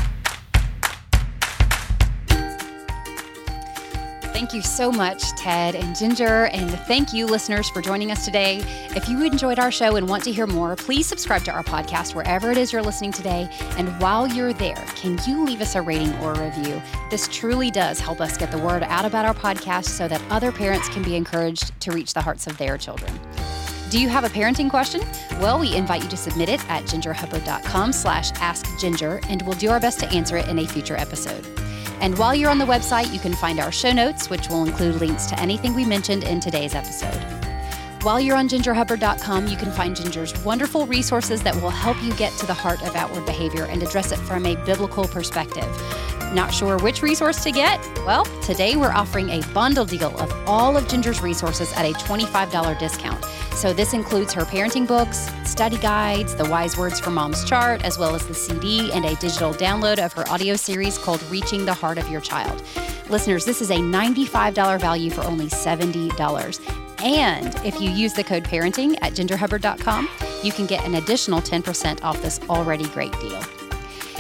Thank 4.37 4.53
you 4.53 4.61
so 4.61 4.93
much, 4.93 5.23
Tedd 5.33 5.75
and 5.75 5.97
Ginger. 5.97 6.45
And 6.53 6.71
thank 6.81 7.15
you, 7.15 7.25
listeners, 7.25 7.71
for 7.71 7.81
joining 7.81 8.11
us 8.11 8.27
today. 8.27 8.59
If 8.95 9.09
you 9.09 9.25
enjoyed 9.25 9.59
our 9.59 9.73
show 9.73 9.97
and 9.97 10.07
want 10.07 10.25
to 10.25 10.31
hear 10.31 10.47
more, 10.47 10.77
please 10.77 11.07
subscribe 11.07 11.43
to 11.45 11.53
our 11.53 11.63
podcast 11.63 12.15
wherever 12.15 12.51
it 12.51 12.59
is 12.59 12.71
you're 12.71 12.83
listening 12.83 13.13
today. 13.13 13.49
And 13.79 13.89
while 13.99 14.27
you're 14.27 14.53
there, 14.53 14.85
can 14.95 15.19
you 15.27 15.43
leave 15.43 15.63
us 15.63 15.75
a 15.75 15.81
rating 15.81 16.13
or 16.19 16.35
a 16.35 16.51
review? 16.51 16.83
This 17.11 17.29
truly 17.29 17.71
does 17.71 17.99
help 17.99 18.21
us 18.21 18.37
get 18.37 18.51
the 18.51 18.59
word 18.59 18.83
out 18.83 19.07
about 19.07 19.25
our 19.25 19.33
podcast 19.33 19.87
so 19.87 20.07
that 20.07 20.21
other 20.29 20.53
parents 20.53 20.91
can 20.91 21.03
be 21.03 21.17
encouraged 21.17 21.73
to 21.81 21.93
reach 21.93 22.13
the 22.13 22.21
hearts 22.21 22.47
of 22.47 22.59
their 22.59 22.77
children. 22.77 23.19
Do 23.89 23.99
you 23.99 24.11
have 24.11 24.25
a 24.25 24.29
parenting 24.29 24.69
question? 24.69 25.01
Well, 25.41 25.59
we 25.59 25.75
invite 25.75 26.03
you 26.03 26.11
to 26.11 26.17
submit 26.19 26.51
it 26.51 26.61
at 26.69 26.85
gingerhubbard.com 26.85 27.91
slash 27.91 28.33
askginger, 28.33 29.25
and 29.31 29.41
we'll 29.47 29.57
do 29.57 29.71
our 29.71 29.81
best 29.81 29.99
to 30.01 30.09
answer 30.11 30.37
it 30.37 30.47
in 30.49 30.59
a 30.59 30.67
future 30.67 30.97
episode. 30.97 31.43
And 32.01 32.17
while 32.19 32.35
you're 32.35 32.51
on 32.51 32.59
the 32.59 32.65
website, 32.65 33.13
you 33.13 33.19
can 33.19 33.35
find 33.35 33.59
our 33.59 33.73
show 33.73 33.93
notes, 33.93 34.31
which 34.31 34.49
will 34.49 34.65
include 34.65 34.97
links 34.97 35.27
to 35.27 35.41
anything 35.41 35.75
we 35.75 35.85
mentioned 35.85 36.25
in 36.25 36.41
today's 36.41 36.75
episode. 36.75 37.23
While 38.03 38.21
you're 38.21 38.37
on 38.37 38.49
gingerhubbard.com, 38.49 39.49
you 39.49 39.57
can 39.57 39.73
find 39.73 39.97
Ginger's 39.97 40.33
wonderful 40.45 40.87
resources 40.87 41.43
that 41.43 41.57
will 41.57 41.71
help 41.71 42.01
you 42.05 42.13
get 42.15 42.33
to 42.35 42.47
the 42.47 42.55
heart 42.55 42.81
of 42.83 42.95
outward 42.95 43.27
behavior 43.27 43.65
and 43.65 43.83
address 43.83 44.13
it 44.13 44.19
from 44.19 44.47
a 44.47 44.55
biblical 44.65 45.09
perspective. 45.09 45.67
Not 46.33 46.55
sure 46.55 46.79
which 46.79 47.03
resource 47.03 47.43
to 47.43 47.51
get? 47.51 47.85
Well, 48.07 48.25
today 48.43 48.77
we're 48.77 48.93
offering 48.93 49.31
a 49.31 49.41
bundle 49.53 49.85
deal 49.85 50.17
of 50.21 50.33
all 50.47 50.77
of 50.77 50.87
Ginger's 50.87 51.21
resources 51.21 51.73
at 51.73 51.85
a 51.85 51.95
$25 51.95 52.79
discount. 52.79 53.25
So 53.57 53.73
this 53.73 53.95
includes 53.95 54.35
her 54.35 54.43
parenting 54.43 54.87
books, 54.87 55.31
study 55.45 55.79
guides, 55.79 56.35
the 56.35 56.45
Wise 56.45 56.77
Words 56.77 57.01
for 57.01 57.11
Mom's 57.11 57.43
chart, 57.43 57.83
as 57.85 57.97
well 57.97 58.15
as 58.15 58.27
the 58.27 58.35
CD 58.35 58.93
and 58.93 59.07
a 59.07 59.15
digital 59.17 59.55
download 59.55 59.99
of 59.99 60.13
her 60.13 60.29
audio 60.29 60.57
series 60.57 60.99
called 60.99 61.23
Reaching 61.31 61.65
the 61.65 61.73
Heart 61.73 61.97
of 61.97 62.07
Your 62.11 62.21
Child. 62.21 62.63
Listeners, 63.09 63.47
this 63.47 63.63
is 63.63 63.71
a 63.71 63.77
$95 63.77 64.79
value 64.79 65.11
for 65.11 65.25
only 65.25 65.47
$70. 65.47 66.61
And 67.03 67.55
if 67.65 67.81
you 67.81 67.91
use 67.91 68.13
the 68.13 68.25
code 68.25 68.45
parenting 68.45 68.99
at 69.01 69.15
gingerhubbard.com, 69.15 70.09
you 70.43 70.53
can 70.53 70.67
get 70.67 70.85
an 70.85 70.97
additional 70.97 71.41
10% 71.41 72.05
off 72.05 72.21
this 72.21 72.39
already 72.51 72.87
great 72.89 73.13
deal. 73.21 73.43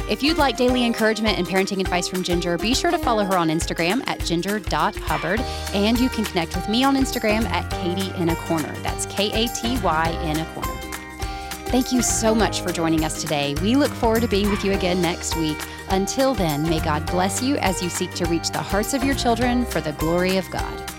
If 0.09 0.22
you'd 0.22 0.38
like 0.38 0.57
daily 0.57 0.84
encouragement 0.84 1.36
and 1.36 1.46
parenting 1.46 1.80
advice 1.80 2.07
from 2.07 2.22
Ginger, 2.22 2.57
be 2.59 2.74
sure 2.74 2.92
to 2.92 2.98
follow 2.98 3.24
her 3.24 3.36
on 3.36 3.48
Instagram 3.48 4.07
at 4.07 4.20
ginger.hubbard. 4.20 5.40
And 5.74 5.98
you 5.98 6.09
can 6.09 6.24
connect 6.24 6.54
with 6.54 6.68
me 6.68 6.84
on 6.84 6.94
Instagram 6.96 7.44
at 7.46 7.68
Katy 7.70 8.14
in 8.20 8.28
a 8.28 8.36
Corner. 8.36 8.72
That's 8.82 9.07
K 9.07 9.32
A 9.32 9.48
T 9.48 9.78
Y 9.80 10.11
in 10.22 10.38
a 10.38 10.44
Corner. 10.54 10.72
Thank 11.70 11.90
you 11.90 12.02
so 12.02 12.36
much 12.36 12.61
for 12.61 12.70
joining 12.70 13.04
us 13.04 13.20
today. 13.20 13.57
We 13.61 13.74
look 13.74 13.90
forward 13.90 14.22
to 14.22 14.28
being 14.28 14.48
with 14.48 14.64
you 14.64 14.72
again 14.72 15.02
next 15.02 15.36
week. 15.36 15.59
Until 15.88 16.34
then, 16.34 16.62
may 16.62 16.78
God 16.78 17.04
bless 17.07 17.42
you 17.42 17.57
as 17.57 17.82
you 17.82 17.88
seek 17.88 18.12
to 18.14 18.26
reach 18.26 18.50
the 18.50 18.62
hearts 18.62 18.94
of 18.94 19.02
your 19.02 19.16
children 19.16 19.64
for 19.64 19.80
the 19.80 19.92
glory 19.92 20.36
of 20.36 20.48
God. 20.50 20.95